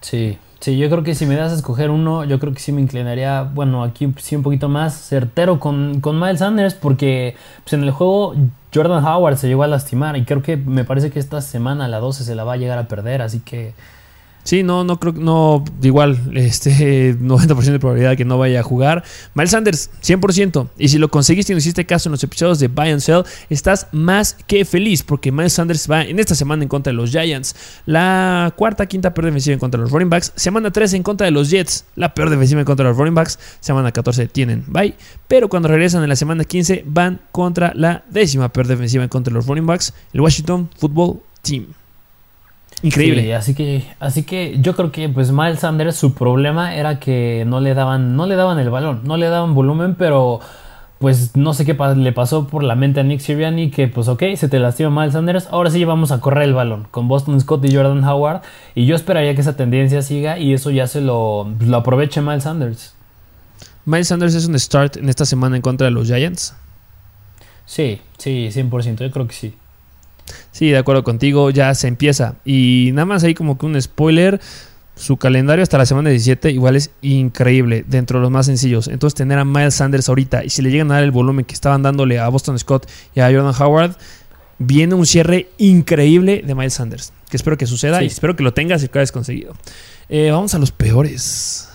Sí, 0.01 0.37
Sí, 0.59 0.77
yo 0.77 0.89
creo 0.89 1.03
que 1.03 1.13
si 1.13 1.25
me 1.27 1.35
das 1.35 1.51
a 1.51 1.55
escoger 1.55 1.91
uno, 1.91 2.25
yo 2.25 2.39
creo 2.39 2.51
que 2.51 2.59
sí 2.59 2.71
me 2.71 2.81
inclinaría, 2.81 3.43
bueno, 3.43 3.83
aquí 3.83 4.11
sí 4.17 4.35
un 4.35 4.41
poquito 4.41 4.69
más 4.69 4.95
certero 4.95 5.59
con, 5.59 6.01
con 6.01 6.19
Miles 6.19 6.39
Sanders, 6.39 6.73
porque 6.73 7.35
pues, 7.63 7.73
en 7.73 7.83
el 7.83 7.91
juego 7.91 8.33
Jordan 8.73 9.05
Howard 9.05 9.37
se 9.37 9.47
llegó 9.47 9.63
a 9.63 9.67
lastimar 9.67 10.17
y 10.17 10.25
creo 10.25 10.41
que 10.41 10.57
me 10.57 10.83
parece 10.83 11.11
que 11.11 11.19
esta 11.19 11.41
semana 11.41 11.87
la 11.87 11.99
12 11.99 12.23
se 12.23 12.33
la 12.35 12.43
va 12.43 12.53
a 12.53 12.57
llegar 12.57 12.79
a 12.79 12.87
perder, 12.87 13.21
así 13.21 13.39
que 13.39 13.73
Sí, 14.47 14.63
no, 14.63 14.85
no 14.85 14.97
creo, 14.97 15.11
no, 15.11 15.65
igual, 15.81 16.17
este 16.33 17.13
90% 17.19 17.63
de 17.63 17.79
probabilidad 17.79 18.11
de 18.11 18.15
que 18.15 18.23
no 18.23 18.37
vaya 18.37 18.61
a 18.61 18.63
jugar. 18.63 19.03
Miles 19.33 19.51
Sanders, 19.51 19.89
100%. 20.01 20.69
Y 20.77 20.87
si 20.87 20.99
lo 20.99 21.09
conseguiste 21.09 21.51
y 21.51 21.55
no 21.55 21.57
hiciste 21.57 21.85
caso 21.85 22.07
en 22.07 22.11
los 22.11 22.23
episodios 22.23 22.57
de 22.59 22.69
Buy 22.69 22.91
and 22.91 23.01
Sell, 23.01 23.25
estás 23.49 23.87
más 23.91 24.37
que 24.47 24.63
feliz 24.63 25.03
porque 25.03 25.33
Miles 25.33 25.51
Sanders 25.51 25.91
va 25.91 26.03
en 26.03 26.17
esta 26.17 26.33
semana 26.33 26.63
en 26.63 26.69
contra 26.69 26.91
de 26.91 26.95
los 26.95 27.11
Giants. 27.11 27.57
La 27.85 28.53
cuarta, 28.55 28.85
quinta 28.85 29.13
peor 29.13 29.25
defensiva 29.25 29.53
en 29.53 29.59
contra 29.59 29.79
de 29.79 29.81
los 29.81 29.91
running 29.91 30.09
backs. 30.09 30.31
Semana 30.37 30.71
13 30.71 30.95
en 30.95 31.03
contra 31.03 31.25
de 31.25 31.31
los 31.31 31.49
Jets. 31.49 31.83
La 31.97 32.13
peor 32.13 32.29
defensiva 32.29 32.61
en 32.61 32.65
contra 32.65 32.85
de 32.85 32.91
los 32.91 32.97
running 32.97 33.15
backs. 33.15 33.37
Semana 33.59 33.91
14 33.91 34.27
tienen 34.27 34.63
bye. 34.67 34.95
Pero 35.27 35.49
cuando 35.49 35.67
regresan 35.67 36.03
en 36.03 36.09
la 36.09 36.15
semana 36.15 36.45
15 36.45 36.85
van 36.87 37.19
contra 37.33 37.73
la 37.75 38.05
décima 38.09 38.47
peor 38.53 38.67
defensiva 38.67 39.03
en 39.03 39.09
contra 39.09 39.29
de 39.29 39.35
los 39.35 39.45
running 39.45 39.65
backs. 39.65 39.93
El 40.13 40.21
Washington 40.21 40.69
Football 40.77 41.19
Team. 41.41 41.65
Increíble. 42.83 43.33
así 43.33 43.55
que, 43.55 43.83
así 43.99 44.23
que 44.23 44.57
yo 44.61 44.75
creo 44.75 44.91
que 44.91 45.09
pues 45.09 45.31
Miles 45.31 45.59
Sanders 45.59 45.95
su 45.95 46.13
problema 46.13 46.75
era 46.75 46.99
que 46.99 47.43
no 47.47 47.59
le 47.59 47.73
daban, 47.73 48.15
no 48.15 48.27
le 48.27 48.35
daban 48.35 48.59
el 48.59 48.69
balón, 48.69 49.01
no 49.03 49.17
le 49.17 49.27
daban 49.27 49.55
volumen, 49.55 49.95
pero 49.95 50.39
pues 50.99 51.35
no 51.35 51.53
sé 51.53 51.65
qué 51.65 51.75
le 51.95 52.11
pasó 52.11 52.47
por 52.47 52.63
la 52.63 52.75
mente 52.75 52.99
a 52.99 53.03
Nick 53.03 53.19
Sirianni 53.19 53.69
que 53.69 53.87
pues 53.87 54.07
ok, 54.07 54.23
se 54.35 54.47
te 54.49 54.59
lastima 54.59 54.89
Miles 54.89 55.13
Sanders, 55.13 55.47
ahora 55.51 55.69
sí 55.69 55.83
vamos 55.85 56.11
a 56.11 56.19
correr 56.19 56.43
el 56.43 56.53
balón 56.53 56.87
con 56.89 57.07
Boston 57.07 57.39
Scott 57.39 57.65
y 57.65 57.75
Jordan 57.75 58.03
Howard 58.03 58.41
y 58.75 58.85
yo 58.85 58.95
esperaría 58.95 59.33
que 59.35 59.41
esa 59.41 59.55
tendencia 59.55 60.01
siga 60.01 60.39
y 60.39 60.53
eso 60.53 60.71
ya 60.71 60.87
se 60.87 61.01
lo, 61.01 61.51
lo 61.59 61.77
aproveche 61.77 62.21
Miles 62.21 62.43
Sanders. 62.43 62.93
Miles 63.85 64.07
Sanders 64.07 64.35
es 64.35 64.47
un 64.47 64.57
start 64.59 64.97
en 64.97 65.09
esta 65.09 65.25
semana 65.25 65.55
en 65.55 65.61
contra 65.61 65.85
de 65.85 65.91
los 65.91 66.07
Giants. 66.07 66.55
Sí, 67.65 68.01
sí, 68.17 68.49
100%, 68.51 68.97
yo 68.99 69.11
creo 69.11 69.27
que 69.27 69.33
sí. 69.33 69.55
Sí, 70.51 70.69
de 70.69 70.77
acuerdo 70.77 71.03
contigo, 71.03 71.49
ya 71.49 71.73
se 71.75 71.87
empieza. 71.87 72.35
Y 72.45 72.91
nada 72.93 73.05
más 73.05 73.23
ahí 73.23 73.33
como 73.33 73.57
que 73.57 73.65
un 73.65 73.81
spoiler. 73.81 74.39
su 74.95 75.17
calendario 75.17 75.61
hasta 75.61 75.77
la 75.77 75.85
semana 75.85 76.09
17 76.09 76.49
igual 76.49 76.75
es 76.75 76.89
increíble, 77.03 77.85
dentro 77.87 78.19
de 78.19 78.23
los 78.23 78.31
más 78.31 78.47
sencillos. 78.47 78.87
Entonces 78.87 79.15
tener 79.15 79.37
a 79.37 79.45
Miles 79.45 79.75
Sanders 79.75 80.09
ahorita 80.09 80.43
y 80.43 80.49
si 80.49 80.61
le 80.61 80.71
llegan 80.71 80.91
a 80.91 80.95
dar 80.95 81.03
el 81.03 81.11
volumen 81.11 81.45
que 81.45 81.53
estaban 81.53 81.83
dándole 81.83 82.19
a 82.19 82.27
Boston 82.29 82.57
Scott 82.57 82.89
y 83.13 83.19
a 83.19 83.25
Jordan 83.25 83.53
Howard, 83.59 83.95
viene 84.59 84.95
un 84.95 85.05
cierre 85.05 85.49
increíble 85.57 86.43
de 86.45 86.55
Miles 86.55 86.73
Sanders. 86.73 87.13
Que 87.29 87.37
espero 87.37 87.57
que 87.57 87.67
suceda 87.67 88.03
y 88.03 88.07
espero 88.07 88.35
que 88.35 88.43
lo 88.43 88.53
tengas 88.53 88.83
y 88.83 88.87
que 88.87 88.95
lo 88.95 89.01
hayas 89.01 89.11
conseguido. 89.11 89.53
Eh, 90.09 90.31
vamos 90.31 90.55
a 90.55 90.59
los 90.59 90.71
peores. 90.71 91.69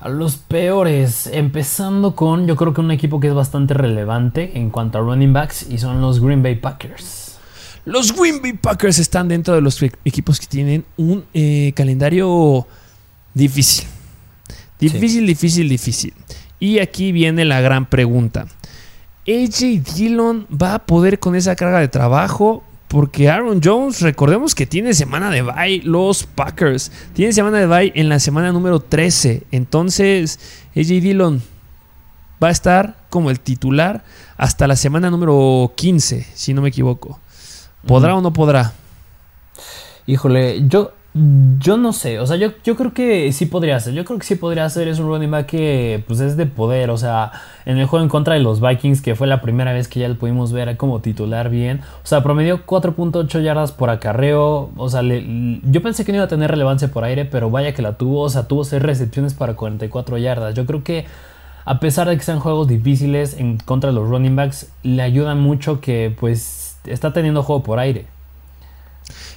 A 0.00 0.08
los 0.08 0.36
peores, 0.36 1.28
empezando 1.32 2.16
con 2.16 2.46
yo 2.46 2.56
creo 2.56 2.72
que 2.72 2.80
un 2.80 2.90
equipo 2.90 3.20
que 3.20 3.28
es 3.28 3.34
bastante 3.34 3.74
relevante 3.74 4.58
en 4.58 4.70
cuanto 4.70 4.98
a 4.98 5.02
running 5.02 5.32
backs 5.32 5.66
y 5.70 5.78
son 5.78 6.00
los 6.00 6.20
Green 6.20 6.42
Bay 6.42 6.54
Packers. 6.54 7.19
Los 7.90 8.14
Green 8.16 8.40
Bay 8.40 8.52
Packers 8.52 9.00
están 9.00 9.26
dentro 9.26 9.52
de 9.52 9.60
los 9.60 9.82
equipos 10.04 10.38
que 10.38 10.46
tienen 10.46 10.84
un 10.96 11.24
eh, 11.34 11.72
calendario 11.74 12.64
difícil. 13.34 13.84
Difícil, 14.78 15.26
difícil, 15.26 15.68
difícil. 15.68 16.14
Y 16.60 16.78
aquí 16.78 17.10
viene 17.10 17.44
la 17.44 17.60
gran 17.60 17.86
pregunta. 17.86 18.46
AJ 19.26 19.82
Dillon 19.96 20.46
va 20.50 20.74
a 20.74 20.78
poder 20.86 21.18
con 21.18 21.34
esa 21.34 21.56
carga 21.56 21.80
de 21.80 21.88
trabajo 21.88 22.62
porque 22.86 23.28
Aaron 23.28 23.60
Jones, 23.62 24.02
recordemos 24.02 24.54
que 24.54 24.66
tiene 24.66 24.94
semana 24.94 25.28
de 25.28 25.42
bye 25.42 25.82
los 25.82 26.22
Packers. 26.22 26.92
Tiene 27.12 27.32
semana 27.32 27.58
de 27.58 27.66
bye 27.66 27.92
en 27.96 28.08
la 28.08 28.20
semana 28.20 28.52
número 28.52 28.78
13. 28.78 29.48
Entonces, 29.50 30.38
AJ 30.76 30.86
Dillon 31.00 31.42
va 32.40 32.48
a 32.48 32.52
estar 32.52 32.98
como 33.10 33.30
el 33.30 33.40
titular 33.40 34.04
hasta 34.36 34.68
la 34.68 34.76
semana 34.76 35.10
número 35.10 35.72
15, 35.74 36.24
si 36.34 36.54
no 36.54 36.62
me 36.62 36.68
equivoco. 36.68 37.18
¿Podrá 37.86 38.14
o 38.16 38.20
no 38.20 38.32
podrá? 38.32 38.72
Híjole, 40.06 40.66
yo 40.68 40.92
yo 41.12 41.76
no 41.76 41.92
sé, 41.92 42.20
o 42.20 42.26
sea, 42.26 42.36
yo, 42.36 42.52
yo 42.62 42.76
creo 42.76 42.94
que 42.94 43.32
sí 43.32 43.46
podría 43.46 43.80
ser. 43.80 43.94
Yo 43.94 44.04
creo 44.04 44.18
que 44.20 44.24
sí 44.24 44.36
podría 44.36 44.68
ser. 44.70 44.86
Es 44.86 45.00
un 45.00 45.08
running 45.08 45.30
back 45.30 45.46
que 45.46 46.04
pues 46.06 46.20
es 46.20 46.36
de 46.36 46.46
poder. 46.46 46.90
O 46.90 46.96
sea, 46.96 47.32
en 47.66 47.78
el 47.78 47.86
juego 47.86 48.04
en 48.04 48.08
contra 48.08 48.34
de 48.34 48.40
los 48.40 48.60
Vikings, 48.60 49.02
que 49.02 49.16
fue 49.16 49.26
la 49.26 49.40
primera 49.40 49.72
vez 49.72 49.88
que 49.88 49.98
ya 49.98 50.08
lo 50.08 50.16
pudimos 50.16 50.52
ver 50.52 50.76
como 50.76 51.00
titular 51.00 51.50
bien. 51.50 51.80
O 52.04 52.06
sea, 52.06 52.22
promedió 52.22 52.64
4.8 52.64 53.42
yardas 53.42 53.72
por 53.72 53.90
acarreo. 53.90 54.70
O 54.76 54.88
sea, 54.88 55.02
yo 55.02 55.82
pensé 55.82 56.04
que 56.04 56.12
no 56.12 56.16
iba 56.16 56.26
a 56.26 56.28
tener 56.28 56.48
relevancia 56.48 56.88
por 56.88 57.02
aire, 57.02 57.24
pero 57.24 57.50
vaya 57.50 57.74
que 57.74 57.82
la 57.82 57.94
tuvo. 57.94 58.22
O 58.22 58.30
sea, 58.30 58.46
tuvo 58.46 58.62
6 58.62 58.80
recepciones 58.80 59.34
para 59.34 59.54
44 59.54 60.16
yardas. 60.16 60.54
Yo 60.54 60.64
creo 60.64 60.84
que 60.84 61.06
a 61.64 61.80
pesar 61.80 62.08
de 62.08 62.16
que 62.16 62.22
sean 62.22 62.38
juegos 62.38 62.68
difíciles 62.68 63.36
en 63.36 63.58
contra 63.58 63.90
de 63.90 63.96
los 63.96 64.08
running 64.08 64.36
backs, 64.36 64.70
le 64.84 65.02
ayuda 65.02 65.34
mucho 65.34 65.80
que 65.80 66.14
pues 66.18 66.59
está 66.86 67.12
teniendo 67.12 67.42
juego 67.42 67.62
por 67.62 67.78
aire. 67.78 68.06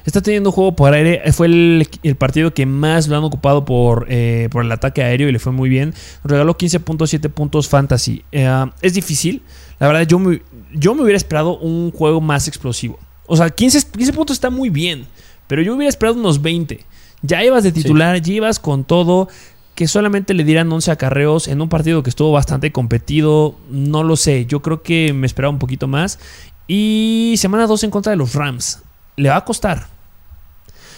Está 0.06 0.22
teniendo 0.22 0.52
juego 0.52 0.76
por 0.76 0.94
aire. 0.94 1.22
Fue 1.32 1.48
el, 1.48 2.16
partido 2.18 2.54
que 2.54 2.66
más 2.66 3.08
lo 3.08 3.18
han 3.18 3.24
ocupado 3.24 3.66
por, 3.66 4.06
eh, 4.10 4.50
por 4.52 4.64
el 4.66 4.72
ataque 4.72 5.02
aéreo 5.02 5.30
y 5.30 5.32
le 5.32 5.40
fue 5.40 5.52
muy 5.52 5.70
bien. 5.70 5.94
Regaló 6.24 6.58
15.7 6.58 7.30
puntos 7.30 7.70
fantasy. 7.70 8.24
Eh, 8.32 8.66
es 8.82 8.94
difícil. 8.94 9.42
La 9.80 9.88
verdad, 9.88 10.04
yo 10.04 10.20
me, 10.20 10.42
yo 10.74 10.94
me 10.94 11.04
hubiera 11.04 11.18
esperado 11.18 11.58
un 11.58 11.92
juego 11.92 12.20
más 12.22 12.48
explosivo. 12.48 13.00
O 13.28 13.38
sea, 13.38 13.50
15, 13.50 13.92
15 13.92 14.14
puntos 14.14 14.36
está 14.36 14.50
muy 14.50 14.70
bien. 14.70 15.08
Pero 15.48 15.62
yo 15.62 15.76
hubiera 15.76 15.90
esperado 15.90 16.20
unos 16.20 16.42
20. 16.42 16.86
Ya 17.22 17.44
ibas 17.44 17.64
de 17.64 17.72
titular, 17.72 18.22
ya 18.22 18.34
ibas 18.34 18.60
con 18.60 18.84
todo. 18.84 19.30
Que 19.76 19.88
solamente 19.88 20.36
le 20.36 20.44
dieran 20.44 20.72
11 20.72 20.92
acarreos 20.92 21.48
en 21.48 21.60
un 21.60 21.68
partido 21.68 22.04
que 22.04 22.10
estuvo 22.10 22.32
bastante 22.32 22.72
competido. 22.72 23.56
No 23.70 24.04
lo 24.04 24.18
sé. 24.18 24.46
Yo 24.46 24.62
creo 24.62 24.84
que 24.84 25.14
me 25.14 25.26
esperaba 25.26 25.52
un 25.52 25.60
poquito 25.60 25.88
más. 25.88 26.20
Y 26.68 27.36
semana 27.38 27.68
2 27.68 27.84
en 27.84 27.92
contra 27.92 28.12
de 28.12 28.18
los 28.18 28.34
Rams. 28.34 28.82
Le 29.16 29.30
va 29.30 29.38
a 29.38 29.46
costar. 29.46 29.88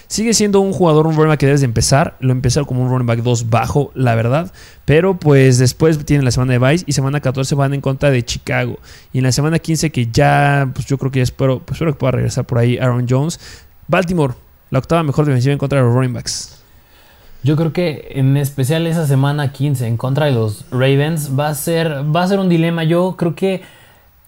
Sigue 0.08 0.36
siendo 0.36 0.60
un 0.60 0.72
jugador, 0.72 1.08
un 1.08 1.16
running 1.16 1.30
back 1.30 1.40
que 1.40 1.46
debes 1.48 1.62
de 1.62 1.66
empezar. 1.66 2.16
Lo 2.20 2.32
empezar 2.32 2.66
como 2.66 2.84
un 2.84 2.90
running 2.90 3.08
back 3.08 3.20
2 3.20 3.50
bajo, 3.50 3.92
la 3.96 4.14
verdad. 4.14 4.52
Pero 4.86 5.20
pues 5.20 5.58
después 5.58 6.04
tiene 6.06 6.24
la 6.24 6.32
semana 6.32 6.54
de 6.54 6.60
Vice 6.60 6.86
y 6.88 6.94
semana 6.94 7.20
14 7.20 7.56
van 7.56 7.74
en 7.74 7.82
contra 7.82 8.12
de 8.12 8.24
Chicago. 8.24 8.78
Y 9.14 9.20
en 9.20 9.24
la 9.24 9.32
semana 9.32 9.58
15 9.58 9.92
que 9.92 10.08
ya, 10.12 10.70
pues 10.74 10.86
yo 10.86 10.98
creo 10.98 11.12
que 11.12 11.20
ya 11.20 11.24
espero, 11.24 11.60
pues 11.60 11.78
espero 11.78 11.94
que 11.94 12.00
pueda 12.00 12.12
regresar 12.12 12.46
por 12.46 12.60
ahí 12.60 12.78
Aaron 12.78 13.08
Jones. 13.10 13.40
Baltimore, 13.88 14.36
la 14.70 14.80
octava 14.80 15.02
mejor 15.04 15.26
defensiva 15.26 15.54
en 15.54 15.60
contra 15.60 15.80
de 15.80 15.86
los 15.86 15.94
running 15.94 16.14
backs. 16.14 16.60
Yo 17.44 17.56
creo 17.56 17.74
que 17.74 18.08
en 18.12 18.38
especial 18.38 18.88
esa 18.88 19.06
semana 19.06 19.52
15 19.52 19.88
en 19.88 19.98
contra 19.98 20.26
de 20.26 20.32
los 20.32 20.66
Ravens 20.72 21.38
va 21.38 21.50
a 21.50 21.56
ser, 21.56 22.04
va 22.16 22.24
a 22.24 22.28
ser 22.28 22.40
un 22.40 22.50
dilema. 22.50 22.84
Yo 22.84 23.16
creo 23.18 23.36
que 23.36 23.62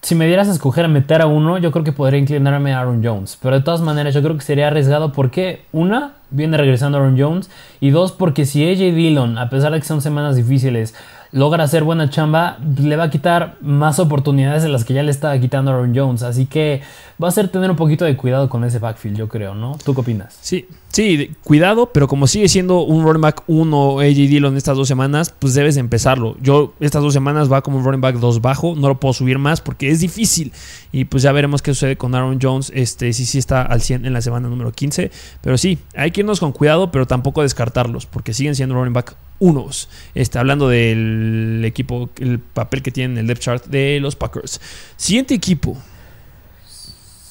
si 0.00 0.14
me 0.14 0.26
dieras 0.26 0.48
a 0.48 0.52
escoger 0.52 0.84
a 0.84 0.88
meter 0.88 1.22
a 1.22 1.26
uno, 1.26 1.58
yo 1.58 1.72
creo 1.72 1.84
que 1.84 1.92
podría 1.92 2.20
inclinarme 2.20 2.72
a 2.72 2.80
Aaron 2.80 3.02
Jones. 3.04 3.36
Pero 3.42 3.56
de 3.56 3.62
todas 3.62 3.80
maneras, 3.80 4.14
yo 4.14 4.22
creo 4.22 4.36
que 4.36 4.42
sería 4.42 4.68
arriesgado 4.68 5.12
porque, 5.12 5.64
una, 5.72 6.14
viene 6.30 6.56
regresando 6.56 6.98
Aaron 6.98 7.18
Jones. 7.18 7.50
Y 7.80 7.90
dos, 7.90 8.12
porque 8.12 8.46
si 8.46 8.64
AJ 8.64 8.94
Dillon, 8.94 9.38
a 9.38 9.50
pesar 9.50 9.72
de 9.72 9.80
que 9.80 9.86
son 9.86 10.00
semanas 10.00 10.36
difíciles, 10.36 10.94
logra 11.32 11.64
hacer 11.64 11.84
buena 11.84 12.08
chamba, 12.10 12.58
le 12.80 12.96
va 12.96 13.04
a 13.04 13.10
quitar 13.10 13.56
más 13.60 13.98
oportunidades 13.98 14.62
de 14.62 14.68
las 14.68 14.84
que 14.84 14.94
ya 14.94 15.02
le 15.02 15.10
estaba 15.10 15.38
quitando 15.38 15.70
Aaron 15.70 15.94
Jones. 15.94 16.22
Así 16.22 16.46
que 16.46 16.80
va 17.22 17.28
a 17.28 17.30
ser 17.30 17.48
tener 17.48 17.70
un 17.70 17.76
poquito 17.76 18.04
de 18.04 18.16
cuidado 18.16 18.48
con 18.48 18.64
ese 18.64 18.78
backfield, 18.78 19.16
yo 19.16 19.28
creo, 19.28 19.54
¿no? 19.54 19.76
¿Tú 19.84 19.94
qué 19.94 20.00
opinas? 20.00 20.38
Sí, 20.40 20.66
sí, 20.90 21.32
cuidado, 21.42 21.90
pero 21.92 22.08
como 22.08 22.26
sigue 22.26 22.48
siendo 22.48 22.80
un 22.80 23.04
running 23.04 23.22
back 23.22 23.42
1 23.46 24.00
AJ 24.00 24.14
Dillon 24.14 24.56
estas 24.56 24.76
dos 24.76 24.88
semanas, 24.88 25.34
pues 25.38 25.54
debes 25.54 25.76
empezarlo. 25.76 26.36
Yo 26.40 26.74
estas 26.80 27.02
dos 27.02 27.12
semanas 27.12 27.50
va 27.52 27.62
como 27.62 27.78
un 27.78 27.84
running 27.84 28.00
back 28.00 28.16
2 28.16 28.40
bajo, 28.40 28.74
no 28.76 28.88
lo 28.88 29.00
puedo 29.00 29.12
subir 29.12 29.38
más 29.38 29.60
porque 29.60 29.90
es 29.90 30.00
difícil. 30.00 30.52
Y 30.92 31.04
pues 31.04 31.22
ya 31.22 31.32
veremos 31.32 31.62
qué 31.62 31.74
sucede 31.74 31.96
con 31.96 32.14
Aaron 32.14 32.38
Jones, 32.40 32.72
este 32.74 33.12
sí 33.12 33.26
sí 33.26 33.38
está 33.38 33.62
al 33.62 33.82
100 33.82 34.06
en 34.06 34.12
la 34.12 34.22
semana 34.22 34.48
número 34.48 34.72
15, 34.72 35.10
pero 35.42 35.58
sí, 35.58 35.78
hay 35.94 36.10
que 36.10 36.20
irnos 36.20 36.40
con 36.40 36.52
cuidado, 36.52 36.90
pero 36.90 37.06
tampoco 37.06 37.42
descartarlos, 37.42 38.06
porque 38.06 38.32
siguen 38.32 38.54
siendo 38.54 38.74
running 38.74 38.94
back 38.94 39.16
unos. 39.38 39.88
Este, 40.14 40.38
hablando 40.38 40.68
del 40.68 41.62
equipo, 41.64 42.10
el 42.18 42.38
papel 42.38 42.82
que 42.82 42.90
tienen 42.90 43.12
en 43.12 43.18
el 43.18 43.26
depth 43.26 43.40
chart 43.40 43.66
de 43.66 43.98
los 44.00 44.16
Packers. 44.16 44.60
Siguiente 44.96 45.34
equipo. 45.34 45.76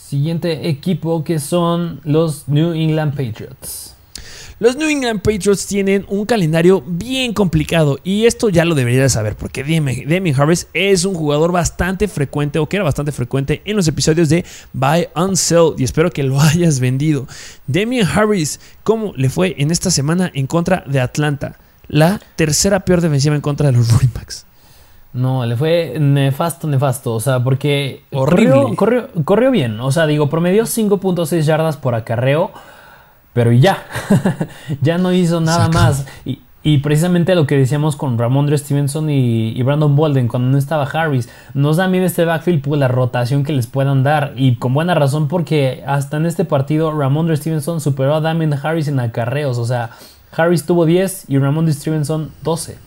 Siguiente 0.07 0.69
equipo 0.69 1.23
que 1.23 1.39
son 1.39 1.99
los 2.03 2.47
New 2.47 2.73
England 2.73 3.11
Patriots. 3.11 3.97
Los 4.59 4.75
New 4.75 4.89
England 4.89 5.21
Patriots 5.21 5.67
tienen 5.67 6.03
un 6.07 6.25
calendario 6.25 6.81
bien 6.87 7.31
complicado 7.33 7.99
y 8.03 8.25
esto 8.25 8.49
ya 8.49 8.65
lo 8.65 8.73
deberías 8.73 9.11
saber 9.11 9.35
porque 9.35 9.63
Demi 9.63 10.33
Harris 10.35 10.67
es 10.73 11.05
un 11.05 11.13
jugador 11.13 11.51
bastante 11.51 12.07
frecuente 12.07 12.57
o 12.57 12.67
que 12.67 12.77
era 12.77 12.83
bastante 12.83 13.11
frecuente 13.11 13.61
en 13.65 13.75
los 13.75 13.87
episodios 13.87 14.29
de 14.29 14.45
Buy 14.73 15.09
on 15.13 15.37
Sell 15.37 15.73
y 15.77 15.83
espero 15.83 16.09
que 16.09 16.23
lo 16.23 16.41
hayas 16.41 16.79
vendido. 16.79 17.27
Demi 17.67 17.99
Harris, 17.99 18.59
¿cómo 18.81 19.13
le 19.15 19.29
fue 19.29 19.53
en 19.59 19.69
esta 19.69 19.91
semana 19.91 20.31
en 20.33 20.47
contra 20.47 20.83
de 20.87 21.01
Atlanta? 21.01 21.59
La 21.87 22.19
tercera 22.35 22.81
peor 22.81 23.01
defensiva 23.01 23.35
en 23.35 23.41
contra 23.41 23.67
de 23.67 23.77
los 23.77 23.91
running 23.91 24.11
backs. 24.13 24.45
No, 25.13 25.45
le 25.45 25.55
fue 25.55 25.97
nefasto, 25.99 26.67
nefasto. 26.67 27.15
O 27.15 27.19
sea, 27.19 27.43
porque 27.43 28.03
corrió, 28.11 28.75
corrió, 28.75 29.51
bien. 29.51 29.79
O 29.79 29.91
sea, 29.91 30.05
digo, 30.05 30.29
promedió 30.29 30.63
5.6 30.65 31.41
yardas 31.41 31.77
por 31.77 31.95
acarreo, 31.95 32.51
pero 33.33 33.51
ya. 33.51 33.83
ya 34.81 34.97
no 34.97 35.11
hizo 35.13 35.41
nada 35.41 35.69
más. 35.69 36.05
Y, 36.63 36.79
precisamente 36.79 37.33
lo 37.33 37.47
que 37.47 37.57
decíamos 37.57 37.95
con 37.95 38.17
Ramondre 38.17 38.57
Stevenson 38.57 39.09
y, 39.09 39.59
Brandon 39.63 39.95
Bolden 39.95 40.27
cuando 40.27 40.49
no 40.49 40.57
estaba 40.57 40.83
Harris, 40.83 41.29
nos 41.53 41.77
da 41.77 41.87
miedo 41.87 42.05
este 42.05 42.25
backfield 42.25 42.61
por 42.61 42.77
la 42.77 42.89
rotación 42.89 43.43
que 43.43 43.53
les 43.53 43.67
puedan 43.67 44.03
dar. 44.03 44.33
Y 44.35 44.57
con 44.57 44.73
buena 44.73 44.93
razón, 44.93 45.29
porque 45.29 45.83
hasta 45.87 46.17
en 46.17 46.25
este 46.25 46.43
partido 46.45 46.91
Ramondre 46.91 47.37
Stevenson 47.37 47.79
superó 47.79 48.15
a 48.15 48.21
Damien 48.21 48.53
Harris 48.53 48.89
en 48.89 48.99
acarreos. 48.99 49.57
O 49.57 49.65
sea, 49.65 49.91
Harris 50.31 50.65
tuvo 50.65 50.85
10 50.85 51.25
y 51.27 51.37
Ramón 51.37 51.71
Stevenson 51.71 52.31
12. 52.43 52.77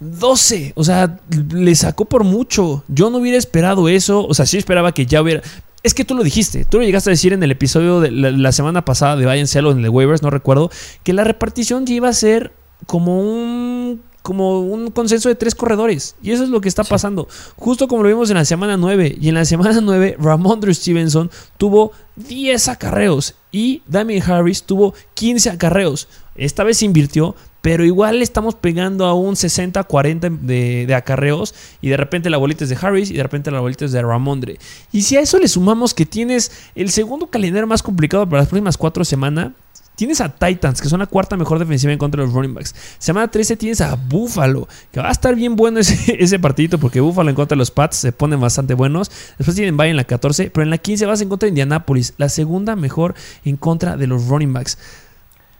12, 0.00 0.72
o 0.76 0.84
sea, 0.84 1.18
le 1.52 1.74
sacó 1.74 2.06
por 2.06 2.24
mucho. 2.24 2.84
Yo 2.88 3.10
no 3.10 3.18
hubiera 3.18 3.36
esperado 3.36 3.88
eso. 3.88 4.26
O 4.26 4.34
sea, 4.34 4.46
sí 4.46 4.56
esperaba 4.56 4.92
que 4.92 5.06
ya 5.06 5.20
hubiera. 5.20 5.42
Es 5.82 5.94
que 5.94 6.04
tú 6.04 6.14
lo 6.14 6.22
dijiste, 6.22 6.64
tú 6.64 6.78
lo 6.78 6.84
llegaste 6.84 7.10
a 7.10 7.12
decir 7.12 7.32
en 7.32 7.42
el 7.42 7.50
episodio 7.50 8.00
de 8.00 8.10
la, 8.10 8.52
semana 8.52 8.84
pasada 8.84 9.16
de 9.16 9.24
Bayern 9.24 9.46
Cielo 9.46 9.70
en 9.70 9.82
el 9.82 9.88
waivers, 9.88 10.22
no 10.22 10.28
recuerdo, 10.28 10.70
que 11.02 11.14
la 11.14 11.24
repartición 11.24 11.84
iba 11.88 12.08
a 12.08 12.12
ser 12.12 12.52
como 12.86 13.20
un 13.20 14.02
como 14.22 14.60
un 14.60 14.90
consenso 14.90 15.28
de 15.28 15.34
tres 15.34 15.54
corredores. 15.54 16.16
Y 16.22 16.32
eso 16.32 16.42
es 16.44 16.48
lo 16.48 16.60
que 16.60 16.68
está 16.68 16.84
pasando. 16.84 17.28
Justo 17.56 17.88
como 17.88 18.02
lo 18.02 18.08
vimos 18.08 18.30
en 18.30 18.36
la 18.36 18.44
semana 18.44 18.76
9. 18.76 19.16
Y 19.20 19.28
en 19.28 19.34
la 19.34 19.44
semana 19.44 19.80
9, 19.80 20.16
Ramondre 20.18 20.74
Stevenson 20.74 21.30
tuvo 21.56 21.92
10 22.16 22.68
acarreos. 22.68 23.34
Y 23.52 23.82
Damien 23.86 24.22
Harris 24.22 24.62
tuvo 24.62 24.94
15 25.14 25.50
acarreos. 25.50 26.08
Esta 26.36 26.64
vez 26.64 26.78
se 26.78 26.84
invirtió, 26.84 27.34
pero 27.60 27.84
igual 27.84 28.22
estamos 28.22 28.54
pegando 28.54 29.06
a 29.06 29.14
un 29.14 29.34
60-40 29.34 30.38
de, 30.40 30.86
de, 30.86 30.94
acarreos. 30.94 31.54
Y 31.80 31.88
de 31.88 31.96
repente 31.96 32.30
la 32.30 32.38
bolita 32.38 32.64
es 32.64 32.70
de 32.70 32.78
Harris 32.80 33.10
y 33.10 33.14
de 33.14 33.22
repente 33.22 33.50
la 33.50 33.60
bolita 33.60 33.84
es 33.84 33.92
de 33.92 34.02
Ramondre. 34.02 34.58
Y 34.92 35.02
si 35.02 35.16
a 35.16 35.20
eso 35.20 35.38
le 35.38 35.48
sumamos 35.48 35.94
que 35.94 36.06
tienes 36.06 36.52
el 36.74 36.90
segundo 36.90 37.26
calendario 37.26 37.66
más 37.66 37.82
complicado 37.82 38.26
para 38.26 38.42
las 38.42 38.48
próximas 38.48 38.76
cuatro 38.76 39.04
semanas 39.04 39.52
Tienes 40.00 40.22
a 40.22 40.30
Titans, 40.30 40.80
que 40.80 40.88
son 40.88 41.00
la 41.00 41.06
cuarta 41.06 41.36
mejor 41.36 41.58
defensiva 41.58 41.92
en 41.92 41.98
contra 41.98 42.22
de 42.22 42.26
los 42.26 42.34
running 42.34 42.54
backs. 42.54 42.74
Semana 42.96 43.28
13 43.28 43.58
tienes 43.58 43.82
a 43.82 43.96
Buffalo, 43.96 44.66
que 44.90 44.98
va 44.98 45.08
a 45.08 45.12
estar 45.12 45.34
bien 45.34 45.56
bueno 45.56 45.78
ese, 45.78 46.16
ese 46.18 46.38
partidito, 46.38 46.78
porque 46.78 47.00
Buffalo 47.02 47.28
en 47.28 47.36
contra 47.36 47.54
de 47.54 47.58
los 47.58 47.70
Pats 47.70 47.98
se 47.98 48.10
ponen 48.10 48.40
bastante 48.40 48.72
buenos. 48.72 49.10
Después 49.36 49.54
tienen 49.54 49.76
Bay 49.76 49.90
en 49.90 49.98
la 49.98 50.04
14, 50.04 50.50
pero 50.54 50.62
en 50.62 50.70
la 50.70 50.78
15 50.78 51.04
vas 51.04 51.20
en 51.20 51.28
contra 51.28 51.44
de 51.44 51.50
Indianapolis, 51.50 52.14
la 52.16 52.30
segunda 52.30 52.76
mejor 52.76 53.14
en 53.44 53.58
contra 53.58 53.98
de 53.98 54.06
los 54.06 54.26
running 54.26 54.54
backs. 54.54 54.78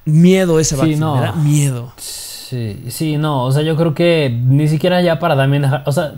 miedo 0.07 0.59
ese 0.59 0.74
Sí, 0.74 0.97
no. 0.97 1.16
me 1.16 1.20
da 1.20 1.32
miedo. 1.32 1.93
Sí, 1.99 2.84
sí, 2.88 3.18
no, 3.18 3.45
o 3.45 3.53
sea, 3.53 3.61
yo 3.61 3.76
creo 3.76 3.93
que 3.93 4.34
ni 4.43 4.68
siquiera 4.68 5.03
ya 5.03 5.18
para 5.18 5.34
Damien 5.34 5.66
Harris, 5.66 5.86
o 5.86 5.93
sea, 5.93 6.14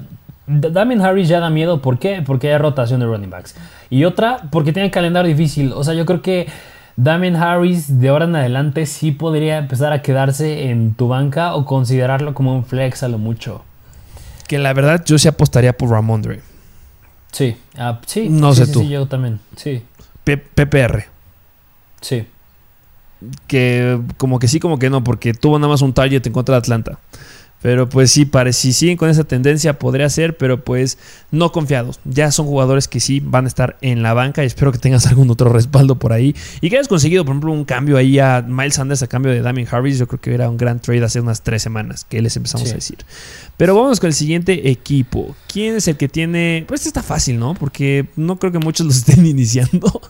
Damien 0.46 1.00
Harris 1.00 1.26
ya 1.26 1.40
da 1.40 1.50
miedo, 1.50 1.82
¿por 1.82 1.98
qué? 1.98 2.22
Porque 2.24 2.52
hay 2.52 2.58
rotación 2.58 3.00
de 3.00 3.06
running 3.06 3.30
backs. 3.30 3.56
Y 3.90 4.04
otra, 4.04 4.48
porque 4.52 4.72
tiene 4.72 4.92
calendario 4.92 5.28
difícil, 5.28 5.72
o 5.72 5.82
sea, 5.82 5.94
yo 5.94 6.06
creo 6.06 6.22
que 6.22 6.46
Damien 6.96 7.36
Harris 7.36 8.00
de 8.00 8.08
ahora 8.08 8.26
en 8.26 8.36
adelante 8.36 8.86
sí 8.86 9.12
podría 9.12 9.58
empezar 9.58 9.92
a 9.92 10.02
quedarse 10.02 10.70
en 10.70 10.94
tu 10.94 11.08
banca 11.08 11.54
o 11.54 11.64
considerarlo 11.64 12.34
como 12.34 12.54
un 12.54 12.64
flex 12.64 13.02
a 13.02 13.08
lo 13.08 13.18
mucho. 13.18 13.64
Que 14.46 14.58
la 14.58 14.72
verdad 14.72 15.02
yo 15.04 15.18
sí 15.18 15.28
apostaría 15.28 15.72
por 15.76 15.90
Ramondre. 15.90 16.40
Sí, 17.32 17.56
ah, 17.78 17.98
sí, 18.06 18.28
No 18.28 18.52
sí, 18.52 18.60
sé 18.60 18.66
sí, 18.66 18.72
tú. 18.72 18.80
sí, 18.80 18.88
yo 18.90 19.06
también, 19.06 19.40
sí, 19.56 19.82
P- 20.24 20.36
PPR. 20.36 21.04
sí. 22.00 22.26
Que 23.46 24.00
como 24.16 24.38
que 24.40 24.48
sí, 24.48 24.58
como 24.58 24.78
que 24.78 24.90
no, 24.90 25.04
porque 25.04 25.32
tuvo 25.32 25.58
nada 25.58 25.70
más 25.70 25.80
un 25.82 25.92
target 25.92 26.26
en 26.26 26.32
contra 26.32 26.56
de 26.56 26.58
Atlanta. 26.58 26.98
Pero 27.62 27.88
pues 27.88 28.10
sí, 28.10 28.24
parece, 28.24 28.60
si 28.60 28.72
siguen 28.72 28.96
con 28.96 29.08
esa 29.08 29.22
tendencia 29.22 29.78
podría 29.78 30.08
ser, 30.08 30.36
pero 30.36 30.64
pues 30.64 30.98
no 31.30 31.52
confiados. 31.52 32.00
Ya 32.04 32.32
son 32.32 32.46
jugadores 32.46 32.88
que 32.88 32.98
sí 32.98 33.20
van 33.20 33.44
a 33.44 33.48
estar 33.48 33.76
en 33.82 34.02
la 34.02 34.14
banca 34.14 34.42
y 34.42 34.46
espero 34.46 34.72
que 34.72 34.78
tengas 34.78 35.06
algún 35.08 35.30
otro 35.30 35.48
respaldo 35.52 35.94
por 35.94 36.12
ahí. 36.12 36.34
Y 36.60 36.70
que 36.70 36.76
hayas 36.76 36.88
conseguido, 36.88 37.24
por 37.24 37.32
ejemplo, 37.32 37.52
un 37.52 37.64
cambio 37.64 37.96
ahí 37.96 38.18
a 38.18 38.44
Miles 38.46 38.74
Sanders 38.74 39.02
a 39.02 39.06
cambio 39.06 39.30
de 39.32 39.42
Damien 39.42 39.68
Harris. 39.70 39.98
Yo 39.98 40.08
creo 40.08 40.20
que 40.20 40.34
era 40.34 40.50
un 40.50 40.56
gran 40.56 40.80
trade 40.80 41.04
hace 41.04 41.20
unas 41.20 41.42
tres 41.42 41.62
semanas 41.62 42.04
que 42.04 42.20
les 42.20 42.36
empezamos 42.36 42.66
Sí. 42.68 42.72
a 42.72 42.76
decir. 42.76 42.98
Pero 43.56 43.76
vamos 43.76 44.00
con 44.00 44.08
el 44.08 44.14
siguiente 44.14 44.68
equipo. 44.70 45.36
¿Quién 45.46 45.76
es 45.76 45.86
el 45.86 45.96
que 45.96 46.08
tiene...? 46.08 46.64
Pues 46.66 46.80
este 46.80 46.88
está 46.88 47.02
fácil, 47.02 47.38
¿no? 47.38 47.54
Porque 47.54 48.06
no 48.16 48.38
creo 48.40 48.50
que 48.50 48.58
muchos 48.58 48.86
los 48.86 48.96
estén 49.06 49.24
iniciando. 49.24 50.00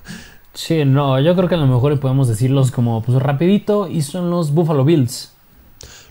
Sí, 0.55 0.85
no, 0.85 1.21
yo 1.21 1.35
creo 1.37 1.49
que 1.49 1.55
a 1.55 1.59
lo 1.59 1.67
mejor 1.67 1.99
podemos 2.01 2.29
decirlos 2.29 2.71
como 2.71 3.03
pues 3.03 3.21
rapidito 3.21 3.89
y 3.89 4.03
son 4.03 4.31
los 4.31 4.53
Buffalo 4.53 4.85
Bills. 4.85 5.32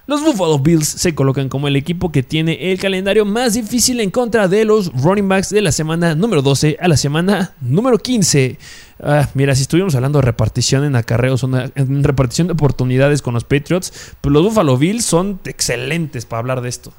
Los 0.07 0.21
Buffalo 0.23 0.59
Bills 0.59 0.87
se 0.87 1.13
colocan 1.15 1.47
como 1.47 1.67
el 1.67 1.75
equipo 1.75 2.11
que 2.11 2.23
tiene 2.23 2.71
el 2.71 2.79
calendario 2.79 3.23
más 3.23 3.53
difícil 3.53 3.99
en 4.01 4.09
contra 4.09 4.47
de 4.47 4.65
los 4.65 4.91
running 4.93 5.29
backs 5.29 5.49
de 5.51 5.61
la 5.61 5.71
semana 5.71 6.15
número 6.15 6.41
12 6.41 6.77
a 6.81 6.87
la 6.87 6.97
semana 6.97 7.53
número 7.61 7.97
15. 7.97 8.57
Ah, 9.03 9.29
mira, 9.35 9.55
si 9.55 9.61
estuviéramos 9.61 9.95
hablando 9.95 10.19
de 10.19 10.25
repartición 10.25 10.83
en 10.83 10.95
acarreos, 10.95 11.43
una- 11.43 11.71
repartición 11.75 12.47
de 12.47 12.53
oportunidades 12.53 13.21
con 13.21 13.33
los 13.35 13.43
Patriots, 13.43 13.93
pues 14.19 14.33
los 14.33 14.43
Buffalo 14.43 14.75
Bills 14.77 15.05
son 15.05 15.39
excelentes 15.45 16.25
para 16.25 16.39
hablar 16.39 16.61
de 16.61 16.69
esto. 16.69 16.91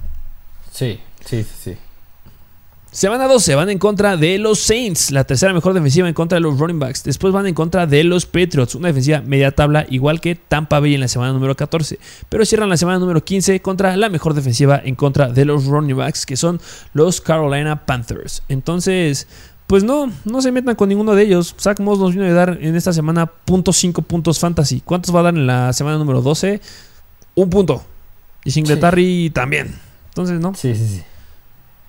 Sí, 0.72 0.98
sí, 1.26 1.44
sí. 1.44 1.74
Semana 2.92 3.26
12 3.26 3.54
van 3.54 3.70
en 3.70 3.78
contra 3.78 4.18
de 4.18 4.36
los 4.36 4.58
Saints, 4.58 5.12
la 5.12 5.24
tercera 5.24 5.54
mejor 5.54 5.72
defensiva 5.72 6.06
en 6.08 6.12
contra 6.12 6.36
de 6.36 6.40
los 6.40 6.58
running 6.58 6.78
backs. 6.78 7.02
Después 7.02 7.32
van 7.32 7.46
en 7.46 7.54
contra 7.54 7.86
de 7.86 8.04
los 8.04 8.26
Patriots, 8.26 8.74
una 8.74 8.88
defensiva 8.88 9.22
media 9.22 9.50
tabla 9.50 9.86
igual 9.88 10.20
que 10.20 10.34
Tampa 10.34 10.78
Bay 10.78 10.96
en 10.96 11.00
la 11.00 11.08
semana 11.08 11.32
número 11.32 11.56
14. 11.56 11.98
Pero 12.28 12.44
cierran 12.44 12.68
la 12.68 12.76
semana 12.76 12.98
número 12.98 13.24
15 13.24 13.62
contra 13.62 13.96
la 13.96 14.10
mejor 14.10 14.34
defensiva 14.34 14.78
en 14.84 14.94
contra 14.94 15.28
de 15.28 15.46
los 15.46 15.64
running 15.64 15.96
backs, 15.96 16.26
que 16.26 16.36
son 16.36 16.60
los 16.92 17.22
Carolina 17.22 17.86
Panthers. 17.86 18.42
Entonces, 18.50 19.26
pues 19.66 19.84
no, 19.84 20.12
no 20.26 20.42
se 20.42 20.52
metan 20.52 20.74
con 20.74 20.90
ninguno 20.90 21.14
de 21.14 21.22
ellos. 21.22 21.54
Zach 21.58 21.80
Moss 21.80 21.98
nos 21.98 22.12
vino 22.12 22.26
a 22.26 22.32
dar 22.32 22.58
en 22.60 22.76
esta 22.76 22.92
semana 22.92 23.32
.5 23.46 24.04
puntos 24.04 24.38
fantasy. 24.38 24.82
¿Cuántos 24.84 25.16
va 25.16 25.20
a 25.20 25.22
dar 25.22 25.34
en 25.34 25.46
la 25.46 25.72
semana 25.72 25.96
número 25.96 26.20
12? 26.20 26.60
Un 27.36 27.48
punto. 27.48 27.82
Y 28.44 28.50
Singletary 28.50 29.30
también. 29.30 29.76
Entonces, 30.10 30.40
no 30.40 30.54
Sí, 30.54 30.74
sí, 30.74 30.86
sí. 30.86 31.02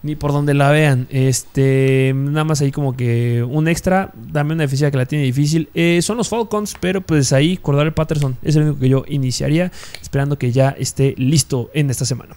Ni 0.03 0.15
por 0.15 0.33
donde 0.33 0.53
la 0.53 0.69
vean. 0.69 1.07
Este, 1.09 2.13
nada 2.15 2.43
más 2.43 2.61
ahí 2.61 2.71
como 2.71 2.95
que 2.95 3.43
un 3.43 3.67
extra. 3.67 4.11
Dame 4.15 4.53
una 4.53 4.63
defensiva 4.63 4.91
que 4.91 4.97
la 4.97 5.05
tiene 5.05 5.23
difícil. 5.23 5.69
Eh, 5.73 6.01
son 6.03 6.17
los 6.17 6.29
Falcons, 6.29 6.75
pero 6.79 7.01
pues 7.01 7.33
ahí 7.33 7.57
Cordell 7.57 7.93
Patterson 7.93 8.37
es 8.43 8.55
el 8.55 8.63
único 8.63 8.79
que 8.79 8.89
yo 8.89 9.05
iniciaría, 9.07 9.71
esperando 10.01 10.37
que 10.37 10.51
ya 10.51 10.69
esté 10.69 11.15
listo 11.17 11.71
en 11.73 11.89
esta 11.89 12.05
semana. 12.05 12.35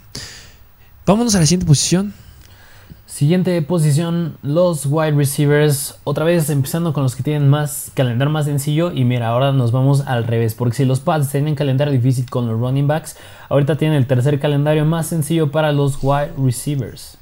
Vámonos 1.04 1.34
a 1.34 1.40
la 1.40 1.46
siguiente 1.46 1.66
posición. 1.66 2.14
Siguiente 3.06 3.60
posición, 3.62 4.36
los 4.42 4.86
wide 4.86 5.12
receivers. 5.12 5.98
Otra 6.04 6.24
vez 6.24 6.50
empezando 6.50 6.92
con 6.92 7.02
los 7.02 7.16
que 7.16 7.22
tienen 7.22 7.48
más 7.48 7.90
calendario 7.94 8.32
más 8.32 8.44
sencillo. 8.44 8.92
Y 8.92 9.04
mira, 9.04 9.28
ahora 9.28 9.52
nos 9.52 9.72
vamos 9.72 10.02
al 10.06 10.24
revés. 10.24 10.54
Porque 10.54 10.76
si 10.76 10.84
los 10.84 11.00
Pats 11.00 11.30
tienen 11.30 11.54
calendario 11.54 11.92
difícil 11.92 12.28
con 12.28 12.46
los 12.46 12.60
running 12.60 12.86
backs, 12.86 13.16
ahorita 13.48 13.76
tienen 13.76 13.96
el 13.96 14.06
tercer 14.06 14.38
calendario 14.38 14.84
más 14.84 15.06
sencillo 15.06 15.50
para 15.50 15.72
los 15.72 15.98
wide 16.02 16.32
receivers. 16.36 17.16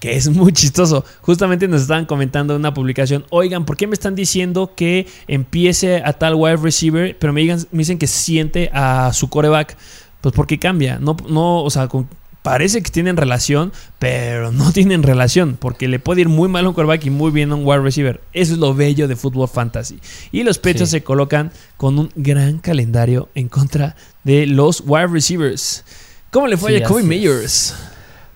Que 0.00 0.16
es 0.16 0.28
muy 0.30 0.52
chistoso. 0.52 1.04
Justamente 1.20 1.68
nos 1.68 1.82
estaban 1.82 2.06
comentando 2.06 2.54
en 2.54 2.60
una 2.60 2.72
publicación. 2.74 3.24
Oigan, 3.30 3.64
¿por 3.66 3.76
qué 3.76 3.86
me 3.86 3.94
están 3.94 4.14
diciendo 4.14 4.72
que 4.74 5.06
empiece 5.28 6.02
a 6.04 6.14
tal 6.14 6.34
wide 6.34 6.56
receiver? 6.56 7.16
Pero 7.18 7.32
me, 7.32 7.42
digan, 7.42 7.58
me 7.70 7.78
dicen 7.78 7.98
que 7.98 8.06
siente 8.06 8.70
a 8.72 9.12
su 9.12 9.28
coreback. 9.28 9.76
Pues 10.22 10.34
porque 10.34 10.58
cambia. 10.58 10.98
No, 10.98 11.16
no, 11.28 11.62
o 11.62 11.70
sea, 11.70 11.86
con- 11.88 12.08
parece 12.42 12.82
que 12.82 12.90
tienen 12.90 13.18
relación, 13.18 13.72
pero 13.98 14.50
no 14.52 14.72
tienen 14.72 15.02
relación. 15.02 15.58
Porque 15.60 15.86
le 15.86 15.98
puede 15.98 16.22
ir 16.22 16.30
muy 16.30 16.48
mal 16.48 16.64
a 16.64 16.68
un 16.70 16.74
coreback 16.74 17.04
y 17.04 17.10
muy 17.10 17.30
bien 17.30 17.52
a 17.52 17.56
un 17.56 17.66
wide 17.66 17.80
receiver. 17.82 18.22
Eso 18.32 18.54
es 18.54 18.58
lo 18.58 18.74
bello 18.74 19.06
de 19.06 19.16
fútbol 19.16 19.48
fantasy. 19.48 19.98
Y 20.32 20.42
los 20.44 20.56
Patriots 20.58 20.90
Sí. 20.90 20.96
se 20.96 21.02
colocan 21.04 21.52
con 21.76 21.98
un 21.98 22.10
gran 22.16 22.58
calendario 22.58 23.28
en 23.34 23.48
contra 23.50 23.96
de 24.24 24.46
los 24.46 24.82
wide 24.86 25.08
receivers. 25.08 25.84
¿Cómo 26.30 26.46
le 26.46 26.56
fue 26.56 26.70
Sí, 26.70 26.76
a 26.78 26.80
Jacoby. 26.80 27.02
Meyers? 27.02 27.74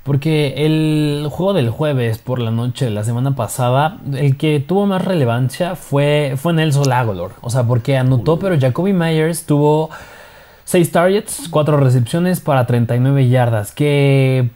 Porque 0.04 0.66
el 0.66 1.26
juego 1.30 1.54
del 1.54 1.70
jueves 1.70 2.18
por 2.18 2.38
la 2.38 2.50
noche 2.50 2.84
de 2.84 2.90
la 2.90 3.04
semana 3.04 3.34
pasada, 3.34 4.00
el 4.14 4.36
que 4.36 4.60
tuvo 4.60 4.84
más 4.84 5.02
relevancia 5.02 5.76
fue, 5.76 6.34
fue 6.36 6.52
Nelson 6.52 6.92
Aguilar. 6.92 7.30
O 7.40 7.48
sea, 7.48 7.62
porque 7.64 7.96
anotó, 7.96 8.38
pero 8.38 8.60
Jacoby 8.60 8.92
Myers 8.92 9.46
tuvo 9.46 9.88
6 10.64 10.92
targets, 10.92 11.48
4 11.50 11.78
recepciones 11.78 12.40
para 12.40 12.66
39 12.66 13.28
yardas, 13.30 13.72
que 13.72 14.50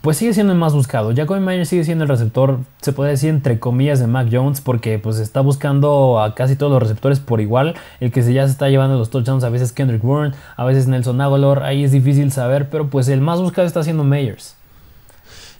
pues 0.00 0.16
sigue 0.16 0.32
siendo 0.32 0.54
el 0.54 0.58
más 0.58 0.72
buscado. 0.72 1.14
Jacoby 1.14 1.40
Myers 1.40 1.68
sigue 1.68 1.84
siendo 1.84 2.04
el 2.04 2.08
receptor, 2.08 2.60
se 2.80 2.92
puede 2.94 3.10
decir 3.10 3.28
entre 3.28 3.58
comillas, 3.58 4.00
de 4.00 4.06
Mac 4.06 4.28
Jones, 4.32 4.62
porque 4.62 4.98
pues 4.98 5.18
está 5.18 5.42
buscando 5.42 6.18
a 6.18 6.34
casi 6.34 6.56
todos 6.56 6.72
los 6.72 6.82
receptores 6.82 7.20
por 7.20 7.42
igual. 7.42 7.74
El 8.00 8.10
que 8.10 8.22
se 8.22 8.32
ya 8.32 8.46
se 8.46 8.52
está 8.52 8.70
llevando 8.70 8.96
los 8.96 9.10
touchdowns, 9.10 9.44
a 9.44 9.50
veces 9.50 9.72
Kendrick 9.72 10.02
Bourne, 10.02 10.34
a 10.56 10.64
veces 10.64 10.88
Nelson 10.88 11.20
Aguilar, 11.20 11.62
ahí 11.62 11.84
es 11.84 11.92
difícil 11.92 12.32
saber, 12.32 12.70
pero 12.70 12.88
pues 12.88 13.08
el 13.08 13.20
más 13.20 13.40
buscado 13.40 13.66
está 13.66 13.82
siendo 13.82 14.02
Myers. 14.02 14.56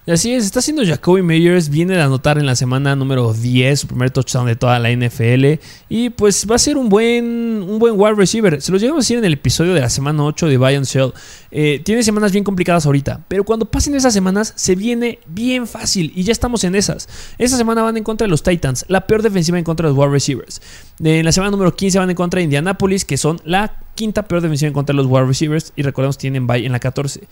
Así 0.07 0.34
es, 0.34 0.44
está 0.44 0.59
haciendo 0.59 0.84
Jacoby 0.84 1.22
Meyers, 1.22 1.70
viene 1.70 1.94
de 1.94 2.02
anotar 2.02 2.36
en 2.36 2.44
la 2.44 2.55
semana 2.55 2.94
número 2.94 3.32
10 3.32 3.80
su 3.80 3.86
primer 3.86 4.11
touchdown 4.11 4.44
de 4.44 4.55
toda 4.55 4.78
la 4.78 4.90
NFL 4.90 5.59
y 5.88 6.11
pues 6.11 6.46
va 6.50 6.57
a 6.57 6.59
ser 6.59 6.76
un 6.76 6.90
buen, 6.90 7.24
un 7.66 7.78
buen 7.78 7.94
wide 7.96 8.12
receiver. 8.12 8.61
Se 8.61 8.70
los 8.70 8.82
llegamos 8.82 8.98
a 8.98 9.02
decir 9.05 9.16
en 9.16 9.24
el 9.24 9.32
episodio 9.32 9.72
de 9.72 9.80
la 9.80 9.88
semana 9.88 10.22
8 10.22 10.46
de 10.48 10.59
Bayern 10.59 10.84
Shell. 10.84 11.14
Eh, 11.50 11.80
tiene 11.82 12.02
semanas 12.02 12.32
bien 12.32 12.44
complicadas 12.44 12.84
ahorita, 12.84 13.22
pero 13.28 13.44
cuando 13.44 13.64
pasen 13.64 13.94
esas 13.94 14.12
semanas 14.12 14.52
se 14.57 14.74
viene 14.74 15.20
bien 15.26 15.66
fácil 15.66 16.12
y 16.14 16.22
ya 16.22 16.32
estamos 16.32 16.64
en 16.64 16.74
esas. 16.74 17.09
Esta 17.38 17.57
semana 17.57 17.80
van 17.80 17.96
en 17.96 18.05
contra 18.05 18.26
de 18.26 18.30
los 18.30 18.42
Titans, 18.42 18.84
la 18.88 19.07
peor 19.07 19.22
defensiva 19.22 19.57
en 19.59 19.64
contra 19.64 19.88
de 19.88 19.94
los 19.94 19.98
wide 19.98 20.12
receivers. 20.12 20.61
En 21.02 21.24
la 21.24 21.32
semana 21.32 21.50
número 21.50 21.74
15 21.74 21.98
van 21.98 22.11
en 22.11 22.16
contra 22.16 22.40
de 22.40 22.44
Indianapolis, 22.44 23.07
que 23.07 23.16
son 23.16 23.40
la 23.46 23.74
quinta 23.94 24.24
peor 24.28 24.42
defensiva 24.42 24.68
en 24.68 24.74
contra 24.74 24.92
de 24.92 24.98
los 24.98 25.07
wide 25.07 25.24
receivers 25.24 25.72
y 25.76 25.82
recordemos 25.82 26.18
tienen 26.18 26.46
bye 26.46 26.66
en 26.66 26.72
la 26.72 26.78
14. 26.78 27.26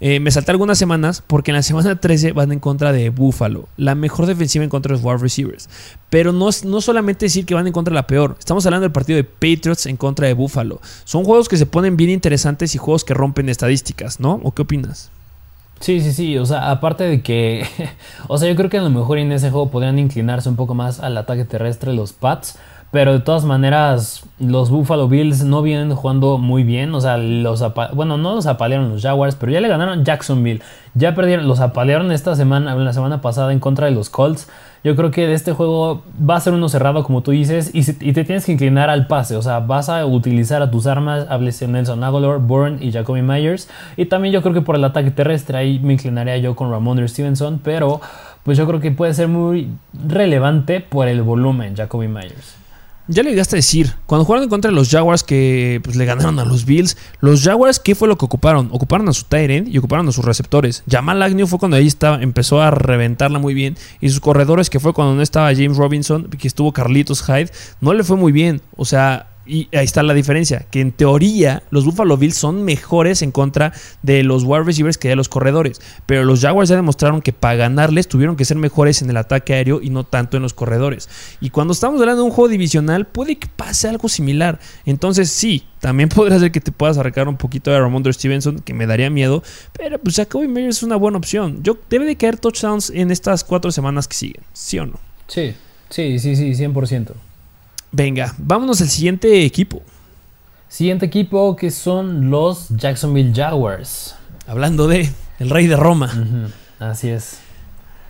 Eh, 0.00 0.20
me 0.20 0.30
salté 0.30 0.50
algunas 0.50 0.78
semanas 0.78 1.22
porque 1.26 1.50
en 1.50 1.56
la 1.56 1.62
semana 1.62 1.96
13 2.00 2.32
van 2.32 2.52
en 2.52 2.60
contra 2.60 2.92
de 2.92 3.10
Buffalo, 3.10 3.68
la 3.76 3.94
mejor 3.94 4.26
defensiva 4.26 4.64
en 4.64 4.70
contra 4.70 4.90
de 4.90 5.00
los 5.00 5.04
wide 5.04 5.18
receivers. 5.18 5.68
Pero 6.10 6.32
no, 6.32 6.48
no 6.64 6.80
solamente 6.80 7.26
decir 7.26 7.46
que 7.46 7.54
van 7.54 7.66
en 7.66 7.72
contra 7.72 7.92
de 7.92 7.96
la 7.96 8.06
peor, 8.06 8.36
estamos 8.38 8.64
hablando 8.66 8.82
del 8.82 8.92
partido 8.92 9.16
de 9.16 9.24
Patriots 9.24 9.86
en 9.86 9.96
contra 9.96 10.26
de 10.26 10.34
Buffalo. 10.34 10.80
Son 11.04 11.24
juegos 11.24 11.48
que 11.48 11.56
se 11.56 11.66
ponen 11.66 11.96
bien 11.96 12.10
interesantes 12.10 12.74
y 12.74 12.78
juegos 12.78 13.04
que 13.04 13.14
rompen 13.14 13.48
estadísticas, 13.48 14.20
¿no? 14.20 14.40
¿O 14.42 14.52
qué 14.52 14.62
opinas? 14.62 15.10
Sí, 15.80 16.00
sí, 16.00 16.12
sí, 16.12 16.38
o 16.38 16.46
sea, 16.46 16.70
aparte 16.70 17.04
de 17.04 17.20
que, 17.20 17.66
o 18.28 18.38
sea, 18.38 18.48
yo 18.48 18.56
creo 18.56 18.70
que 18.70 18.78
a 18.78 18.82
lo 18.82 18.90
mejor 18.90 19.18
en 19.18 19.30
ese 19.32 19.50
juego 19.50 19.70
podrían 19.70 19.98
inclinarse 19.98 20.48
un 20.48 20.56
poco 20.56 20.74
más 20.74 21.00
al 21.00 21.16
ataque 21.18 21.44
terrestre 21.44 21.92
los 21.92 22.12
Pats, 22.12 22.58
pero 22.96 23.12
de 23.12 23.20
todas 23.20 23.44
maneras 23.44 24.24
los 24.38 24.70
Buffalo 24.70 25.06
Bills 25.06 25.44
no 25.44 25.60
vienen 25.60 25.94
jugando 25.94 26.38
muy 26.38 26.62
bien, 26.62 26.94
o 26.94 27.00
sea, 27.02 27.18
los 27.18 27.62
bueno, 27.92 28.16
no 28.16 28.36
los 28.36 28.46
apalearon 28.46 28.88
los 28.88 29.02
Jaguars, 29.02 29.34
pero 29.34 29.52
ya 29.52 29.60
le 29.60 29.68
ganaron 29.68 30.02
Jacksonville, 30.02 30.62
ya 30.94 31.14
perdieron, 31.14 31.46
los 31.46 31.60
apalearon 31.60 32.10
esta 32.10 32.34
semana, 32.34 32.74
la 32.74 32.94
semana 32.94 33.20
pasada 33.20 33.52
en 33.52 33.60
contra 33.60 33.84
de 33.84 33.92
los 33.92 34.08
Colts. 34.08 34.48
Yo 34.82 34.96
creo 34.96 35.10
que 35.10 35.26
de 35.26 35.34
este 35.34 35.52
juego 35.52 36.04
va 36.18 36.36
a 36.36 36.40
ser 36.40 36.54
uno 36.54 36.70
cerrado, 36.70 37.04
como 37.04 37.22
tú 37.22 37.32
dices, 37.32 37.70
y, 37.74 37.82
te 37.84 38.24
tienes 38.24 38.46
que 38.46 38.52
inclinar 38.52 38.88
al 38.88 39.06
pase. 39.08 39.36
O 39.36 39.42
sea, 39.42 39.60
vas 39.60 39.90
a 39.90 40.06
utilizar 40.06 40.62
a 40.62 40.70
tus 40.70 40.86
armas, 40.86 41.26
hables 41.28 41.60
de 41.60 41.68
Nelson 41.68 42.02
Aguilar, 42.02 42.38
Bourne 42.38 42.78
y 42.80 42.92
Jacoby 42.92 43.20
Myers. 43.20 43.68
Y 43.98 44.06
también 44.06 44.32
yo 44.32 44.40
creo 44.40 44.54
que 44.54 44.62
por 44.62 44.74
el 44.74 44.84
ataque 44.84 45.10
terrestre, 45.10 45.58
ahí 45.58 45.80
me 45.80 45.92
inclinaría 45.92 46.38
yo 46.38 46.56
con 46.56 46.70
Ramondre 46.70 47.08
Stevenson, 47.08 47.60
pero 47.62 48.00
pues 48.42 48.56
yo 48.56 48.66
creo 48.66 48.80
que 48.80 48.90
puede 48.90 49.12
ser 49.12 49.28
muy 49.28 49.68
relevante 49.92 50.80
por 50.80 51.08
el 51.08 51.20
volumen, 51.20 51.76
Jacoby 51.76 52.08
Myers. 52.08 52.65
Ya 53.08 53.22
le 53.22 53.30
llegaste 53.30 53.54
a 53.54 53.58
decir, 53.58 53.94
cuando 54.06 54.24
jugaron 54.24 54.48
contra 54.48 54.72
los 54.72 54.90
Jaguars 54.90 55.22
que 55.22 55.80
pues, 55.84 55.94
le 55.94 56.04
ganaron 56.04 56.40
a 56.40 56.44
los 56.44 56.64
Bills, 56.64 56.96
los 57.20 57.42
Jaguars, 57.42 57.78
¿qué 57.78 57.94
fue 57.94 58.08
lo 58.08 58.18
que 58.18 58.24
ocuparon? 58.24 58.68
Ocuparon 58.72 59.08
a 59.08 59.12
su 59.12 59.24
end 59.30 59.68
y 59.68 59.78
ocuparon 59.78 60.08
a 60.08 60.12
sus 60.12 60.24
receptores. 60.24 60.82
Jamal 60.90 61.22
Agnew 61.22 61.46
fue 61.46 61.60
cuando 61.60 61.76
ahí 61.76 61.86
estaba, 61.86 62.20
empezó 62.20 62.60
a 62.60 62.72
reventarla 62.72 63.38
muy 63.38 63.54
bien. 63.54 63.76
Y 64.00 64.08
sus 64.08 64.18
corredores, 64.18 64.70
que 64.70 64.80
fue 64.80 64.92
cuando 64.92 65.14
no 65.14 65.22
estaba 65.22 65.54
James 65.54 65.76
Robinson, 65.76 66.24
que 66.24 66.48
estuvo 66.48 66.72
Carlitos 66.72 67.22
Hyde, 67.22 67.50
no 67.80 67.94
le 67.94 68.02
fue 68.02 68.16
muy 68.16 68.32
bien. 68.32 68.60
O 68.76 68.84
sea, 68.84 69.28
y 69.46 69.68
ahí 69.76 69.84
está 69.84 70.02
la 70.02 70.14
diferencia, 70.14 70.66
que 70.70 70.80
en 70.80 70.92
teoría 70.92 71.62
los 71.70 71.84
Buffalo 71.84 72.16
Bills 72.16 72.36
son 72.36 72.64
mejores 72.64 73.22
en 73.22 73.32
contra 73.32 73.72
de 74.02 74.22
los 74.22 74.44
wide 74.44 74.64
receivers 74.64 74.98
que 74.98 75.08
de 75.08 75.16
los 75.16 75.28
corredores, 75.28 75.80
pero 76.06 76.24
los 76.24 76.40
Jaguars 76.40 76.68
ya 76.68 76.76
demostraron 76.76 77.22
que 77.22 77.32
para 77.32 77.56
ganarles 77.56 78.08
tuvieron 78.08 78.36
que 78.36 78.44
ser 78.44 78.56
mejores 78.56 79.02
en 79.02 79.10
el 79.10 79.16
ataque 79.16 79.54
aéreo 79.54 79.80
y 79.82 79.90
no 79.90 80.04
tanto 80.04 80.36
en 80.36 80.42
los 80.42 80.54
corredores. 80.54 81.08
Y 81.40 81.50
cuando 81.50 81.72
estamos 81.72 82.00
hablando 82.00 82.22
de 82.22 82.28
un 82.28 82.34
juego 82.34 82.48
divisional, 82.48 83.06
puede 83.06 83.36
que 83.36 83.48
pase 83.48 83.88
algo 83.88 84.08
similar. 84.08 84.58
Entonces 84.84 85.30
sí, 85.30 85.64
también 85.80 86.08
podría 86.14 86.38
ser 86.38 86.52
que 86.52 86.60
te 86.60 86.72
puedas 86.72 86.98
arrancar 86.98 87.28
un 87.28 87.36
poquito 87.36 87.70
de 87.70 87.78
Ramondre 87.78 88.12
Stevenson, 88.12 88.60
que 88.60 88.74
me 88.74 88.86
daría 88.86 89.10
miedo, 89.10 89.42
pero 89.72 89.98
pues 89.98 90.16
Jacoby 90.16 90.48
Meyers 90.48 90.78
es 90.78 90.82
una 90.82 90.96
buena 90.96 91.18
opción. 91.18 91.62
Yo, 91.62 91.78
debe 91.88 92.04
de 92.06 92.16
caer 92.16 92.38
touchdowns 92.38 92.90
en 92.90 93.10
estas 93.10 93.44
cuatro 93.44 93.70
semanas 93.70 94.08
que 94.08 94.16
siguen, 94.16 94.42
¿sí 94.52 94.78
o 94.78 94.86
no? 94.86 94.98
Sí, 95.28 95.54
sí, 95.90 96.18
sí, 96.18 96.36
sí, 96.36 96.52
100%. 96.52 97.12
Venga, 97.96 98.34
vámonos 98.36 98.82
al 98.82 98.90
siguiente 98.90 99.46
equipo. 99.46 99.80
Siguiente 100.68 101.06
equipo 101.06 101.56
que 101.56 101.70
son 101.70 102.28
los 102.28 102.68
Jacksonville 102.68 103.32
Jaguars. 103.34 104.14
Hablando 104.46 104.86
de 104.86 105.10
el 105.38 105.48
rey 105.48 105.66
de 105.66 105.76
Roma. 105.76 106.12
Así 106.78 107.08
es. 107.08 107.38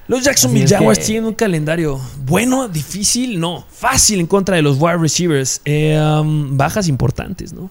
Los 0.09 0.25
Jacksonville 0.25 0.67
Jaguars 0.67 0.99
tienen 0.99 1.27
un 1.27 1.35
calendario 1.35 2.01
bueno, 2.25 2.67
difícil, 2.67 3.39
no, 3.39 3.65
fácil 3.71 4.19
en 4.19 4.27
contra 4.27 4.57
de 4.57 4.63
los 4.63 4.77
wide 4.81 4.97
receivers. 4.97 5.61
Eh, 5.65 5.97
um, 5.97 6.57
bajas 6.57 6.89
importantes, 6.89 7.53
¿no? 7.53 7.71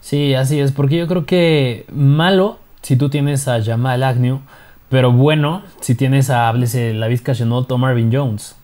Sí, 0.00 0.34
así 0.34 0.58
es, 0.58 0.72
porque 0.72 0.96
yo 0.96 1.06
creo 1.06 1.24
que 1.24 1.86
malo 1.92 2.58
si 2.82 2.96
tú 2.96 3.10
tienes 3.10 3.46
a 3.46 3.62
Jamal 3.62 4.02
Agnew, 4.02 4.40
pero 4.88 5.12
bueno 5.12 5.62
si 5.80 5.94
tienes 5.94 6.30
a, 6.30 6.48
háblese, 6.48 6.94
la 6.94 7.06
Vizca 7.06 7.32
Chenault 7.32 7.70
o 7.70 7.78
Marvin 7.78 8.10
Jones. 8.12 8.55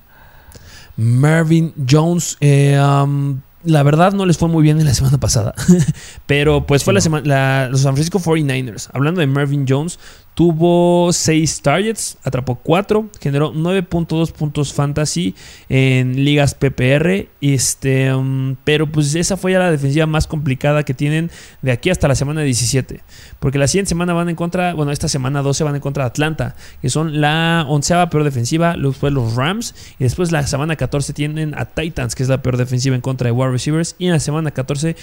Marvin 0.97 1.73
Jones. 1.89 2.37
Eh, 2.41 2.79
um, 2.81 3.41
la 3.65 3.83
verdad 3.83 4.13
no 4.13 4.27
les 4.27 4.39
fue 4.39 4.49
muy 4.49 4.63
bien 4.63 4.79
en 4.81 4.87
la 4.87 4.95
semana 4.95 5.19
pasada. 5.19 5.55
Pero 6.27 6.67
pues 6.67 6.85
fue 6.85 6.95
la 6.95 7.01
semana. 7.01 7.69
los 7.69 7.83
San 7.83 7.95
Francisco 7.95 8.19
49ers. 8.19 8.91
Hablando 8.93 9.21
de 9.21 9.27
Marvin 9.27 9.67
Jones, 9.69 9.99
Tuvo 10.35 11.13
6 11.13 11.61
targets, 11.61 12.17
atrapó 12.25 12.55
4, 12.55 13.07
generó 13.21 13.53
9.2 13.53 14.33
puntos 14.33 14.73
fantasy 14.73 15.35
en 15.69 16.25
ligas 16.25 16.55
PPR. 16.55 17.29
Este, 17.43 18.15
um, 18.15 18.57
pero 18.65 18.87
pues 18.87 19.15
esa 19.15 19.37
fue 19.37 19.53
ya 19.53 19.59
la 19.59 19.71
defensiva 19.71 20.07
más 20.07 20.27
complicada 20.27 20.85
que 20.85 20.95
tienen 20.95 21.31
de 21.61 21.71
aquí 21.71 21.91
hasta 21.91 22.09
la 22.09 22.15
semana 22.15 22.41
17. 22.41 23.03
Porque 23.41 23.59
la 23.59 23.67
siguiente 23.67 23.91
semana 23.91 24.15
van 24.15 24.31
en 24.31 24.37
contra, 24.37 24.73
bueno, 24.73 24.91
esta 24.91 25.07
semana 25.07 25.43
12 25.43 25.65
van 25.65 25.75
en 25.75 25.83
contra 25.83 26.05
de 26.05 26.09
Atlanta, 26.09 26.57
que 26.81 26.89
son 26.89 27.21
la 27.21 27.67
onceava 27.69 28.09
peor 28.09 28.25
defensiva, 28.25 28.75
después 28.75 29.13
los 29.13 29.35
Rams. 29.35 29.75
Y 29.99 30.05
después 30.05 30.33
la 30.33 30.47
semana 30.47 30.77
14 30.77 31.13
tienen 31.13 31.55
a 31.59 31.67
Titans, 31.67 32.15
que 32.15 32.23
es 32.23 32.31
la 32.31 32.41
peor 32.41 32.57
defensiva 32.57 32.97
en 32.97 33.03
contra 33.03 33.27
de 33.27 33.33
wide 33.33 33.51
receivers. 33.51 33.97
Y 33.99 34.07
en 34.07 34.13
la 34.13 34.21
semana 34.21 34.51
14 34.51 34.97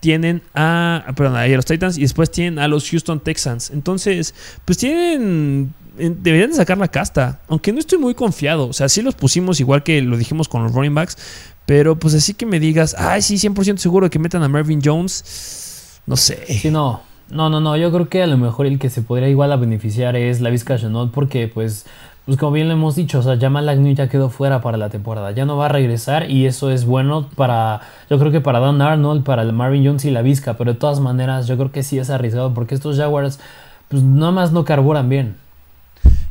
tienen 0.00 0.42
a, 0.54 1.04
perdón, 1.16 1.36
a 1.36 1.46
los 1.46 1.64
Titans 1.64 1.98
y 1.98 2.02
después 2.02 2.30
tienen 2.30 2.58
a 2.58 2.68
los 2.68 2.88
Houston 2.90 3.20
Texans. 3.20 3.70
Entonces, 3.70 4.34
pues 4.64 4.78
tienen 4.78 5.74
deberían 5.98 6.50
de 6.50 6.56
sacar 6.56 6.78
la 6.78 6.88
casta. 6.88 7.40
Aunque 7.48 7.72
no 7.72 7.78
estoy 7.78 7.98
muy 7.98 8.14
confiado. 8.14 8.68
O 8.68 8.72
sea, 8.72 8.88
sí 8.88 9.02
los 9.02 9.14
pusimos 9.14 9.60
igual 9.60 9.82
que 9.82 10.00
lo 10.02 10.16
dijimos 10.16 10.48
con 10.48 10.62
los 10.62 10.72
running 10.72 10.94
backs. 10.94 11.16
Pero 11.64 11.98
pues 11.98 12.14
así 12.14 12.34
que 12.34 12.46
me 12.46 12.60
digas, 12.60 12.94
ay, 12.98 13.22
sí, 13.22 13.34
100% 13.36 13.78
seguro 13.78 14.08
que 14.08 14.18
metan 14.18 14.42
a 14.42 14.48
Marvin 14.48 14.80
Jones. 14.84 16.00
No 16.06 16.16
sé. 16.16 16.44
Sí, 16.46 16.70
no. 16.70 17.02
No, 17.28 17.50
no, 17.50 17.60
no. 17.60 17.76
Yo 17.76 17.90
creo 17.90 18.08
que 18.08 18.22
a 18.22 18.26
lo 18.26 18.38
mejor 18.38 18.66
el 18.66 18.78
que 18.78 18.88
se 18.88 19.02
podría 19.02 19.28
igual 19.28 19.50
a 19.50 19.56
beneficiar 19.56 20.14
es 20.14 20.40
la 20.40 20.50
Vizca 20.50 20.78
Chanot. 20.78 21.10
Porque 21.10 21.48
pues 21.48 21.86
pues 22.26 22.38
como 22.38 22.52
bien 22.52 22.66
lo 22.66 22.74
hemos 22.74 22.96
dicho, 22.96 23.20
o 23.20 23.22
sea, 23.22 23.38
Jamal 23.38 23.68
Agnew 23.68 23.94
ya 23.94 24.08
quedó 24.08 24.30
fuera 24.30 24.60
para 24.60 24.76
la 24.76 24.90
temporada, 24.90 25.30
ya 25.30 25.44
no 25.44 25.56
va 25.56 25.66
a 25.66 25.68
regresar 25.68 26.28
y 26.28 26.46
eso 26.46 26.72
es 26.72 26.84
bueno 26.84 27.30
para, 27.36 27.80
yo 28.10 28.18
creo 28.18 28.32
que 28.32 28.40
para 28.40 28.58
Don 28.58 28.82
Arnold, 28.82 29.22
para 29.22 29.42
el 29.42 29.52
Marvin 29.52 29.86
Jones 29.86 30.04
y 30.04 30.10
la 30.10 30.22
Vizca, 30.22 30.54
pero 30.54 30.72
de 30.72 30.78
todas 30.78 30.98
maneras 30.98 31.46
yo 31.46 31.56
creo 31.56 31.70
que 31.70 31.84
sí 31.84 32.00
es 32.00 32.10
arriesgado 32.10 32.52
porque 32.52 32.74
estos 32.74 32.96
Jaguars 32.96 33.38
pues 33.88 34.02
nada 34.02 34.32
más 34.32 34.50
no 34.50 34.64
carburan 34.64 35.08
bien. 35.08 35.36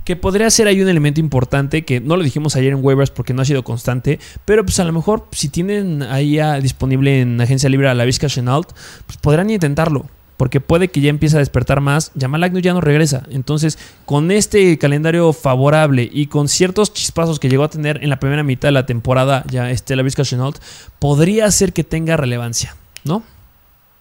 Que 0.03 0.17
podría 0.17 0.49
ser 0.49 0.67
ahí 0.67 0.81
un 0.81 0.89
elemento 0.89 1.21
importante 1.21 1.85
que 1.85 2.01
no 2.01 2.17
lo 2.17 2.23
dijimos 2.23 2.57
ayer 2.57 2.73
en 2.73 2.83
waivers 2.83 3.09
porque 3.09 3.33
no 3.33 3.41
ha 3.41 3.45
sido 3.45 3.63
constante, 3.63 4.19
pero 4.43 4.65
pues 4.65 4.79
a 4.81 4.83
lo 4.83 4.91
mejor 4.91 5.27
si 5.31 5.47
tienen 5.47 6.03
ahí 6.03 6.39
disponible 6.61 7.21
en 7.21 7.39
agencia 7.39 7.69
libre 7.69 7.87
a 7.87 7.93
la 7.93 8.03
Vizca 8.03 8.27
Chenault, 8.27 8.69
pues 9.07 9.17
podrán 9.17 9.49
intentarlo 9.49 10.07
porque 10.37 10.61
puede 10.61 10.89
que 10.89 11.01
ya 11.01 11.09
empiece 11.09 11.35
a 11.35 11.39
despertar 11.39 11.81
más. 11.81 12.11
Jamal 12.19 12.43
Agnew 12.43 12.61
ya 12.61 12.73
no 12.73 12.81
regresa. 12.81 13.23
Entonces, 13.29 13.77
con 14.05 14.31
este 14.31 14.77
calendario 14.77 15.31
favorable 15.33 16.09
y 16.11 16.27
con 16.27 16.47
ciertos 16.47 16.93
chispazos 16.93 17.39
que 17.39 17.49
llegó 17.49 17.63
a 17.63 17.69
tener 17.69 18.03
en 18.03 18.09
la 18.09 18.19
primera 18.19 18.43
mitad 18.43 18.67
de 18.67 18.73
la 18.73 18.85
temporada, 18.85 19.43
ya 19.49 19.71
este, 19.71 19.95
la 19.95 20.03
Vizca 20.03 20.23
Chenault, 20.23 20.59
podría 20.99 21.49
ser 21.51 21.73
que 21.73 21.83
tenga 21.83 22.17
relevancia, 22.17 22.75
¿no? 23.03 23.23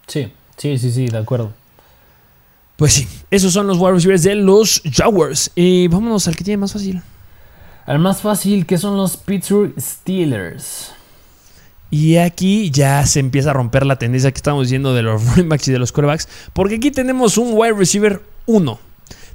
Sí, 0.07 0.33
sí, 0.57 0.79
sí, 0.79 0.91
sí, 0.91 1.07
de 1.07 1.19
acuerdo. 1.19 1.53
Pues 2.77 2.93
sí, 2.95 3.09
esos 3.31 3.53
son 3.53 3.67
los 3.69 3.79
wide 3.79 3.93
receivers 3.93 4.23
de 4.25 4.35
los 4.35 4.83
Jaguars. 4.93 5.53
Y 5.55 5.87
vámonos 5.89 6.27
al 6.27 6.37
que 6.37 6.43
tiene 6.43 6.59
más 6.59 6.73
fácil. 6.73 7.03
Al 7.87 7.99
más 7.99 8.21
fácil, 8.21 8.67
que 8.67 8.79
son 8.79 8.97
los 8.97 9.17
Pittsburgh 9.17 9.75
Steelers. 9.79 10.93
Y 11.95 12.17
aquí 12.17 12.73
ya 12.73 13.07
se 13.07 13.21
empieza 13.21 13.51
a 13.51 13.53
romper 13.53 13.87
la 13.87 14.01
tendencia 14.01 14.33
que 14.33 14.39
estamos 14.39 14.65
diciendo 14.65 14.95
de 14.95 15.03
los 15.03 15.25
running 15.37 15.49
backs 15.49 15.69
y 15.69 15.73
de 15.73 15.79
los 15.79 15.93
quarterbacks. 15.93 16.29
Porque 16.53 16.75
aquí 16.75 16.91
tenemos 16.91 17.39
un 17.39 17.53
wide 17.53 17.75
receiver 17.75 18.21
1. 18.47 18.81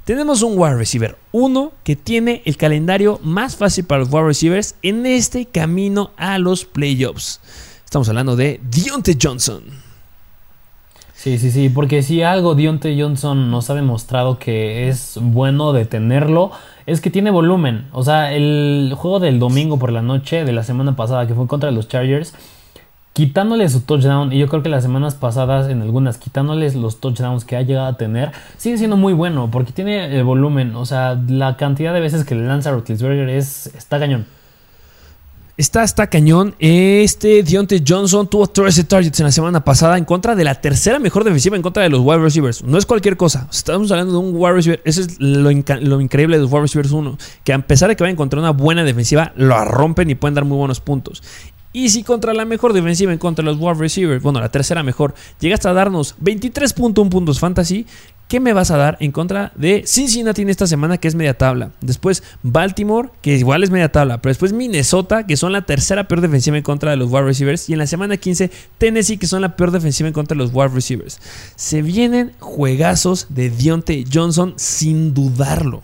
Tenemos 0.04 0.42
un 0.42 0.58
wide 0.58 0.74
receiver 0.74 1.16
1 1.32 1.72
que 1.82 1.96
tiene 1.96 2.42
el 2.44 2.58
calendario 2.58 3.18
más 3.22 3.56
fácil 3.56 3.86
para 3.86 4.00
los 4.00 4.12
wide 4.12 4.26
receivers 4.26 4.74
en 4.82 5.06
este 5.06 5.46
camino 5.46 6.10
a 6.18 6.38
los 6.38 6.66
playoffs. 6.66 7.40
Estamos 7.82 8.10
hablando 8.10 8.36
de 8.36 8.60
Dionte 8.70 9.16
Johnson. 9.18 9.62
Sí, 11.14 11.38
sí, 11.38 11.50
sí, 11.50 11.70
porque 11.70 12.02
si 12.02 12.20
algo 12.20 12.54
Dionte 12.54 12.94
Johnson 13.00 13.50
nos 13.50 13.70
ha 13.70 13.74
demostrado 13.74 14.38
que 14.38 14.90
es 14.90 15.16
bueno 15.18 15.72
de 15.72 15.86
tenerlo, 15.86 16.52
es 16.86 17.00
que 17.00 17.10
tiene 17.10 17.30
volumen. 17.30 17.86
O 17.92 18.02
sea, 18.02 18.32
el 18.32 18.92
juego 18.96 19.20
del 19.20 19.38
domingo 19.38 19.78
por 19.78 19.92
la 19.92 20.02
noche 20.02 20.44
de 20.44 20.52
la 20.52 20.62
semana 20.62 20.96
pasada, 20.96 21.26
que 21.26 21.34
fue 21.34 21.46
contra 21.46 21.70
los 21.70 21.88
Chargers, 21.88 22.34
quitándole 23.12 23.68
su 23.68 23.82
touchdown, 23.82 24.32
y 24.32 24.38
yo 24.38 24.48
creo 24.48 24.62
que 24.62 24.68
las 24.68 24.82
semanas 24.82 25.14
pasadas, 25.14 25.68
en 25.68 25.82
algunas, 25.82 26.18
quitándoles 26.18 26.74
los 26.74 27.00
touchdowns 27.00 27.44
que 27.44 27.56
ha 27.56 27.62
llegado 27.62 27.86
a 27.86 27.96
tener, 27.96 28.32
sigue 28.56 28.78
siendo 28.78 28.96
muy 28.96 29.12
bueno, 29.12 29.50
porque 29.50 29.72
tiene 29.72 30.16
el 30.16 30.24
volumen. 30.24 30.76
O 30.76 30.86
sea, 30.86 31.20
la 31.28 31.56
cantidad 31.56 31.92
de 31.92 32.00
veces 32.00 32.24
que 32.24 32.34
le 32.34 32.46
lanza 32.46 32.70
Rotlisberger 32.70 33.28
es, 33.28 33.66
está 33.74 33.98
cañón. 33.98 34.26
Está, 35.60 35.84
está 35.84 36.06
cañón. 36.06 36.54
Este 36.58 37.42
Deontay 37.42 37.84
Johnson 37.86 38.26
tuvo 38.26 38.46
13 38.46 38.84
targets 38.84 39.20
en 39.20 39.26
la 39.26 39.30
semana 39.30 39.62
pasada 39.62 39.98
en 39.98 40.06
contra 40.06 40.34
de 40.34 40.42
la 40.42 40.54
tercera 40.54 40.98
mejor 40.98 41.22
defensiva 41.22 41.54
en 41.54 41.60
contra 41.60 41.82
de 41.82 41.90
los 41.90 42.00
wide 42.00 42.16
receivers. 42.16 42.64
No 42.64 42.78
es 42.78 42.86
cualquier 42.86 43.18
cosa. 43.18 43.46
Estamos 43.52 43.92
hablando 43.92 44.14
de 44.14 44.18
un 44.20 44.32
wide 44.34 44.54
receiver. 44.54 44.80
Eso 44.86 45.02
es 45.02 45.20
lo, 45.20 45.50
increíble 45.50 46.38
de 46.38 46.44
los 46.44 46.50
wide 46.50 46.62
receivers 46.62 46.92
1. 46.92 47.18
Que 47.44 47.52
a 47.52 47.58
pesar 47.58 47.90
de 47.90 47.96
que 47.96 48.02
van 48.02 48.08
a 48.08 48.12
encontrar 48.12 48.40
una 48.40 48.52
buena 48.52 48.84
defensiva, 48.84 49.34
lo 49.36 49.62
rompen 49.66 50.08
y 50.08 50.14
pueden 50.14 50.34
dar 50.34 50.46
muy 50.46 50.56
buenos 50.56 50.80
puntos. 50.80 51.22
Y 51.74 51.90
si 51.90 52.04
contra 52.04 52.32
la 52.32 52.46
mejor 52.46 52.72
defensiva 52.72 53.12
en 53.12 53.18
contra 53.18 53.44
de 53.44 53.50
los 53.50 53.60
wide 53.60 53.74
receivers, 53.74 54.22
bueno, 54.22 54.40
la 54.40 54.48
tercera 54.48 54.82
mejor, 54.82 55.12
llegaste 55.40 55.68
a 55.68 55.74
darnos 55.74 56.16
23.1 56.22 57.10
puntos 57.10 57.38
fantasy, 57.38 57.86
¿Qué 58.30 58.38
me 58.38 58.52
vas 58.52 58.70
a 58.70 58.76
dar 58.76 58.96
en 59.00 59.10
contra 59.10 59.50
de 59.56 59.82
Cincinnati 59.84 60.42
en 60.42 60.50
esta 60.50 60.68
semana, 60.68 60.98
que 60.98 61.08
es 61.08 61.16
media 61.16 61.36
tabla? 61.36 61.72
Después 61.80 62.22
Baltimore, 62.44 63.08
que 63.22 63.36
igual 63.36 63.64
es 63.64 63.72
media 63.72 63.90
tabla. 63.90 64.22
Pero 64.22 64.30
después 64.30 64.52
Minnesota, 64.52 65.26
que 65.26 65.36
son 65.36 65.50
la 65.50 65.62
tercera 65.62 66.06
peor 66.06 66.20
defensiva 66.20 66.56
en 66.56 66.62
contra 66.62 66.92
de 66.92 66.96
los 66.96 67.10
wide 67.10 67.24
receivers. 67.24 67.68
Y 67.68 67.72
en 67.72 67.80
la 67.80 67.88
semana 67.88 68.18
15, 68.18 68.52
Tennessee, 68.78 69.18
que 69.18 69.26
son 69.26 69.42
la 69.42 69.56
peor 69.56 69.72
defensiva 69.72 70.06
en 70.06 70.12
contra 70.12 70.36
de 70.36 70.44
los 70.44 70.52
wide 70.54 70.68
receivers. 70.68 71.18
Se 71.56 71.82
vienen 71.82 72.30
juegazos 72.38 73.26
de 73.30 73.50
Dionte 73.50 74.04
Johnson 74.14 74.54
sin 74.54 75.12
dudarlo. 75.12 75.82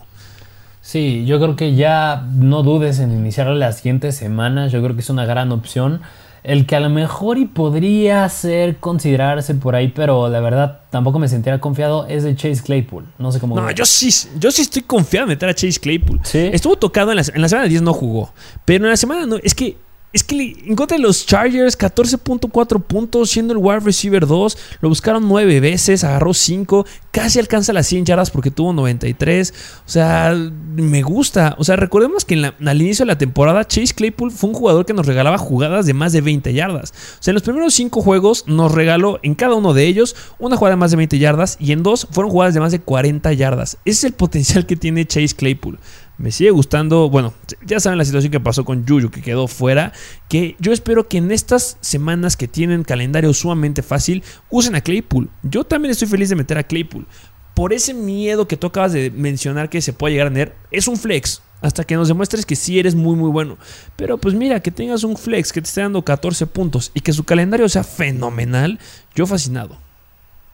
Sí, 0.79 1.25
yo 1.25 1.41
creo 1.41 1.57
que 1.57 1.75
ya 1.75 2.29
no 2.33 2.63
dudes 2.63 2.99
en 2.99 3.11
iniciar 3.11 3.47
las 3.47 3.79
siguientes 3.79 4.15
semanas. 4.15 4.71
Yo 4.71 4.81
creo 4.81 4.95
que 4.95 5.01
es 5.01 5.09
una 5.09 5.25
gran 5.25 5.51
opción. 5.51 5.99
El 6.47 6.65
que 6.65 6.77
a 6.77 6.79
lo 6.79 6.89
mejor 6.89 7.37
y 7.37 7.45
podría 7.45 8.27
ser 8.29 8.77
considerarse 8.77 9.53
por 9.55 9.75
ahí, 9.75 9.89
pero 9.89 10.29
la 10.29 10.39
verdad 10.39 10.79
tampoco 10.89 11.19
me 11.19 11.27
sentiría 11.27 11.59
confiado 11.59 12.07
es 12.07 12.23
de 12.23 12.37
Chase 12.37 12.63
Claypool. 12.63 13.03
No 13.19 13.33
sé 13.33 13.41
cómo. 13.41 13.53
No, 13.53 13.69
yo 13.71 13.85
sí, 13.85 14.09
yo 14.39 14.49
sí 14.49 14.61
estoy 14.61 14.83
confiado 14.83 15.25
en 15.25 15.29
meter 15.31 15.49
a 15.49 15.53
Chase 15.53 15.77
Claypool. 15.77 16.21
¿Sí? 16.23 16.49
Estuvo 16.53 16.77
tocado 16.77 17.11
en 17.11 17.17
la, 17.17 17.23
en 17.33 17.41
la 17.41 17.49
semana 17.49 17.67
10, 17.67 17.81
no 17.81 17.91
jugó. 17.91 18.33
Pero 18.63 18.85
en 18.85 18.91
la 18.91 18.95
semana 18.95 19.25
no. 19.25 19.35
Es 19.43 19.53
que 19.53 19.75
es 20.13 20.23
que 20.23 20.55
en 20.65 20.75
contra 20.75 20.97
de 20.97 21.03
los 21.03 21.25
Chargers, 21.25 21.77
14.4 21.77 22.81
puntos, 22.81 23.29
siendo 23.29 23.53
el 23.53 23.59
wide 23.59 23.81
receiver 23.81 24.25
2. 24.25 24.57
Lo 24.79 24.89
buscaron 24.89 25.27
9 25.27 25.59
veces, 25.59 26.03
agarró 26.03 26.33
5. 26.33 26.85
Casi 27.11 27.39
alcanza 27.39 27.73
las 27.73 27.87
100 27.87 28.05
yardas 28.05 28.31
porque 28.31 28.49
tuvo 28.49 28.71
93. 28.71 29.53
O 29.85 29.89
sea, 29.89 30.33
me 30.33 31.01
gusta. 31.01 31.55
O 31.57 31.63
sea, 31.65 31.75
recordemos 31.75 32.23
que 32.23 32.35
al 32.35 32.81
inicio 32.81 33.03
de 33.03 33.07
la 33.07 33.17
temporada, 33.17 33.67
Chase 33.67 33.93
Claypool 33.93 34.31
fue 34.31 34.49
un 34.49 34.55
jugador 34.55 34.85
que 34.85 34.93
nos 34.93 35.05
regalaba 35.05 35.37
jugadas 35.37 35.85
de 35.85 35.93
más 35.93 36.13
de 36.13 36.21
20 36.21 36.53
yardas. 36.53 36.93
O 37.19 37.23
sea, 37.23 37.31
en 37.31 37.35
los 37.35 37.43
primeros 37.43 37.73
5 37.73 38.01
juegos 38.01 38.45
nos 38.47 38.71
regaló 38.71 39.19
en 39.23 39.35
cada 39.35 39.55
uno 39.55 39.73
de 39.73 39.85
ellos 39.87 40.15
una 40.39 40.55
jugada 40.55 40.75
de 40.75 40.79
más 40.79 40.91
de 40.91 40.97
20 40.97 41.19
yardas 41.19 41.57
y 41.59 41.73
en 41.73 41.83
dos 41.83 42.07
fueron 42.09 42.31
jugadas 42.31 42.53
de 42.53 42.61
más 42.61 42.71
de 42.71 42.79
40 42.79 43.33
yardas. 43.33 43.77
Ese 43.83 43.97
es 43.97 44.03
el 44.05 44.13
potencial 44.13 44.65
que 44.65 44.77
tiene 44.77 45.05
Chase 45.05 45.35
Claypool. 45.35 45.79
Me 46.17 46.31
sigue 46.31 46.49
gustando, 46.49 47.09
bueno, 47.11 47.33
ya 47.63 47.79
saben 47.79 47.99
la 47.99 48.05
situación 48.05 48.31
que 48.31 48.39
pasó 48.39 48.65
con 48.65 48.85
Yuyu, 48.85 49.11
que 49.11 49.21
quedó 49.21 49.47
fuera, 49.47 49.93
que 50.27 50.55
yo 50.59 50.73
espero 50.73 51.07
que 51.07 51.19
en 51.19 51.31
estas 51.31 51.77
semanas 51.79 52.35
que 52.35 52.47
tienen 52.47 52.83
calendario 52.83 53.33
sumamente 53.33 53.83
fácil, 53.83 54.23
usen 54.49 54.75
a 54.75 54.81
Claypool. 54.81 55.29
Yo 55.43 55.63
también 55.63 55.91
estoy 55.91 56.07
feliz 56.07 56.29
de 56.29 56.35
meter 56.35 56.57
a 56.57 56.63
Claypool. 56.63 57.05
Por 57.53 57.71
ese 57.71 57.93
miedo 57.93 58.47
que 58.47 58.57
tú 58.57 58.67
acabas 58.67 58.93
de 58.93 59.11
mencionar 59.11 59.69
que 59.69 59.81
se 59.81 59.93
puede 59.93 60.13
llegar 60.13 60.27
a 60.27 60.31
tener, 60.31 60.55
es 60.71 60.87
un 60.87 60.97
flex. 60.97 61.43
Hasta 61.61 61.83
que 61.83 61.95
nos 61.95 62.07
demuestres 62.07 62.45
que 62.45 62.55
sí 62.55 62.79
eres 62.79 62.93
muy 62.93 63.15
muy 63.15 63.29
bueno. 63.29 63.57
Pero 63.95 64.17
pues 64.17 64.35
mira, 64.35 64.59
que 64.59 64.71
tengas 64.71 65.03
un 65.03 65.17
flex 65.17 65.51
que 65.51 65.61
te 65.61 65.67
esté 65.67 65.81
dando 65.81 66.03
14 66.03 66.45
puntos 66.47 66.91
y 66.93 67.01
que 67.01 67.13
su 67.13 67.23
calendario 67.23 67.67
sea 67.69 67.83
fenomenal, 67.83 68.79
yo 69.15 69.25
fascinado. 69.25 69.77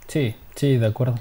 Sí, 0.07 0.35
sí, 0.55 0.77
de 0.77 0.87
acuerdo. 0.87 1.19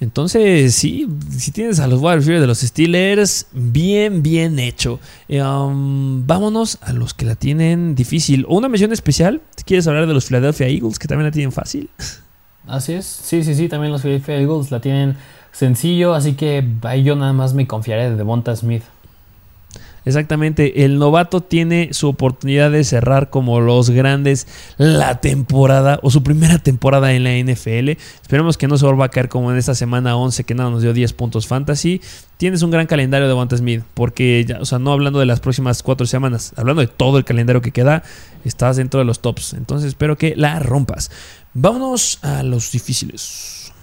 Entonces, 0.00 0.74
sí, 0.74 1.08
si 1.36 1.50
tienes 1.50 1.80
a 1.80 1.88
los 1.88 2.00
wide 2.00 2.16
receivers 2.16 2.40
de 2.40 2.46
los 2.46 2.60
Steelers, 2.60 3.46
bien, 3.52 4.22
bien 4.22 4.58
hecho. 4.58 5.00
Um, 5.28 6.24
vámonos 6.24 6.78
a 6.82 6.92
los 6.92 7.14
que 7.14 7.24
la 7.24 7.34
tienen 7.34 7.96
difícil. 7.96 8.44
O 8.48 8.56
una 8.56 8.68
mención 8.68 8.92
especial, 8.92 9.40
¿quieres 9.64 9.88
hablar 9.88 10.06
de 10.06 10.14
los 10.14 10.26
Philadelphia 10.26 10.68
Eagles 10.68 10.98
que 10.98 11.08
también 11.08 11.26
la 11.26 11.32
tienen 11.32 11.50
fácil? 11.50 11.90
Así 12.66 12.92
es, 12.92 13.06
sí, 13.06 13.42
sí, 13.42 13.54
sí, 13.54 13.68
también 13.68 13.92
los 13.92 14.02
Philadelphia 14.02 14.36
Eagles 14.38 14.70
la 14.70 14.80
tienen 14.80 15.16
sencillo, 15.52 16.14
así 16.14 16.34
que 16.34 16.64
ahí 16.82 17.02
yo 17.02 17.16
nada 17.16 17.32
más 17.32 17.54
me 17.54 17.66
confiaré 17.66 18.10
de 18.10 18.16
Devonta 18.16 18.54
Smith. 18.54 18.82
Exactamente, 20.08 20.86
el 20.86 20.98
novato 20.98 21.42
tiene 21.42 21.90
su 21.92 22.08
oportunidad 22.08 22.70
de 22.70 22.82
cerrar 22.82 23.28
como 23.28 23.60
los 23.60 23.90
grandes 23.90 24.46
la 24.78 25.20
temporada 25.20 26.00
o 26.02 26.10
su 26.10 26.22
primera 26.22 26.58
temporada 26.58 27.12
en 27.12 27.24
la 27.24 27.36
NFL. 27.36 27.90
Esperemos 28.22 28.56
que 28.56 28.68
no 28.68 28.78
se 28.78 28.86
vuelva 28.86 29.04
a 29.04 29.08
caer 29.10 29.28
como 29.28 29.52
en 29.52 29.58
esta 29.58 29.74
semana 29.74 30.16
11 30.16 30.44
que 30.44 30.54
nada 30.54 30.70
nos 30.70 30.80
dio 30.80 30.94
10 30.94 31.12
puntos 31.12 31.46
fantasy. 31.46 32.00
Tienes 32.38 32.62
un 32.62 32.70
gran 32.70 32.86
calendario 32.86 33.26
de 33.26 33.32
Devonta 33.32 33.58
Smith, 33.58 33.82
porque, 33.92 34.46
ya, 34.48 34.58
o 34.62 34.64
sea, 34.64 34.78
no 34.78 34.92
hablando 34.92 35.18
de 35.18 35.26
las 35.26 35.40
próximas 35.40 35.82
4 35.82 36.06
semanas, 36.06 36.54
hablando 36.56 36.80
de 36.80 36.88
todo 36.88 37.18
el 37.18 37.26
calendario 37.26 37.60
que 37.60 37.70
queda, 37.70 38.02
estás 38.46 38.78
dentro 38.78 39.00
de 39.00 39.04
los 39.04 39.20
tops. 39.20 39.52
Entonces 39.52 39.88
espero 39.88 40.16
que 40.16 40.34
la 40.36 40.58
rompas. 40.58 41.10
Vámonos 41.52 42.18
a 42.22 42.42
los 42.42 42.72
difíciles. 42.72 43.74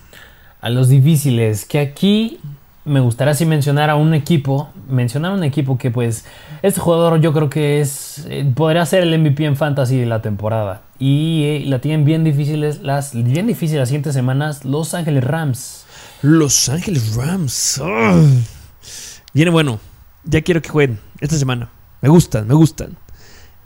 A 0.59 0.71
los 0.71 0.89
difíciles, 0.89 1.65
que 1.65 1.77
aquí 1.77 2.39
me 2.85 2.99
gustaría 2.99 3.31
así 3.31 3.45
mencionar 3.45 3.89
a 3.89 3.95
un 3.95 4.13
equipo, 4.13 4.69
mencionar 4.87 5.31
a 5.31 5.35
un 5.35 5.43
equipo 5.43 5.77
que 5.77 5.91
pues 5.91 6.25
este 6.61 6.79
jugador 6.79 7.19
yo 7.19 7.33
creo 7.33 7.49
que 7.49 7.81
es 7.81 8.25
eh, 8.29 8.49
podría 8.55 8.85
ser 8.85 9.03
el 9.03 9.19
MVP 9.19 9.43
en 9.43 9.55
fantasy 9.55 9.97
de 9.97 10.05
la 10.05 10.21
temporada 10.21 10.83
y 10.99 11.43
eh, 11.43 11.63
la 11.65 11.79
tienen 11.79 12.05
bien 12.05 12.23
difíciles 12.23 12.81
las 12.81 13.13
bien 13.13 13.47
difíciles 13.47 13.79
las 13.79 13.89
siguientes 13.89 14.13
semanas 14.13 14.63
Los 14.65 14.93
Ángeles 14.93 15.23
Rams. 15.23 15.85
Los 16.21 16.69
Ángeles 16.69 17.15
Rams. 17.15 17.81
Viene 19.33 19.51
bueno. 19.51 19.79
Ya 20.23 20.41
quiero 20.41 20.61
que 20.61 20.69
jueguen 20.69 20.99
esta 21.19 21.37
semana. 21.37 21.69
Me 22.01 22.09
gustan, 22.09 22.47
me 22.47 22.55
gustan. 22.55 22.97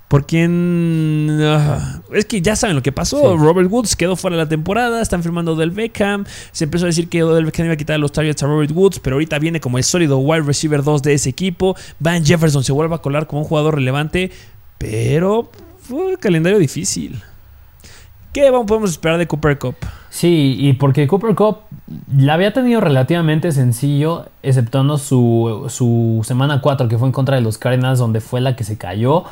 ¿Por 0.10 0.26
quién? 0.26 1.38
Ah, 1.44 2.02
es 2.12 2.26
que 2.26 2.42
ya 2.42 2.56
saben 2.56 2.76
lo 2.76 2.82
que 2.82 2.92
pasó. 2.92 3.38
Robert 3.38 3.72
Woods 3.72 3.96
quedó 3.96 4.16
fuera 4.16 4.36
de 4.36 4.44
la 4.44 4.50
temporada. 4.50 5.04
Están 5.04 5.22
firmando 5.22 5.56
Del 5.56 5.70
Beckham. 5.70 6.26
Se 6.52 6.64
empezó 6.64 6.86
a 6.86 6.88
decir 6.88 7.10
que 7.10 7.24
Del 7.24 7.46
Beckham 7.46 7.66
iba 7.66 7.76
a 7.76 7.78
quitar 7.78 8.00
los 8.00 8.12
targets 8.12 8.42
a 8.42 8.48
Robert 8.48 8.72
Woods. 8.72 9.00
Pero 9.00 9.18
ahorita 9.18 9.38
viene 9.38 9.62
como 9.62 9.78
el 9.78 9.84
sólido 9.84 10.18
wide 10.18 10.42
receiver 10.42 10.84
2 10.84 11.04
de 11.04 11.14
ese 11.14 11.30
equipo. 11.30 11.76
Van 12.00 12.26
Jefferson 12.26 12.64
se 12.64 12.72
vuelve 12.72 12.96
a 12.96 12.98
colar 12.98 13.28
como 13.28 13.44
un 13.44 13.48
jugador 13.48 13.76
relevante. 13.76 14.32
Pero 14.80 15.52
fue 15.80 16.14
un 16.14 16.16
calendario 16.16 16.58
difícil. 16.58 17.22
¿Qué 18.34 18.52
podemos 18.66 18.90
esperar 18.90 19.20
de 19.20 19.28
Cooper 19.28 19.60
Cup? 19.60 19.76
Sí, 20.10 20.56
y 20.58 20.74
porque 20.74 21.08
Cooper 21.08 21.36
Cup 21.36 21.58
la 22.16 22.34
había 22.34 22.52
tenido 22.52 22.82
relativamente 22.82 23.52
sencillo, 23.52 24.26
exceptuando 24.42 24.98
su, 24.98 25.66
su 25.70 26.22
semana 26.24 26.62
4, 26.62 26.88
que 26.88 26.98
fue 26.98 27.08
en 27.08 27.12
contra 27.12 27.36
de 27.36 27.42
los 27.42 27.60
Cardinals, 27.60 28.00
donde 28.00 28.22
fue 28.22 28.42
la 28.42 28.56
que 28.56 28.64
se 28.64 28.76
cayó. 28.76 29.26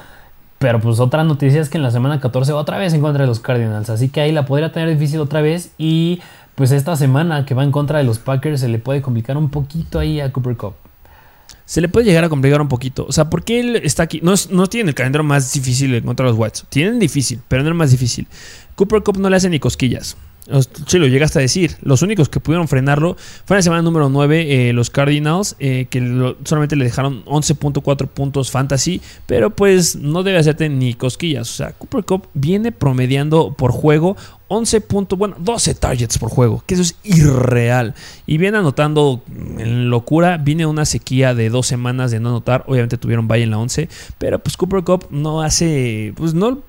Pero 0.60 0.80
pues 0.80 0.99
otra 0.99 1.24
noticia 1.24 1.62
es 1.62 1.70
que 1.70 1.78
en 1.78 1.84
la 1.84 1.91
semana 1.91 2.20
14 2.20 2.51
otra 2.53 2.78
vez 2.78 2.93
en 2.93 3.01
contra 3.01 3.24
de 3.24 3.28
los 3.28 3.39
Cardinals. 3.39 3.89
Así 3.89 4.10
que 4.10 4.22
ahí 4.22 4.32
la 4.32 4.45
podría 4.45 4.72
tener 4.72 4.89
difícil 4.89 5.20
otra 5.20 5.41
vez. 5.41 5.72
Y 5.78 6.20
pues 6.55 6.72
esta 6.72 6.95
semana 6.95 7.45
que 7.45 7.53
va 7.53 7.64
en 7.64 7.72
contra 7.72 7.99
de 7.99 8.03
los 8.03 8.18
Packers 8.18 8.62
se 8.62 8.68
le 8.68 8.80
puede 8.80 9.01
complicar 9.01 9.38
un 9.38 9.49
poquito 9.49 9.99
ahí 9.99 10.20
a 10.20 10.32
Cooper 10.32 10.58
Cup. 10.58 10.74
Se 11.66 11.82
le 11.82 11.89
puede 11.89 12.05
llegar 12.05 12.24
a 12.24 12.30
complicar 12.30 12.62
un 12.62 12.70
poquito. 12.70 13.05
O 13.08 13.12
sea, 13.12 13.30
porque 13.30 13.60
él 13.60 13.76
está 13.76 14.03
aquí. 14.03 14.20
No, 14.24 14.34
no 14.49 14.68
tiene 14.68 14.89
el 14.89 14.95
calendario 14.95 15.24
más 15.24 15.53
difícil 15.53 15.93
en 15.93 16.03
contra 16.05 16.26
de 16.26 16.32
los 16.32 16.39
Whites. 16.39 16.66
Tienen 16.70 16.97
difícil, 16.97 17.41
pero 17.47 17.62
no 17.62 17.70
el 17.70 17.76
más 17.76 17.91
difícil. 17.91 18.28
Cooper 18.76 19.03
Cup 19.03 19.20
no 19.20 19.30
le 19.30 19.36
hace 19.36 19.49
ni 19.49 19.60
cosquillas. 19.60 20.18
Sí, 20.88 20.98
lo 20.98 21.08
llegaste 21.08 21.39
a 21.39 21.41
decir. 21.41 21.76
Los 21.82 22.02
únicos 22.02 22.30
que 22.30 22.39
pudieron 22.39 22.68
frenarlo 22.68 23.18
fue 23.45 23.56
en 23.56 23.60
la 23.60 23.64
semana 23.64 23.82
número 23.82 24.10
9 24.10 24.70
eh, 24.70 24.74
los 24.74 24.89
Cardinals, 24.89 25.56
eh, 25.60 25.88
que 25.89 26.36
solamente 26.45 26.76
le 26.76 26.86
dejaron 26.86 27.26
11.4 27.26 28.08
puntos 28.08 28.50
fantasy, 28.50 29.02
pero 29.26 29.50
pues 29.50 29.98
no 29.98 30.24
debe 30.24 30.38
hacerte 30.38 30.70
ni 30.70 30.93
cosquillas. 30.93 31.50
O 31.50 31.54
sea, 31.54 31.74
Cooper 31.74 32.06
Cup 32.06 32.28
viene 32.34 32.72
promediando 32.72 33.54
por 33.58 33.72
juego 33.72 34.16
11 34.50 34.82
puntos, 34.82 35.20
bueno, 35.20 35.36
12 35.39 35.76
targets 35.76 36.18
por 36.18 36.30
juego, 36.30 36.64
que 36.66 36.76
eso 36.76 36.84
es 36.84 36.95
irreal. 37.04 37.93
Y 38.26 38.38
viene 38.38 38.58
anotando 38.58 39.22
en 39.58 39.89
locura, 39.89 40.38
viene 40.38 40.66
una 40.66 40.86
sequía 40.86 41.36
de 41.36 41.50
dos 41.50 41.68
semanas 41.68 42.12
de 42.12 42.22
no 42.22 42.30
anotar, 42.30 42.64
obviamente 42.68 42.98
tuvieron 42.98 43.28
bye 43.28 43.43
en 43.43 43.52
la 43.52 43.58
11, 43.58 43.89
pero 44.18 44.39
pues 44.39 44.56
Cooper 44.56 44.84
Cup 44.84 45.08
no 45.10 45.41
hace, 45.41 46.14
pues 46.16 46.34
no, 46.34 46.60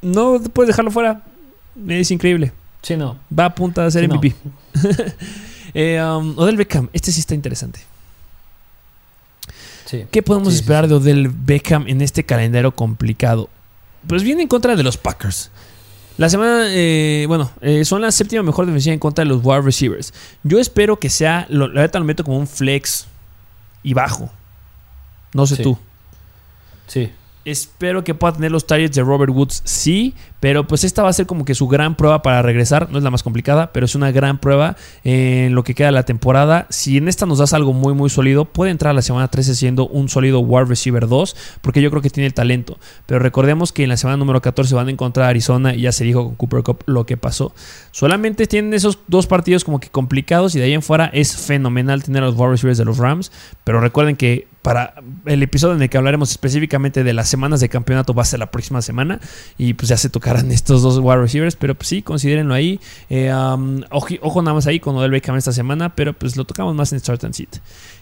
no 0.00 0.40
puedes 0.54 0.68
dejarlo 0.68 0.90
fuera, 0.90 1.22
es 1.86 2.10
increíble. 2.10 2.52
Sí, 2.84 2.96
no. 2.98 3.16
Va 3.36 3.46
a 3.46 3.54
punta 3.54 3.82
de 3.82 3.90
ser 3.90 4.06
MVP. 4.06 4.34
eh, 5.74 6.02
um, 6.02 6.38
Odell 6.38 6.56
Beckham, 6.56 6.90
este 6.92 7.10
sí 7.10 7.20
está 7.20 7.34
interesante. 7.34 7.80
Sí. 9.86 10.04
¿Qué 10.10 10.22
podemos 10.22 10.54
esperar 10.54 10.86
de 10.86 10.94
Odell 10.94 11.28
Beckham 11.28 11.88
en 11.88 12.02
este 12.02 12.24
calendario 12.24 12.74
complicado? 12.74 13.48
Pues 14.06 14.22
viene 14.22 14.42
en 14.42 14.48
contra 14.48 14.76
de 14.76 14.82
los 14.82 14.98
Packers. 14.98 15.50
La 16.18 16.28
semana, 16.28 16.66
eh, 16.68 17.24
bueno, 17.26 17.50
eh, 17.62 17.86
son 17.86 18.02
la 18.02 18.12
séptima 18.12 18.42
mejor 18.42 18.66
defensiva 18.66 18.92
en 18.92 19.00
contra 19.00 19.24
de 19.24 19.30
los 19.30 19.40
wide 19.42 19.62
receivers. 19.62 20.12
Yo 20.42 20.60
espero 20.60 20.98
que 20.98 21.08
sea, 21.08 21.46
lo, 21.48 21.68
la 21.68 21.80
verdad 21.80 22.00
lo 22.00 22.04
meto 22.04 22.22
como 22.22 22.38
un 22.38 22.46
flex 22.46 23.06
y 23.82 23.94
bajo. 23.94 24.30
No 25.32 25.46
sé 25.46 25.62
tú. 25.62 25.78
Sí. 26.86 27.10
Espero 27.44 28.04
que 28.04 28.14
pueda 28.14 28.32
tener 28.32 28.50
los 28.50 28.66
targets 28.66 28.96
de 28.96 29.02
Robert 29.02 29.30
Woods, 29.30 29.60
sí, 29.64 30.14
pero 30.40 30.66
pues 30.66 30.84
esta 30.84 31.02
va 31.02 31.10
a 31.10 31.12
ser 31.12 31.26
como 31.26 31.44
que 31.44 31.54
su 31.54 31.68
gran 31.68 31.94
prueba 31.94 32.22
para 32.22 32.42
regresar. 32.42 32.90
No 32.90 32.98
es 32.98 33.04
la 33.04 33.10
más 33.10 33.22
complicada, 33.22 33.72
pero 33.72 33.86
es 33.86 33.94
una 33.94 34.10
gran 34.12 34.38
prueba 34.38 34.76
en 35.04 35.54
lo 35.54 35.62
que 35.62 35.74
queda 35.74 35.88
de 35.88 35.92
la 35.92 36.04
temporada. 36.04 36.66
Si 36.70 36.96
en 36.96 37.08
esta 37.08 37.26
nos 37.26 37.38
das 37.38 37.52
algo 37.52 37.72
muy, 37.72 37.94
muy 37.94 38.08
sólido, 38.08 38.46
puede 38.46 38.70
entrar 38.70 38.90
a 38.90 38.94
la 38.94 39.02
semana 39.02 39.28
13 39.28 39.54
siendo 39.54 39.86
un 39.86 40.08
sólido 40.08 40.40
wide 40.40 40.66
receiver 40.66 41.06
2, 41.06 41.36
porque 41.60 41.82
yo 41.82 41.90
creo 41.90 42.02
que 42.02 42.10
tiene 42.10 42.26
el 42.26 42.34
talento. 42.34 42.78
Pero 43.06 43.20
recordemos 43.20 43.72
que 43.72 43.84
en 43.84 43.90
la 43.90 43.96
semana 43.96 44.16
número 44.16 44.40
14 44.40 44.74
van 44.74 44.88
a 44.88 44.90
encontrar 44.90 45.26
a 45.26 45.28
Arizona 45.30 45.74
y 45.74 45.82
ya 45.82 45.92
se 45.92 46.04
dijo 46.04 46.24
con 46.24 46.34
Cooper 46.36 46.62
Cup 46.62 46.82
lo 46.86 47.04
que 47.04 47.16
pasó. 47.16 47.54
Solamente 47.90 48.46
tienen 48.46 48.74
esos 48.74 48.98
dos 49.06 49.26
partidos 49.26 49.64
como 49.64 49.80
que 49.80 49.88
complicados 49.88 50.54
y 50.54 50.58
de 50.58 50.64
ahí 50.64 50.72
en 50.72 50.82
fuera 50.82 51.06
es 51.12 51.36
fenomenal 51.36 52.02
tener 52.02 52.22
los 52.22 52.36
wide 52.36 52.50
receivers 52.50 52.78
de 52.78 52.84
los 52.84 52.98
Rams. 52.98 53.32
Pero 53.64 53.80
recuerden 53.80 54.16
que 54.16 54.46
para 54.64 54.94
el 55.26 55.42
episodio 55.42 55.74
en 55.74 55.82
el 55.82 55.90
que 55.90 55.98
hablaremos 55.98 56.30
específicamente 56.30 57.04
de 57.04 57.12
las 57.12 57.28
semanas 57.28 57.60
de 57.60 57.68
campeonato 57.68 58.14
va 58.14 58.22
a 58.22 58.24
ser 58.24 58.38
la 58.38 58.50
próxima 58.50 58.80
semana 58.80 59.20
y 59.58 59.74
pues 59.74 59.90
ya 59.90 59.98
se 59.98 60.08
tocarán 60.08 60.50
estos 60.50 60.80
dos 60.80 60.98
wide 61.00 61.18
receivers, 61.18 61.54
pero 61.54 61.74
pues 61.74 61.88
sí, 61.88 62.00
considérenlo 62.00 62.54
ahí. 62.54 62.80
Eh, 63.10 63.30
ojo, 63.90 64.40
nada 64.40 64.54
más 64.54 64.66
ahí 64.66 64.80
con 64.80 64.96
Odell 64.96 65.10
Beckham 65.10 65.36
esta 65.36 65.52
semana, 65.52 65.94
pero 65.94 66.14
pues 66.14 66.34
lo 66.36 66.46
tocamos 66.46 66.74
más 66.74 66.94
en 66.94 67.00
Start 67.00 67.24
and 67.24 67.34
Sit. 67.34 67.58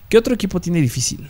¿Qué 0.09 0.17
otro 0.17 0.35
equipo 0.35 0.61
tiene 0.61 0.81
difícil? 0.81 1.27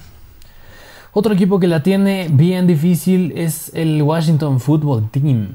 Otro 1.14 1.32
equipo 1.32 1.58
que 1.58 1.66
la 1.66 1.82
tiene 1.82 2.28
bien 2.30 2.66
difícil 2.66 3.32
es 3.34 3.70
el 3.72 4.02
Washington 4.02 4.60
Football 4.60 5.10
Team. 5.10 5.48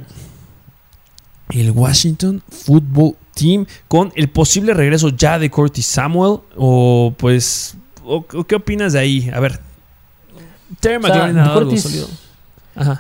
El 1.49 1.69
Washington 1.69 2.41
Football 2.49 3.15
Team 3.36 3.67
con 3.88 4.11
el 4.15 4.28
posible 4.30 4.73
regreso 4.73 5.09
ya 5.09 5.38
de 5.38 5.51
Curtis 5.51 5.86
Samuel 5.86 6.39
o 6.55 7.13
pues 7.15 7.78
¿Qué 8.47 8.55
opinas 8.55 8.93
de 8.93 8.99
ahí? 8.99 9.30
A 9.34 9.39
ver, 9.39 9.59
Terry 10.80 10.99
McLaurin 10.99 11.38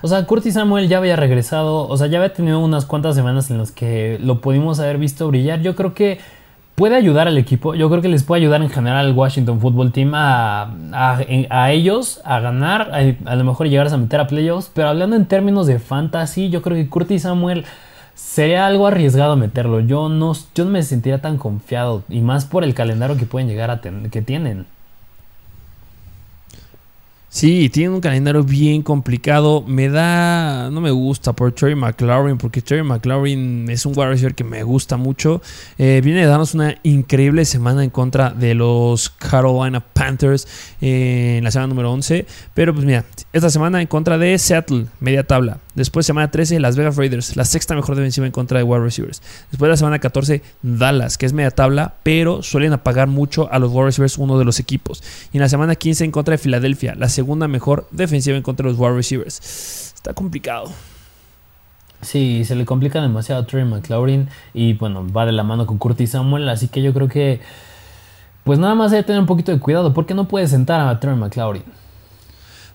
O 0.01 0.07
sea, 0.07 0.25
Curtis 0.25 0.53
Samuel 0.53 0.87
ya 0.87 0.97
había 0.97 1.15
regresado, 1.15 1.87
o 1.87 1.97
sea, 1.97 2.07
ya 2.07 2.17
había 2.17 2.33
tenido 2.33 2.59
unas 2.59 2.85
cuantas 2.85 3.15
semanas 3.15 3.51
en 3.51 3.57
las 3.57 3.71
que 3.71 4.17
lo 4.21 4.41
pudimos 4.41 4.79
haber 4.79 4.97
visto 4.97 5.27
brillar. 5.27 5.61
Yo 5.61 5.75
creo 5.75 5.93
que 5.93 6.19
puede 6.77 6.95
ayudar 6.95 7.27
al 7.27 7.39
equipo, 7.39 7.73
yo 7.73 7.89
creo 7.89 8.03
que 8.03 8.07
les 8.07 8.21
puede 8.23 8.41
ayudar 8.41 8.61
en 8.61 8.69
general 8.69 9.07
al 9.07 9.13
Washington 9.13 9.59
Football 9.59 9.91
Team 9.91 10.13
a, 10.13 10.71
a, 10.93 11.71
ellos 11.71 12.21
a 12.23 12.39
ganar, 12.39 12.91
a, 13.25 13.35
lo 13.35 13.43
mejor 13.43 13.67
llegar 13.67 13.91
a 13.91 13.97
meter 13.97 14.19
a 14.19 14.27
playoffs, 14.27 14.69
pero 14.73 14.89
hablando 14.89 15.15
en 15.15 15.25
términos 15.25 15.65
de 15.65 15.79
fantasy, 15.79 16.49
yo 16.51 16.61
creo 16.61 16.77
que 16.77 16.87
Curtis 16.87 17.23
Samuel 17.23 17.65
sería 18.13 18.67
algo 18.67 18.85
arriesgado 18.85 19.35
meterlo. 19.35 19.79
Yo 19.79 20.07
no, 20.07 20.33
yo 20.53 20.65
no 20.65 20.69
me 20.69 20.83
sentiría 20.83 21.19
tan 21.19 21.37
confiado, 21.37 22.03
y 22.09 22.21
más 22.21 22.45
por 22.45 22.63
el 22.63 22.75
calendario 22.75 23.17
que 23.17 23.25
pueden 23.25 23.47
llegar 23.47 23.71
a 23.71 23.81
tener, 23.81 24.11
que 24.11 24.21
tienen. 24.21 24.67
Sí, 27.29 27.69
tiene 27.69 27.93
un 27.93 27.99
calendario 27.99 28.43
bien 28.43 28.81
complicado. 28.81 29.61
Me 29.67 29.89
da. 29.89 30.69
No 30.71 30.79
me 30.79 30.91
gusta 30.91 31.33
por 31.33 31.51
Terry 31.51 31.75
McLaurin, 31.75 32.37
porque 32.37 32.61
Terry 32.61 32.83
McLaurin 32.83 33.69
es 33.69 33.85
un 33.85 33.93
wide 33.95 34.09
receiver 34.09 34.33
que 34.33 34.45
me 34.45 34.63
gusta 34.63 34.95
mucho. 34.95 35.41
Eh, 35.77 36.01
viene 36.03 36.21
de 36.21 36.27
darnos 36.27 36.53
una 36.53 36.77
increíble 36.83 37.43
semana 37.43 37.83
en 37.83 37.89
contra 37.89 38.29
de 38.29 38.55
los 38.55 39.09
Carolina 39.09 39.81
Panthers 39.81 40.47
eh, 40.79 41.35
en 41.37 41.43
la 41.43 41.51
semana 41.51 41.67
número 41.67 41.91
11. 41.91 42.25
Pero 42.53 42.73
pues 42.73 42.85
mira, 42.85 43.03
esta 43.33 43.49
semana 43.49 43.81
en 43.81 43.87
contra 43.87 44.17
de 44.17 44.37
Seattle, 44.37 44.87
media 45.01 45.23
tabla. 45.23 45.59
Después, 45.77 46.07
semana 46.07 46.31
13, 46.31 46.59
Las 46.59 46.75
Vegas 46.75 46.95
Raiders, 46.95 47.35
la 47.35 47.45
sexta 47.45 47.75
mejor 47.75 47.95
defensiva 47.95 48.25
en 48.25 48.31
contra 48.31 48.57
de 48.57 48.63
wide 48.63 48.83
receivers. 48.83 49.21
Después, 49.51 49.69
la 49.69 49.77
semana 49.77 49.99
14, 49.99 50.41
Dallas, 50.63 51.19
que 51.19 51.27
es 51.27 51.33
media 51.33 51.51
tabla, 51.51 51.93
pero 52.01 52.41
suelen 52.41 52.73
apagar 52.73 53.07
mucho 53.07 53.47
a 53.51 53.59
los 53.59 53.71
wide 53.71 53.85
receivers, 53.85 54.17
uno 54.17 54.39
de 54.39 54.45
los 54.45 54.59
equipos. 54.59 55.03
Y 55.31 55.37
en 55.37 55.41
la 55.41 55.49
semana 55.49 55.75
15, 55.75 56.05
en 56.05 56.09
contra 56.09 56.31
de 56.31 56.39
Filadelfia, 56.39 56.95
la 56.95 57.09
segunda 57.09 57.47
mejor 57.47 57.87
defensiva 57.91 58.35
en 58.35 58.41
contra 58.41 58.65
de 58.65 58.71
los 58.71 58.79
wide 58.79 58.95
receivers. 58.95 59.93
Está 59.93 60.15
complicado. 60.15 60.71
Sí, 62.01 62.43
se 62.43 62.55
le 62.55 62.65
complica 62.65 62.99
demasiado 62.99 63.43
a 63.43 63.45
Trey 63.45 63.63
McLaurin 63.63 64.29
y 64.55 64.73
bueno, 64.73 65.07
va 65.07 65.27
de 65.27 65.31
la 65.31 65.43
mano 65.43 65.67
con 65.67 65.77
Curtis 65.77 66.09
Samuel, 66.09 66.49
así 66.49 66.69
que 66.69 66.81
yo 66.81 66.91
creo 66.91 67.07
que 67.07 67.39
pues 68.43 68.57
nada 68.57 68.73
más 68.73 68.93
hay 68.93 69.01
que 69.01 69.07
tener 69.07 69.21
un 69.21 69.27
poquito 69.27 69.51
de 69.51 69.59
cuidado 69.59 69.93
porque 69.93 70.15
no 70.15 70.27
puedes 70.27 70.49
sentar 70.49 70.87
a 70.87 70.99
Trey 70.99 71.15
McLaurin. 71.15 71.63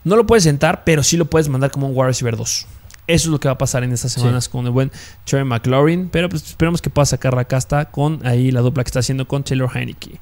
No 0.05 0.15
lo 0.15 0.25
puedes 0.25 0.45
sentar, 0.45 0.85
pero 0.85 1.03
sí 1.03 1.17
lo 1.17 1.25
puedes 1.25 1.49
mandar 1.49 1.73
como 1.73 1.89
un 1.89 1.97
wide 1.97 2.07
receiver 2.07 2.37
2. 2.37 2.67
Eso 3.13 3.29
es 3.29 3.33
lo 3.33 3.39
que 3.39 3.47
va 3.47 3.53
a 3.53 3.59
pasar 3.59 3.85
en 3.85 3.93
estas 3.93 4.13
semanas 4.13 4.49
con 4.49 4.65
el 4.65 4.73
buen 4.73 4.91
Trey 5.27 5.45
McLaurin. 5.45 6.09
Pero 6.09 6.31
pues 6.31 6.43
esperemos 6.45 6.81
que 6.81 6.89
pueda 6.89 7.05
sacar 7.05 7.35
la 7.35 7.45
casta 7.45 7.91
con 7.91 8.25
ahí 8.27 8.51
la 8.51 8.63
dupla 8.63 8.83
que 8.85 8.89
está 8.89 9.01
haciendo 9.01 9.29
con 9.29 9.45
Taylor 9.45 9.71
Heineke. 9.75 10.19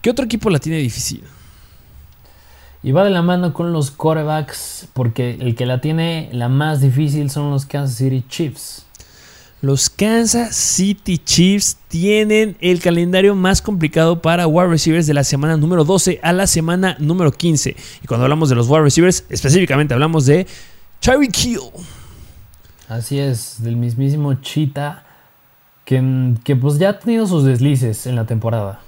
¿Qué 0.00 0.08
otro 0.08 0.24
equipo 0.24 0.48
la 0.48 0.58
tiene 0.58 0.78
difícil? 0.78 1.22
Y 2.82 2.92
va 2.92 3.04
de 3.04 3.10
la 3.10 3.20
mano 3.20 3.52
con 3.52 3.74
los 3.74 3.90
quarterbacks, 3.90 4.88
porque 4.94 5.36
el 5.38 5.54
que 5.54 5.66
la 5.66 5.82
tiene 5.82 6.30
la 6.32 6.48
más 6.48 6.80
difícil 6.80 7.28
son 7.28 7.50
los 7.50 7.66
Kansas 7.66 7.98
City 7.98 8.24
Chiefs. 8.26 8.86
Los 9.60 9.90
Kansas 9.90 10.56
City 10.56 11.18
Chiefs 11.18 11.76
tienen 11.88 12.56
el 12.60 12.80
calendario 12.80 13.34
más 13.34 13.60
complicado 13.60 14.22
para 14.22 14.46
wide 14.46 14.68
receivers 14.68 15.06
de 15.06 15.12
la 15.12 15.24
semana 15.24 15.58
número 15.58 15.84
12 15.84 16.20
a 16.22 16.32
la 16.32 16.46
semana 16.46 16.96
número 16.98 17.32
15. 17.32 17.76
Y 18.02 18.06
cuando 18.06 18.24
hablamos 18.24 18.48
de 18.48 18.54
los 18.54 18.66
wide 18.66 18.84
receivers, 18.84 19.26
específicamente 19.28 19.92
hablamos 19.92 20.24
de 20.24 20.46
Tyreek 21.00 21.36
Hill. 21.44 21.60
Así 22.90 23.20
es, 23.20 23.62
del 23.62 23.76
mismísimo 23.76 24.34
Cheetah, 24.34 25.04
que, 25.84 26.34
que 26.44 26.56
pues 26.56 26.78
ya 26.78 26.90
ha 26.90 26.98
tenido 26.98 27.26
sus 27.26 27.44
deslices 27.44 28.06
en 28.06 28.16
la 28.16 28.26
temporada 28.26 28.80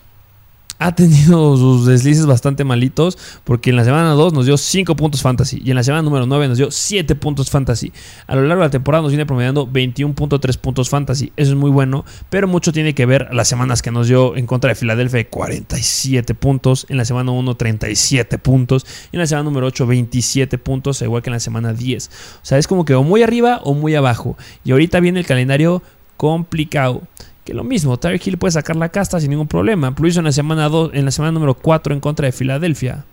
ha 0.86 0.94
tenido 0.94 1.56
sus 1.56 1.86
deslices 1.86 2.26
bastante 2.26 2.64
malitos, 2.64 3.18
porque 3.44 3.70
en 3.70 3.76
la 3.76 3.84
semana 3.84 4.10
2 4.10 4.32
nos 4.32 4.46
dio 4.46 4.56
5 4.56 4.96
puntos 4.96 5.22
fantasy 5.22 5.60
y 5.64 5.70
en 5.70 5.76
la 5.76 5.82
semana 5.82 6.02
número 6.02 6.26
9 6.26 6.48
nos 6.48 6.58
dio 6.58 6.70
7 6.70 7.14
puntos 7.14 7.50
fantasy. 7.50 7.92
A 8.26 8.34
lo 8.34 8.42
largo 8.42 8.62
de 8.62 8.68
la 8.68 8.70
temporada 8.70 9.02
nos 9.02 9.12
viene 9.12 9.26
promediando 9.26 9.66
21.3 9.68 10.58
puntos 10.58 10.88
fantasy. 10.88 11.32
Eso 11.36 11.52
es 11.52 11.56
muy 11.56 11.70
bueno, 11.70 12.04
pero 12.30 12.48
mucho 12.48 12.72
tiene 12.72 12.94
que 12.94 13.06
ver 13.06 13.28
las 13.32 13.48
semanas 13.48 13.82
que 13.82 13.90
nos 13.90 14.08
dio 14.08 14.36
en 14.36 14.46
contra 14.46 14.68
de 14.68 14.74
Filadelfia 14.74 15.28
47 15.28 16.34
puntos, 16.34 16.86
en 16.88 16.96
la 16.96 17.04
semana 17.04 17.32
1 17.32 17.54
37 17.54 18.38
puntos 18.38 18.86
y 19.12 19.16
en 19.16 19.20
la 19.20 19.26
semana 19.26 19.44
número 19.44 19.66
8 19.66 19.86
27 19.86 20.58
puntos, 20.58 21.02
igual 21.02 21.22
que 21.22 21.30
en 21.30 21.34
la 21.34 21.40
semana 21.40 21.72
10. 21.72 22.10
O 22.42 22.44
sea, 22.44 22.58
es 22.58 22.66
como 22.66 22.84
que 22.84 22.94
o 22.94 23.02
muy 23.02 23.22
arriba 23.22 23.60
o 23.64 23.74
muy 23.74 23.94
abajo. 23.94 24.36
Y 24.64 24.72
ahorita 24.72 25.00
viene 25.00 25.20
el 25.20 25.26
calendario 25.26 25.82
complicado. 26.16 27.02
Que 27.44 27.54
lo 27.54 27.64
mismo, 27.64 27.96
Tyreek 27.96 28.26
Hill 28.26 28.38
puede 28.38 28.52
sacar 28.52 28.76
la 28.76 28.88
casta 28.88 29.18
sin 29.20 29.30
ningún 29.30 29.48
problema. 29.48 29.92
Lo 29.96 30.08
en 30.08 30.24
la 30.24 30.32
semana 30.32 30.68
2, 30.68 30.90
en 30.94 31.04
la 31.04 31.10
semana 31.10 31.32
número 31.32 31.54
4 31.54 31.92
en 31.92 32.00
contra 32.00 32.26
de 32.26 32.32
Filadelfia. 32.32 33.04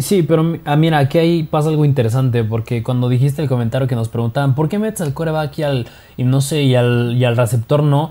Sí, 0.00 0.22
pero 0.22 0.58
ah, 0.64 0.76
mira, 0.76 0.98
aquí 0.98 1.18
ahí 1.18 1.42
pasa 1.42 1.68
algo 1.68 1.84
interesante, 1.84 2.44
porque 2.44 2.82
cuando 2.82 3.10
dijiste 3.10 3.42
el 3.42 3.48
comentario 3.48 3.86
que 3.86 3.94
nos 3.94 4.08
preguntaban, 4.08 4.54
¿por 4.54 4.70
qué 4.70 4.78
metes 4.78 5.02
al 5.02 5.12
coreback 5.12 5.58
y 5.58 5.62
al, 5.64 5.86
y 6.16 6.24
no 6.24 6.40
sé, 6.40 6.62
y 6.62 6.74
al, 6.74 7.14
y 7.14 7.24
al 7.26 7.36
receptor 7.36 7.82
no? 7.82 8.08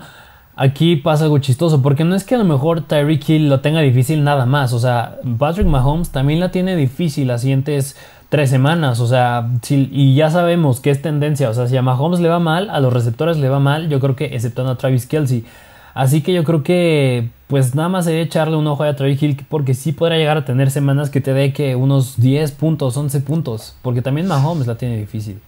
Aquí 0.54 0.94
pasa 0.94 1.24
algo 1.24 1.38
chistoso, 1.38 1.82
porque 1.82 2.04
no 2.04 2.14
es 2.14 2.22
que 2.22 2.36
a 2.36 2.38
lo 2.38 2.44
mejor 2.44 2.82
Tyreek 2.82 3.28
Hill 3.28 3.48
lo 3.48 3.60
tenga 3.60 3.80
difícil 3.80 4.22
nada 4.22 4.46
más, 4.46 4.72
o 4.72 4.78
sea, 4.78 5.18
Patrick 5.38 5.66
Mahomes 5.66 6.10
también 6.10 6.38
la 6.38 6.52
tiene 6.52 6.76
difícil 6.76 7.26
las 7.26 7.40
siguientes 7.40 7.96
tres 8.32 8.48
semanas. 8.48 8.98
O 9.00 9.06
sea, 9.06 9.46
y 9.68 10.14
ya 10.14 10.30
sabemos 10.30 10.80
que 10.80 10.88
es 10.88 11.02
tendencia. 11.02 11.50
O 11.50 11.54
sea, 11.54 11.68
si 11.68 11.76
a 11.76 11.82
Mahomes 11.82 12.18
le 12.18 12.30
va 12.30 12.38
mal, 12.38 12.70
a 12.70 12.80
los 12.80 12.90
receptores 12.90 13.36
le 13.36 13.50
va 13.50 13.60
mal, 13.60 13.90
yo 13.90 14.00
creo 14.00 14.16
que 14.16 14.24
exceptuando 14.24 14.72
a 14.72 14.78
Travis 14.78 15.04
Kelsey. 15.04 15.44
Así 15.92 16.22
que 16.22 16.32
yo 16.32 16.42
creo 16.42 16.62
que 16.62 17.28
pues 17.48 17.74
nada 17.74 17.90
más 17.90 18.06
sería 18.06 18.22
echarle 18.22 18.56
un 18.56 18.66
ojo 18.66 18.84
a 18.84 18.96
Travis 18.96 19.22
Hill 19.22 19.44
porque 19.50 19.74
sí 19.74 19.92
podrá 19.92 20.16
llegar 20.16 20.38
a 20.38 20.46
tener 20.46 20.70
semanas 20.70 21.10
que 21.10 21.20
te 21.20 21.34
dé 21.34 21.52
que 21.52 21.76
unos 21.76 22.18
10 22.18 22.52
puntos, 22.52 22.96
11 22.96 23.20
puntos. 23.20 23.76
Porque 23.82 24.00
también 24.00 24.26
Mahomes 24.26 24.66
la 24.66 24.76
tiene 24.76 24.96
difícil. 24.96 25.38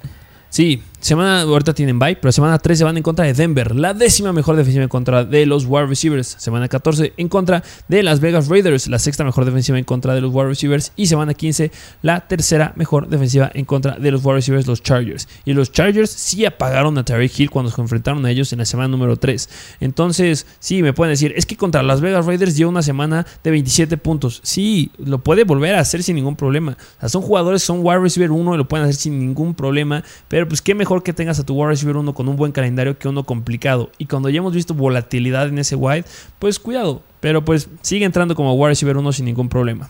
Sí, 0.50 0.82
semana 1.04 1.42
ahorita 1.42 1.74
tienen 1.74 1.98
bye, 1.98 2.16
pero 2.16 2.32
semana 2.32 2.58
13 2.58 2.82
van 2.82 2.96
en 2.96 3.02
contra 3.02 3.26
de 3.26 3.34
Denver, 3.34 3.76
la 3.76 3.92
décima 3.92 4.32
mejor 4.32 4.56
defensiva 4.56 4.82
en 4.82 4.88
contra 4.88 5.24
de 5.24 5.44
los 5.44 5.66
wide 5.66 5.84
receivers. 5.84 6.34
Semana 6.38 6.66
14 6.66 7.12
en 7.18 7.28
contra 7.28 7.62
de 7.88 8.02
las 8.02 8.20
Vegas 8.20 8.48
Raiders, 8.48 8.88
la 8.88 8.98
sexta 8.98 9.22
mejor 9.22 9.44
defensiva 9.44 9.78
en 9.78 9.84
contra 9.84 10.14
de 10.14 10.22
los 10.22 10.32
wide 10.32 10.48
receivers. 10.48 10.92
Y 10.96 11.06
semana 11.06 11.34
15 11.34 11.70
la 12.00 12.26
tercera 12.26 12.72
mejor 12.76 13.08
defensiva 13.08 13.50
en 13.52 13.66
contra 13.66 13.98
de 13.98 14.10
los 14.10 14.24
wide 14.24 14.36
receivers, 14.36 14.66
los 14.66 14.82
Chargers. 14.82 15.28
Y 15.44 15.52
los 15.52 15.72
Chargers 15.72 16.08
sí 16.08 16.46
apagaron 16.46 16.96
a 16.96 17.04
Tariq 17.04 17.38
Hill 17.38 17.50
cuando 17.50 17.70
se 17.70 17.78
enfrentaron 17.82 18.24
a 18.24 18.30
ellos 18.30 18.50
en 18.54 18.60
la 18.60 18.64
semana 18.64 18.88
número 18.88 19.18
3. 19.18 19.76
Entonces, 19.80 20.46
sí, 20.58 20.82
me 20.82 20.94
pueden 20.94 21.12
decir, 21.12 21.34
es 21.36 21.44
que 21.44 21.58
contra 21.58 21.82
las 21.82 22.00
Vegas 22.00 22.24
Raiders 22.24 22.54
dio 22.54 22.66
una 22.66 22.82
semana 22.82 23.26
de 23.42 23.50
27 23.50 23.98
puntos. 23.98 24.40
Sí, 24.42 24.90
lo 24.96 25.18
puede 25.18 25.44
volver 25.44 25.74
a 25.74 25.80
hacer 25.80 26.02
sin 26.02 26.16
ningún 26.16 26.36
problema. 26.36 26.78
O 26.96 27.00
sea, 27.00 27.10
son 27.10 27.20
jugadores, 27.20 27.62
son 27.62 27.80
wide 27.82 27.98
receiver 27.98 28.30
1 28.30 28.54
y 28.54 28.56
lo 28.56 28.66
pueden 28.66 28.84
hacer 28.86 28.96
sin 28.96 29.18
ningún 29.18 29.52
problema. 29.52 30.02
Pero 30.28 30.48
pues 30.48 30.62
qué 30.62 30.74
mejor 30.74 30.93
que 31.02 31.12
tengas 31.12 31.38
a 31.40 31.44
tu 31.44 31.54
wide 31.54 31.70
receiver 31.70 31.96
uno 31.96 32.14
con 32.14 32.28
un 32.28 32.36
buen 32.36 32.52
calendario 32.52 32.98
que 32.98 33.08
uno 33.08 33.24
complicado. 33.24 33.90
Y 33.98 34.06
cuando 34.06 34.28
ya 34.28 34.38
hemos 34.38 34.54
visto 34.54 34.74
volatilidad 34.74 35.48
en 35.48 35.58
ese 35.58 35.76
wide, 35.76 36.04
pues 36.38 36.58
cuidado. 36.58 37.02
Pero 37.20 37.44
pues 37.44 37.68
sigue 37.82 38.04
entrando 38.04 38.34
como 38.34 38.54
wide 38.54 38.70
receiver 38.70 38.96
uno 38.96 39.12
sin 39.12 39.24
ningún 39.24 39.48
problema. 39.48 39.88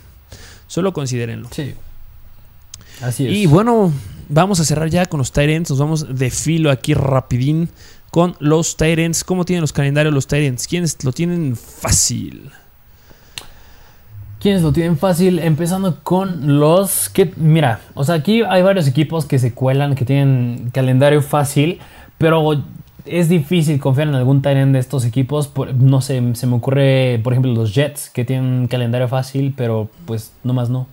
Solo 0.66 0.92
considérenlo. 0.92 1.48
Sí. 1.50 1.74
Así 3.02 3.26
es. 3.26 3.32
Y 3.32 3.46
bueno, 3.46 3.92
vamos 4.28 4.60
a 4.60 4.64
cerrar 4.64 4.88
ya 4.88 5.06
con 5.06 5.18
los 5.18 5.32
Tyrants. 5.32 5.70
Nos 5.70 5.78
vamos 5.78 6.18
de 6.18 6.30
filo 6.30 6.70
aquí 6.70 6.94
rapidín 6.94 7.68
con 8.10 8.36
los 8.38 8.76
Tyrants. 8.76 9.24
¿Cómo 9.24 9.44
tienen 9.44 9.60
los 9.60 9.72
calendarios 9.72 10.14
los 10.14 10.26
Tyrants? 10.26 10.66
¿Quiénes 10.66 11.02
lo 11.04 11.12
tienen 11.12 11.56
fácil? 11.56 12.50
¿Quiénes 14.44 14.60
lo 14.60 14.74
tienen 14.74 14.98
fácil? 14.98 15.38
Empezando 15.38 16.00
con 16.02 16.58
los 16.58 17.08
que, 17.08 17.32
mira, 17.36 17.80
o 17.94 18.04
sea, 18.04 18.16
aquí 18.16 18.42
hay 18.42 18.62
varios 18.62 18.86
equipos 18.86 19.24
que 19.24 19.38
se 19.38 19.54
cuelan, 19.54 19.94
que 19.94 20.04
tienen 20.04 20.68
calendario 20.70 21.22
fácil, 21.22 21.78
pero 22.18 22.62
es 23.06 23.30
difícil 23.30 23.80
confiar 23.80 24.08
en 24.08 24.16
algún 24.16 24.42
Tyrant 24.42 24.74
de 24.74 24.80
estos 24.80 25.06
equipos. 25.06 25.50
no 25.78 26.02
sé, 26.02 26.22
se 26.34 26.46
me 26.46 26.56
ocurre, 26.56 27.22
por 27.24 27.32
ejemplo, 27.32 27.54
los 27.54 27.74
Jets, 27.74 28.10
que 28.10 28.26
tienen 28.26 28.68
calendario 28.68 29.08
fácil, 29.08 29.54
pero 29.56 29.88
pues 30.04 30.34
no 30.44 30.52
más 30.52 30.68
no. 30.68 30.88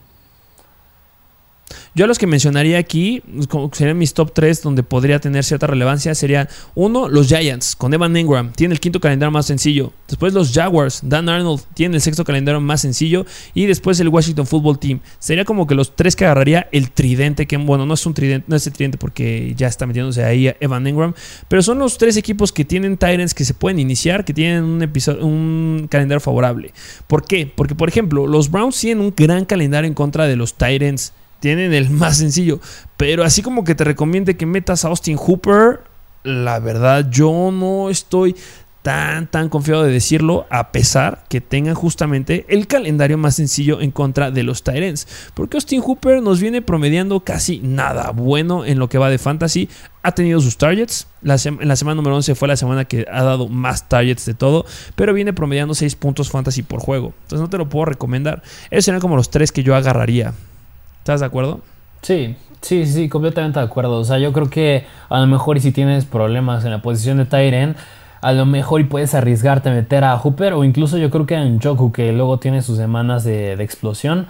Yo 1.96 2.06
a 2.06 2.08
los 2.08 2.18
que 2.18 2.28
mencionaría 2.28 2.78
aquí, 2.78 3.22
serían 3.74 3.98
mis 3.98 4.14
top 4.14 4.32
3 4.34 4.62
donde 4.62 4.84
podría 4.84 5.20
tener 5.20 5.44
cierta 5.44 5.68
relevancia, 5.68 6.16
serían 6.16 6.48
uno, 6.76 7.10
los 7.10 7.28
Giants, 7.28 7.76
con 7.76 7.94
Evan 7.94 8.16
Engram, 8.16 8.52
tiene 8.54 8.74
el 8.74 8.80
quinto 8.80 9.00
calendario 9.00 9.32
más 9.32 9.46
sencillo. 9.46 9.94
Después 10.08 10.34
los 10.34 10.52
Jaguars, 10.54 11.02
Dan 11.04 11.30
Arnold, 11.30 11.62
tiene 11.74 11.96
el 11.96 12.02
sexto 12.02 12.24
calendario 12.24 12.60
más 12.60 12.82
sencillo. 12.82 13.26
Y 13.54 13.66
después 13.66 14.00
el 14.00 14.10
Washington 14.10 14.46
Football 14.46 14.80
Team. 14.80 15.00
Sería 15.20 15.46
como 15.46 15.68
que 15.68 15.76
los 15.76 15.96
tres 15.96 16.16
que 16.16 16.26
agarraría 16.26 16.68
el 16.72 16.92
tridente, 16.92 17.46
que 17.48 17.58
bueno, 17.58 17.86
no 17.86 17.94
es 17.94 18.06
un 18.06 18.14
tridente, 18.14 18.46
no 18.50 18.56
es 18.56 18.68
el 18.68 18.74
tridente 18.74 18.98
porque 18.98 19.54
ya 19.56 19.68
está 19.68 19.86
metiéndose 19.86 20.24
ahí 20.24 20.54
Evan 20.60 20.88
Engram. 20.88 21.14
Pero 21.48 21.62
son 21.62 21.80
los 21.80 21.98
tres 21.98 22.18
equipos 22.18 22.52
que 22.52 22.66
tienen 22.66 22.98
Tyrants 22.98 23.34
que 23.34 23.46
se 23.46 23.54
pueden 23.54 23.80
iniciar, 23.80 24.26
que 24.26 24.34
tienen 24.34 24.64
un, 24.64 24.82
episodio, 24.82 25.26
un 25.26 25.88
calendario 25.90 26.20
favorable. 26.20 26.74
¿Por 27.08 27.26
qué? 27.26 27.52
Porque, 27.54 27.76
por 27.76 27.90
ejemplo, 27.90 28.28
los 28.28 28.52
Browns 28.52 28.80
tienen 28.80 29.04
un 29.04 29.14
gran 29.16 29.46
calendario 29.46 29.88
en 29.88 29.94
contra 29.94 30.28
de 30.28 30.36
los 30.36 30.56
Tyrants 30.56 31.14
tienen 31.42 31.74
el 31.74 31.90
más 31.90 32.18
sencillo. 32.18 32.62
Pero 32.96 33.26
así 33.26 33.42
como 33.42 33.66
que 33.66 33.76
te 33.76 33.84
recomiende 33.84 34.38
que 34.38 34.46
metas 34.46 34.86
a 34.86 34.88
Austin 34.88 35.18
Hooper, 35.18 35.82
la 36.24 36.60
verdad 36.60 37.10
yo 37.10 37.52
no 37.52 37.90
estoy 37.90 38.36
tan, 38.82 39.28
tan 39.28 39.50
confiado 39.50 39.84
de 39.84 39.92
decirlo, 39.92 40.48
a 40.50 40.72
pesar 40.72 41.24
que 41.30 41.42
tengan 41.42 41.76
justamente 41.76 42.46
el 42.48 42.68
calendario 42.68 43.18
más 43.18 43.36
sencillo 43.36 43.82
en 43.82 43.92
contra 43.92 44.32
de 44.32 44.44
los 44.44 44.64
Tyrants. 44.64 45.08
Porque 45.34 45.58
Austin 45.58 45.82
Hooper 45.82 46.22
nos 46.22 46.40
viene 46.40 46.62
promediando 46.62 47.20
casi 47.22 47.60
nada 47.60 48.12
bueno 48.12 48.66
en 48.66 48.80
lo 48.80 48.90
que 48.90 48.98
va 48.98 49.10
de 49.10 49.18
fantasy. 49.18 49.70
Ha 50.04 50.14
tenido 50.14 50.40
sus 50.42 50.58
targets. 50.58 51.08
La 51.22 51.38
en 51.44 51.68
la 51.68 51.76
semana 51.76 51.96
número 51.96 52.16
11 52.16 52.34
fue 52.34 52.48
la 52.48 52.58
semana 52.58 52.86
que 52.86 53.06
ha 53.12 53.24
dado 53.24 53.48
más 53.48 53.88
targets 53.88 54.26
de 54.26 54.34
todo. 54.34 54.66
Pero 54.96 55.14
viene 55.14 55.34
promediando 55.34 55.76
6 55.76 55.96
puntos 55.96 56.32
fantasy 56.32 56.64
por 56.64 56.80
juego. 56.80 57.14
Entonces 57.24 57.42
no 57.42 57.50
te 57.50 57.58
lo 57.60 57.70
puedo 57.70 57.86
recomendar. 57.86 58.42
Esos 58.72 58.86
serían 58.86 59.02
como 59.02 59.16
los 59.16 59.30
tres 59.30 59.52
que 59.52 59.64
yo 59.64 59.76
agarraría. 59.76 60.34
¿Estás 61.02 61.22
de 61.22 61.26
acuerdo? 61.26 61.62
Sí, 62.04 62.36
sí, 62.62 62.86
sí, 62.86 63.10
completamente 63.10 63.58
de 63.58 63.66
acuerdo. 63.66 63.98
O 63.98 64.04
sea, 64.04 64.20
yo 64.20 64.32
creo 64.34 64.52
que 64.52 64.86
a 65.10 65.20
lo 65.20 65.26
mejor 65.26 65.58
y 65.58 65.60
si 65.60 65.72
tienes 65.72 66.06
problemas 66.06 66.64
en 66.64 66.70
la 66.70 66.84
posición 66.84 67.18
de 67.18 67.26
Tyren, 67.26 67.76
a 68.22 68.34
lo 68.34 68.46
mejor 68.46 68.82
y 68.82 68.84
puedes 68.84 69.16
arriesgarte 69.16 69.70
a 69.70 69.74
meter 69.74 70.04
a 70.04 70.16
Hooper 70.16 70.54
o 70.54 70.64
incluso 70.64 71.00
yo 71.00 71.10
creo 71.10 71.26
que 71.26 71.34
en 71.34 71.60
Joku 71.60 71.92
que 71.92 72.12
luego 72.12 72.38
tiene 72.38 72.62
sus 72.62 72.78
semanas 72.78 73.24
de, 73.24 73.54
explosión. 73.54 74.28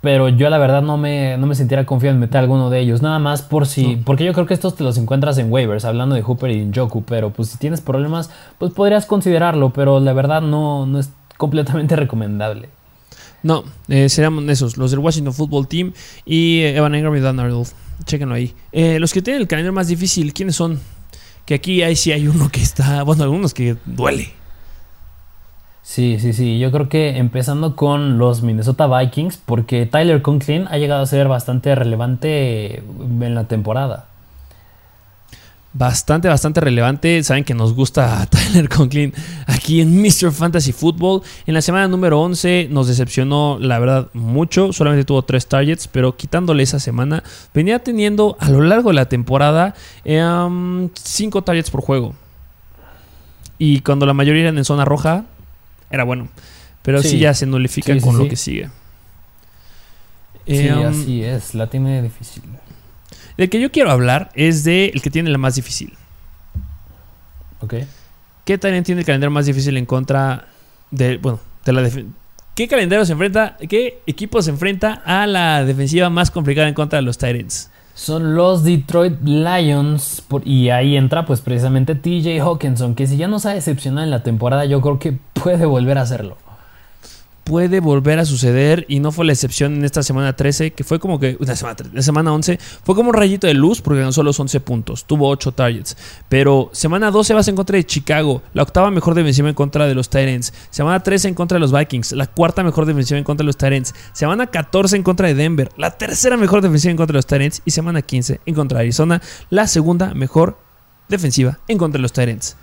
pero 0.00 0.30
yo 0.30 0.48
la 0.48 0.56
verdad 0.56 0.80
no 0.80 0.96
me, 0.96 1.36
no 1.36 1.46
me 1.46 1.54
sintiera 1.54 1.84
confiado 1.84 2.14
en 2.14 2.20
meter 2.20 2.38
alguno 2.38 2.70
de 2.70 2.80
ellos. 2.80 3.02
Nada 3.02 3.18
más 3.18 3.42
por 3.42 3.66
si. 3.66 3.96
Porque 3.96 4.24
yo 4.24 4.32
creo 4.32 4.46
que 4.46 4.54
estos 4.54 4.74
te 4.74 4.84
los 4.84 4.96
encuentras 4.96 5.36
en 5.36 5.52
waivers, 5.52 5.84
hablando 5.84 6.14
de 6.14 6.22
Hooper 6.22 6.50
y 6.50 6.64
Njoku. 6.64 7.02
Pero 7.02 7.28
pues 7.28 7.50
si 7.50 7.58
tienes 7.58 7.82
problemas, 7.82 8.30
pues 8.56 8.72
podrías 8.72 9.04
considerarlo. 9.04 9.70
Pero 9.70 10.00
la 10.00 10.14
verdad 10.14 10.40
no, 10.40 10.86
no 10.86 10.98
es 10.98 11.10
completamente 11.36 11.94
recomendable. 11.96 12.70
No, 13.46 13.62
eh, 13.86 14.08
serían 14.08 14.50
esos, 14.50 14.76
los 14.76 14.90
del 14.90 14.98
Washington 14.98 15.32
Football 15.32 15.68
Team 15.68 15.92
y 16.24 16.62
eh, 16.62 16.76
Evan 16.76 16.96
Engram 16.96 17.14
y 17.14 17.20
Dan 17.20 17.38
Arnold. 17.38 17.68
Chéquenlo 18.04 18.34
ahí. 18.34 18.52
Eh, 18.72 18.98
los 18.98 19.12
que 19.12 19.22
tienen 19.22 19.40
el 19.40 19.46
calendario 19.46 19.72
más 19.72 19.86
difícil, 19.86 20.34
¿quiénes 20.34 20.56
son? 20.56 20.80
Que 21.44 21.54
aquí 21.54 21.80
hay, 21.82 21.94
sí 21.94 22.10
hay 22.10 22.26
uno 22.26 22.48
que 22.48 22.60
está, 22.60 23.04
bueno, 23.04 23.22
algunos 23.22 23.54
que 23.54 23.76
duele. 23.86 24.32
Sí, 25.80 26.18
sí, 26.18 26.32
sí. 26.32 26.58
Yo 26.58 26.72
creo 26.72 26.88
que 26.88 27.18
empezando 27.18 27.76
con 27.76 28.18
los 28.18 28.42
Minnesota 28.42 28.88
Vikings, 28.88 29.36
porque 29.36 29.86
Tyler 29.86 30.22
Conklin 30.22 30.66
ha 30.68 30.78
llegado 30.78 31.02
a 31.02 31.06
ser 31.06 31.28
bastante 31.28 31.72
relevante 31.76 32.78
en 32.78 33.34
la 33.36 33.46
temporada 33.46 34.08
bastante, 35.76 36.28
bastante 36.28 36.60
relevante. 36.60 37.22
Saben 37.22 37.44
que 37.44 37.54
nos 37.54 37.74
gusta 37.74 38.26
Tyler 38.30 38.68
Conklin 38.68 39.12
aquí 39.46 39.80
en 39.80 40.00
Mr. 40.00 40.32
Fantasy 40.32 40.72
Football. 40.72 41.22
En 41.46 41.54
la 41.54 41.62
semana 41.62 41.88
número 41.88 42.20
11 42.20 42.68
nos 42.70 42.88
decepcionó, 42.88 43.58
la 43.60 43.78
verdad, 43.78 44.08
mucho. 44.12 44.72
Solamente 44.72 45.04
tuvo 45.04 45.22
tres 45.22 45.46
targets, 45.46 45.88
pero 45.88 46.16
quitándole 46.16 46.62
esa 46.62 46.80
semana, 46.80 47.22
venía 47.54 47.78
teniendo 47.80 48.36
a 48.40 48.50
lo 48.50 48.62
largo 48.62 48.90
de 48.90 48.94
la 48.94 49.08
temporada 49.08 49.74
em, 50.04 50.88
cinco 50.94 51.42
targets 51.42 51.70
por 51.70 51.82
juego. 51.82 52.14
Y 53.58 53.80
cuando 53.80 54.06
la 54.06 54.12
mayoría 54.12 54.42
eran 54.42 54.58
en 54.58 54.64
zona 54.64 54.84
roja, 54.84 55.24
era 55.90 56.04
bueno. 56.04 56.28
Pero 56.82 57.02
sí, 57.02 57.18
ya 57.18 57.34
se 57.34 57.46
nulifica 57.46 57.98
con 58.00 58.18
lo 58.18 58.28
que 58.28 58.36
sigue. 58.36 58.70
Sí, 60.46 60.68
em, 60.68 60.86
así 60.86 61.22
es. 61.24 61.54
La 61.54 61.68
tiene 61.68 62.02
difícil. 62.02 62.42
El 63.36 63.50
que 63.50 63.60
yo 63.60 63.70
quiero 63.70 63.90
hablar 63.90 64.30
es 64.34 64.64
de 64.64 64.86
el 64.94 65.02
que 65.02 65.10
tiene 65.10 65.30
la 65.30 65.38
más 65.38 65.56
difícil. 65.56 65.92
Ok. 67.60 67.74
¿Qué 68.44 68.58
también 68.58 68.84
tiene 68.84 69.00
el 69.00 69.06
calendario 69.06 69.30
más 69.30 69.46
difícil 69.46 69.76
en 69.76 69.86
contra 69.86 70.46
de. 70.90 71.18
Bueno, 71.18 71.40
de 71.64 71.72
la 71.72 71.90
¿Qué 72.54 72.68
calendario 72.68 73.04
se 73.04 73.12
enfrenta? 73.12 73.56
¿Qué 73.68 74.00
equipo 74.06 74.40
se 74.40 74.50
enfrenta 74.50 75.02
a 75.04 75.26
la 75.26 75.64
defensiva 75.64 76.08
más 76.08 76.30
complicada 76.30 76.68
en 76.68 76.74
contra 76.74 76.98
de 76.98 77.02
los 77.02 77.18
Titans? 77.18 77.70
Son 77.92 78.34
los 78.34 78.62
Detroit 78.64 79.20
Lions. 79.22 80.22
y 80.44 80.70
ahí 80.70 80.96
entra, 80.96 81.26
pues 81.26 81.42
precisamente 81.42 81.94
TJ 81.94 82.40
Hawkinson, 82.40 82.94
que 82.94 83.06
si 83.06 83.18
ya 83.18 83.28
nos 83.28 83.44
ha 83.44 83.52
decepcionado 83.52 84.04
en 84.04 84.10
la 84.10 84.22
temporada, 84.22 84.64
yo 84.64 84.80
creo 84.80 84.98
que 84.98 85.18
puede 85.34 85.66
volver 85.66 85.98
a 85.98 86.02
hacerlo 86.02 86.38
puede 87.46 87.78
volver 87.78 88.18
a 88.18 88.24
suceder 88.24 88.84
y 88.88 88.98
no 88.98 89.12
fue 89.12 89.24
la 89.24 89.32
excepción 89.32 89.76
en 89.76 89.84
esta 89.84 90.02
semana 90.02 90.34
13, 90.34 90.72
que 90.72 90.82
fue 90.82 90.98
como 90.98 91.20
que, 91.20 91.36
una 91.38 91.54
semana, 91.54 91.76
la 91.92 92.02
semana 92.02 92.32
11, 92.32 92.58
fue 92.82 92.96
como 92.96 93.10
un 93.10 93.14
rayito 93.14 93.46
de 93.46 93.54
luz 93.54 93.80
porque 93.80 94.00
ganó 94.00 94.10
solo 94.10 94.30
los 94.30 94.40
11 94.40 94.58
puntos, 94.58 95.04
tuvo 95.04 95.28
8 95.28 95.52
targets. 95.52 95.96
Pero 96.28 96.70
semana 96.72 97.12
12 97.12 97.34
vas 97.34 97.46
en 97.46 97.54
contra 97.54 97.76
de 97.76 97.86
Chicago, 97.86 98.42
la 98.52 98.64
octava 98.64 98.90
mejor 98.90 99.14
defensiva 99.14 99.48
en 99.48 99.54
contra 99.54 99.86
de 99.86 99.94
los 99.94 100.10
Titans, 100.10 100.52
semana 100.70 100.98
13 101.04 101.28
en 101.28 101.34
contra 101.34 101.54
de 101.54 101.60
los 101.60 101.72
Vikings, 101.72 102.12
la 102.12 102.26
cuarta 102.26 102.64
mejor 102.64 102.84
defensiva 102.84 103.16
en 103.16 103.24
contra 103.24 103.44
de 103.44 103.46
los 103.46 103.56
Titans, 103.56 103.94
semana 104.12 104.48
14 104.48 104.96
en 104.96 105.04
contra 105.04 105.28
de 105.28 105.34
Denver, 105.34 105.70
la 105.76 105.92
tercera 105.92 106.36
mejor 106.36 106.62
defensiva 106.62 106.90
en 106.90 106.96
contra 106.96 107.12
de 107.12 107.18
los 107.18 107.26
Titans 107.26 107.62
y 107.64 107.70
semana 107.70 108.02
15 108.02 108.40
en 108.44 108.54
contra 108.56 108.78
de 108.78 108.86
Arizona, 108.86 109.22
la 109.50 109.68
segunda 109.68 110.14
mejor 110.14 110.58
defensiva 111.08 111.60
en 111.68 111.78
contra 111.78 111.98
de 111.98 112.02
los 112.02 112.12
Titans. 112.12 112.56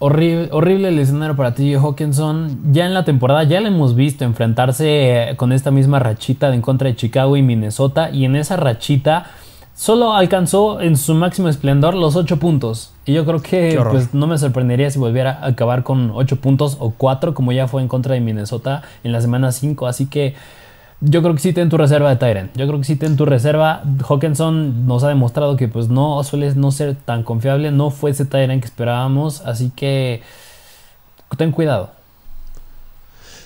Horrible, 0.00 0.48
horrible 0.52 0.88
el 0.88 0.98
escenario 1.00 1.34
para 1.34 1.54
ti, 1.54 1.74
Hawkinson. 1.74 2.72
Ya 2.72 2.86
en 2.86 2.94
la 2.94 3.04
temporada 3.04 3.42
ya 3.42 3.60
le 3.60 3.68
hemos 3.68 3.96
visto 3.96 4.24
enfrentarse 4.24 5.30
eh, 5.30 5.36
con 5.36 5.50
esta 5.50 5.72
misma 5.72 5.98
rachita 5.98 6.50
de 6.50 6.54
en 6.54 6.62
contra 6.62 6.88
de 6.88 6.94
Chicago 6.94 7.36
y 7.36 7.42
Minnesota. 7.42 8.10
Y 8.10 8.24
en 8.24 8.36
esa 8.36 8.56
rachita 8.56 9.26
solo 9.74 10.14
alcanzó 10.14 10.80
en 10.80 10.96
su 10.96 11.14
máximo 11.14 11.48
esplendor 11.48 11.94
los 11.94 12.14
8 12.14 12.38
puntos. 12.38 12.92
Y 13.06 13.12
yo 13.12 13.26
creo 13.26 13.42
que 13.42 13.76
pues, 13.90 14.14
no 14.14 14.28
me 14.28 14.38
sorprendería 14.38 14.88
si 14.88 15.00
volviera 15.00 15.32
a 15.42 15.46
acabar 15.48 15.82
con 15.82 16.12
8 16.14 16.36
puntos 16.36 16.76
o 16.78 16.90
4, 16.90 17.34
como 17.34 17.50
ya 17.50 17.66
fue 17.66 17.82
en 17.82 17.88
contra 17.88 18.14
de 18.14 18.20
Minnesota 18.20 18.82
en 19.02 19.10
la 19.10 19.20
semana 19.20 19.50
5. 19.50 19.88
Así 19.88 20.06
que 20.06 20.36
yo 21.00 21.22
creo 21.22 21.34
que 21.34 21.40
sí 21.40 21.52
ten 21.52 21.68
tu 21.68 21.76
reserva 21.76 22.10
de 22.10 22.16
Tyrant. 22.16 22.56
Yo 22.56 22.66
creo 22.66 22.78
que 22.78 22.84
sí 22.84 22.96
ten 22.96 23.16
tu 23.16 23.24
reserva. 23.24 23.82
Hawkinson 24.08 24.86
nos 24.86 25.04
ha 25.04 25.08
demostrado 25.08 25.56
que 25.56 25.68
pues 25.68 25.88
no 25.88 26.22
suele 26.24 26.54
no 26.54 26.72
ser 26.72 26.96
tan 26.96 27.22
confiable. 27.22 27.70
No 27.70 27.90
fue 27.90 28.10
ese 28.10 28.24
Tyrant 28.24 28.60
que 28.60 28.66
esperábamos. 28.66 29.40
Así 29.42 29.70
que 29.74 30.22
ten 31.36 31.52
cuidado. 31.52 31.90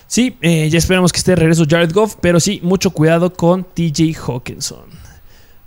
Sí, 0.07 0.37
eh, 0.41 0.69
ya 0.71 0.79
esperamos 0.79 1.13
que 1.13 1.19
esté 1.19 1.33
de 1.33 1.37
regreso 1.37 1.65
Jared 1.69 1.93
Goff. 1.93 2.17
Pero 2.23 2.41
sí, 2.41 2.61
mucho 2.63 2.91
cuidado 2.91 3.35
con 3.35 3.65
TJ 3.65 4.17
Hawkinson. 4.27 4.85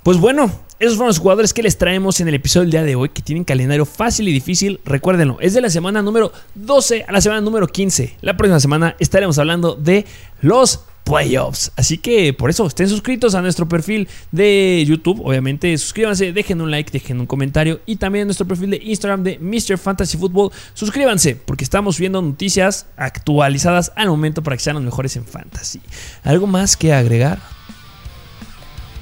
Pues 0.01 0.19
bueno, 0.19 0.51
esos 0.79 0.95
fueron 0.95 1.09
los 1.09 1.19
jugadores 1.19 1.53
que 1.53 1.63
les 1.63 1.77
traemos 1.77 2.19
en 2.19 2.27
el 2.27 2.33
episodio 2.33 2.63
del 2.63 2.71
día 2.71 2.83
de 2.83 2.95
hoy, 2.95 3.09
que 3.09 3.21
tienen 3.21 3.43
calendario 3.43 3.85
fácil 3.85 4.27
y 4.27 4.33
difícil. 4.33 4.79
Recuérdenlo, 4.85 5.37
es 5.39 5.53
de 5.53 5.61
la 5.61 5.69
semana 5.69 6.01
número 6.01 6.31
12 6.55 7.05
a 7.07 7.11
la 7.11 7.21
semana 7.21 7.41
número 7.41 7.67
15. 7.67 8.17
La 8.21 8.35
próxima 8.37 8.59
semana 8.59 8.95
estaremos 8.99 9.37
hablando 9.37 9.75
de 9.75 10.05
los 10.41 10.81
playoffs. 11.05 11.71
Así 11.77 11.97
que 11.97 12.33
por 12.33 12.49
eso 12.49 12.67
estén 12.67 12.89
suscritos 12.89 13.35
a 13.35 13.41
nuestro 13.41 13.69
perfil 13.69 14.09
de 14.31 14.83
YouTube. 14.85 15.21
Obviamente, 15.23 15.77
suscríbanse, 15.77 16.33
dejen 16.33 16.59
un 16.59 16.71
like, 16.71 16.91
dejen 16.91 17.21
un 17.21 17.27
comentario. 17.27 17.79
Y 17.85 17.95
también 17.95 18.23
a 18.23 18.25
nuestro 18.25 18.45
perfil 18.45 18.71
de 18.71 18.81
Instagram 18.83 19.23
de 19.23 19.39
Mr. 19.39 19.77
Fantasy 19.77 20.17
Football. 20.17 20.51
Suscríbanse, 20.73 21.35
porque 21.37 21.63
estamos 21.63 21.97
viendo 21.97 22.21
noticias 22.21 22.87
actualizadas 22.97 23.93
al 23.95 24.09
momento 24.09 24.43
para 24.43 24.57
que 24.57 24.63
sean 24.63 24.75
los 24.75 24.83
mejores 24.83 25.15
en 25.15 25.25
fantasy. 25.25 25.79
¿Algo 26.23 26.47
más 26.47 26.75
que 26.75 26.91
agregar? 26.91 27.39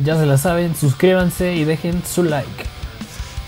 Ya 0.04 0.20
se 0.20 0.26
la 0.26 0.38
saben, 0.38 0.76
suscríbanse 0.76 1.56
y 1.56 1.64
dejen 1.64 2.04
su 2.06 2.24
like. 2.24 2.66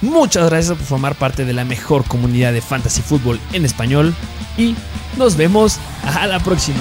Muchas 0.02 0.50
gracias 0.50 0.78
por 0.78 0.86
formar 0.86 1.16
parte 1.16 1.46
de 1.46 1.54
la 1.54 1.66
mejor 1.66 2.06
comunidad 2.06 2.54
de 2.54 2.62
fantasy 2.62 3.02
fútbol 3.02 3.40
en 3.54 3.66
español 3.66 4.14
y 4.58 4.76
nos 5.18 5.36
vemos 5.36 5.80
a 6.04 6.28
la 6.28 6.40
próxima. 6.40 6.80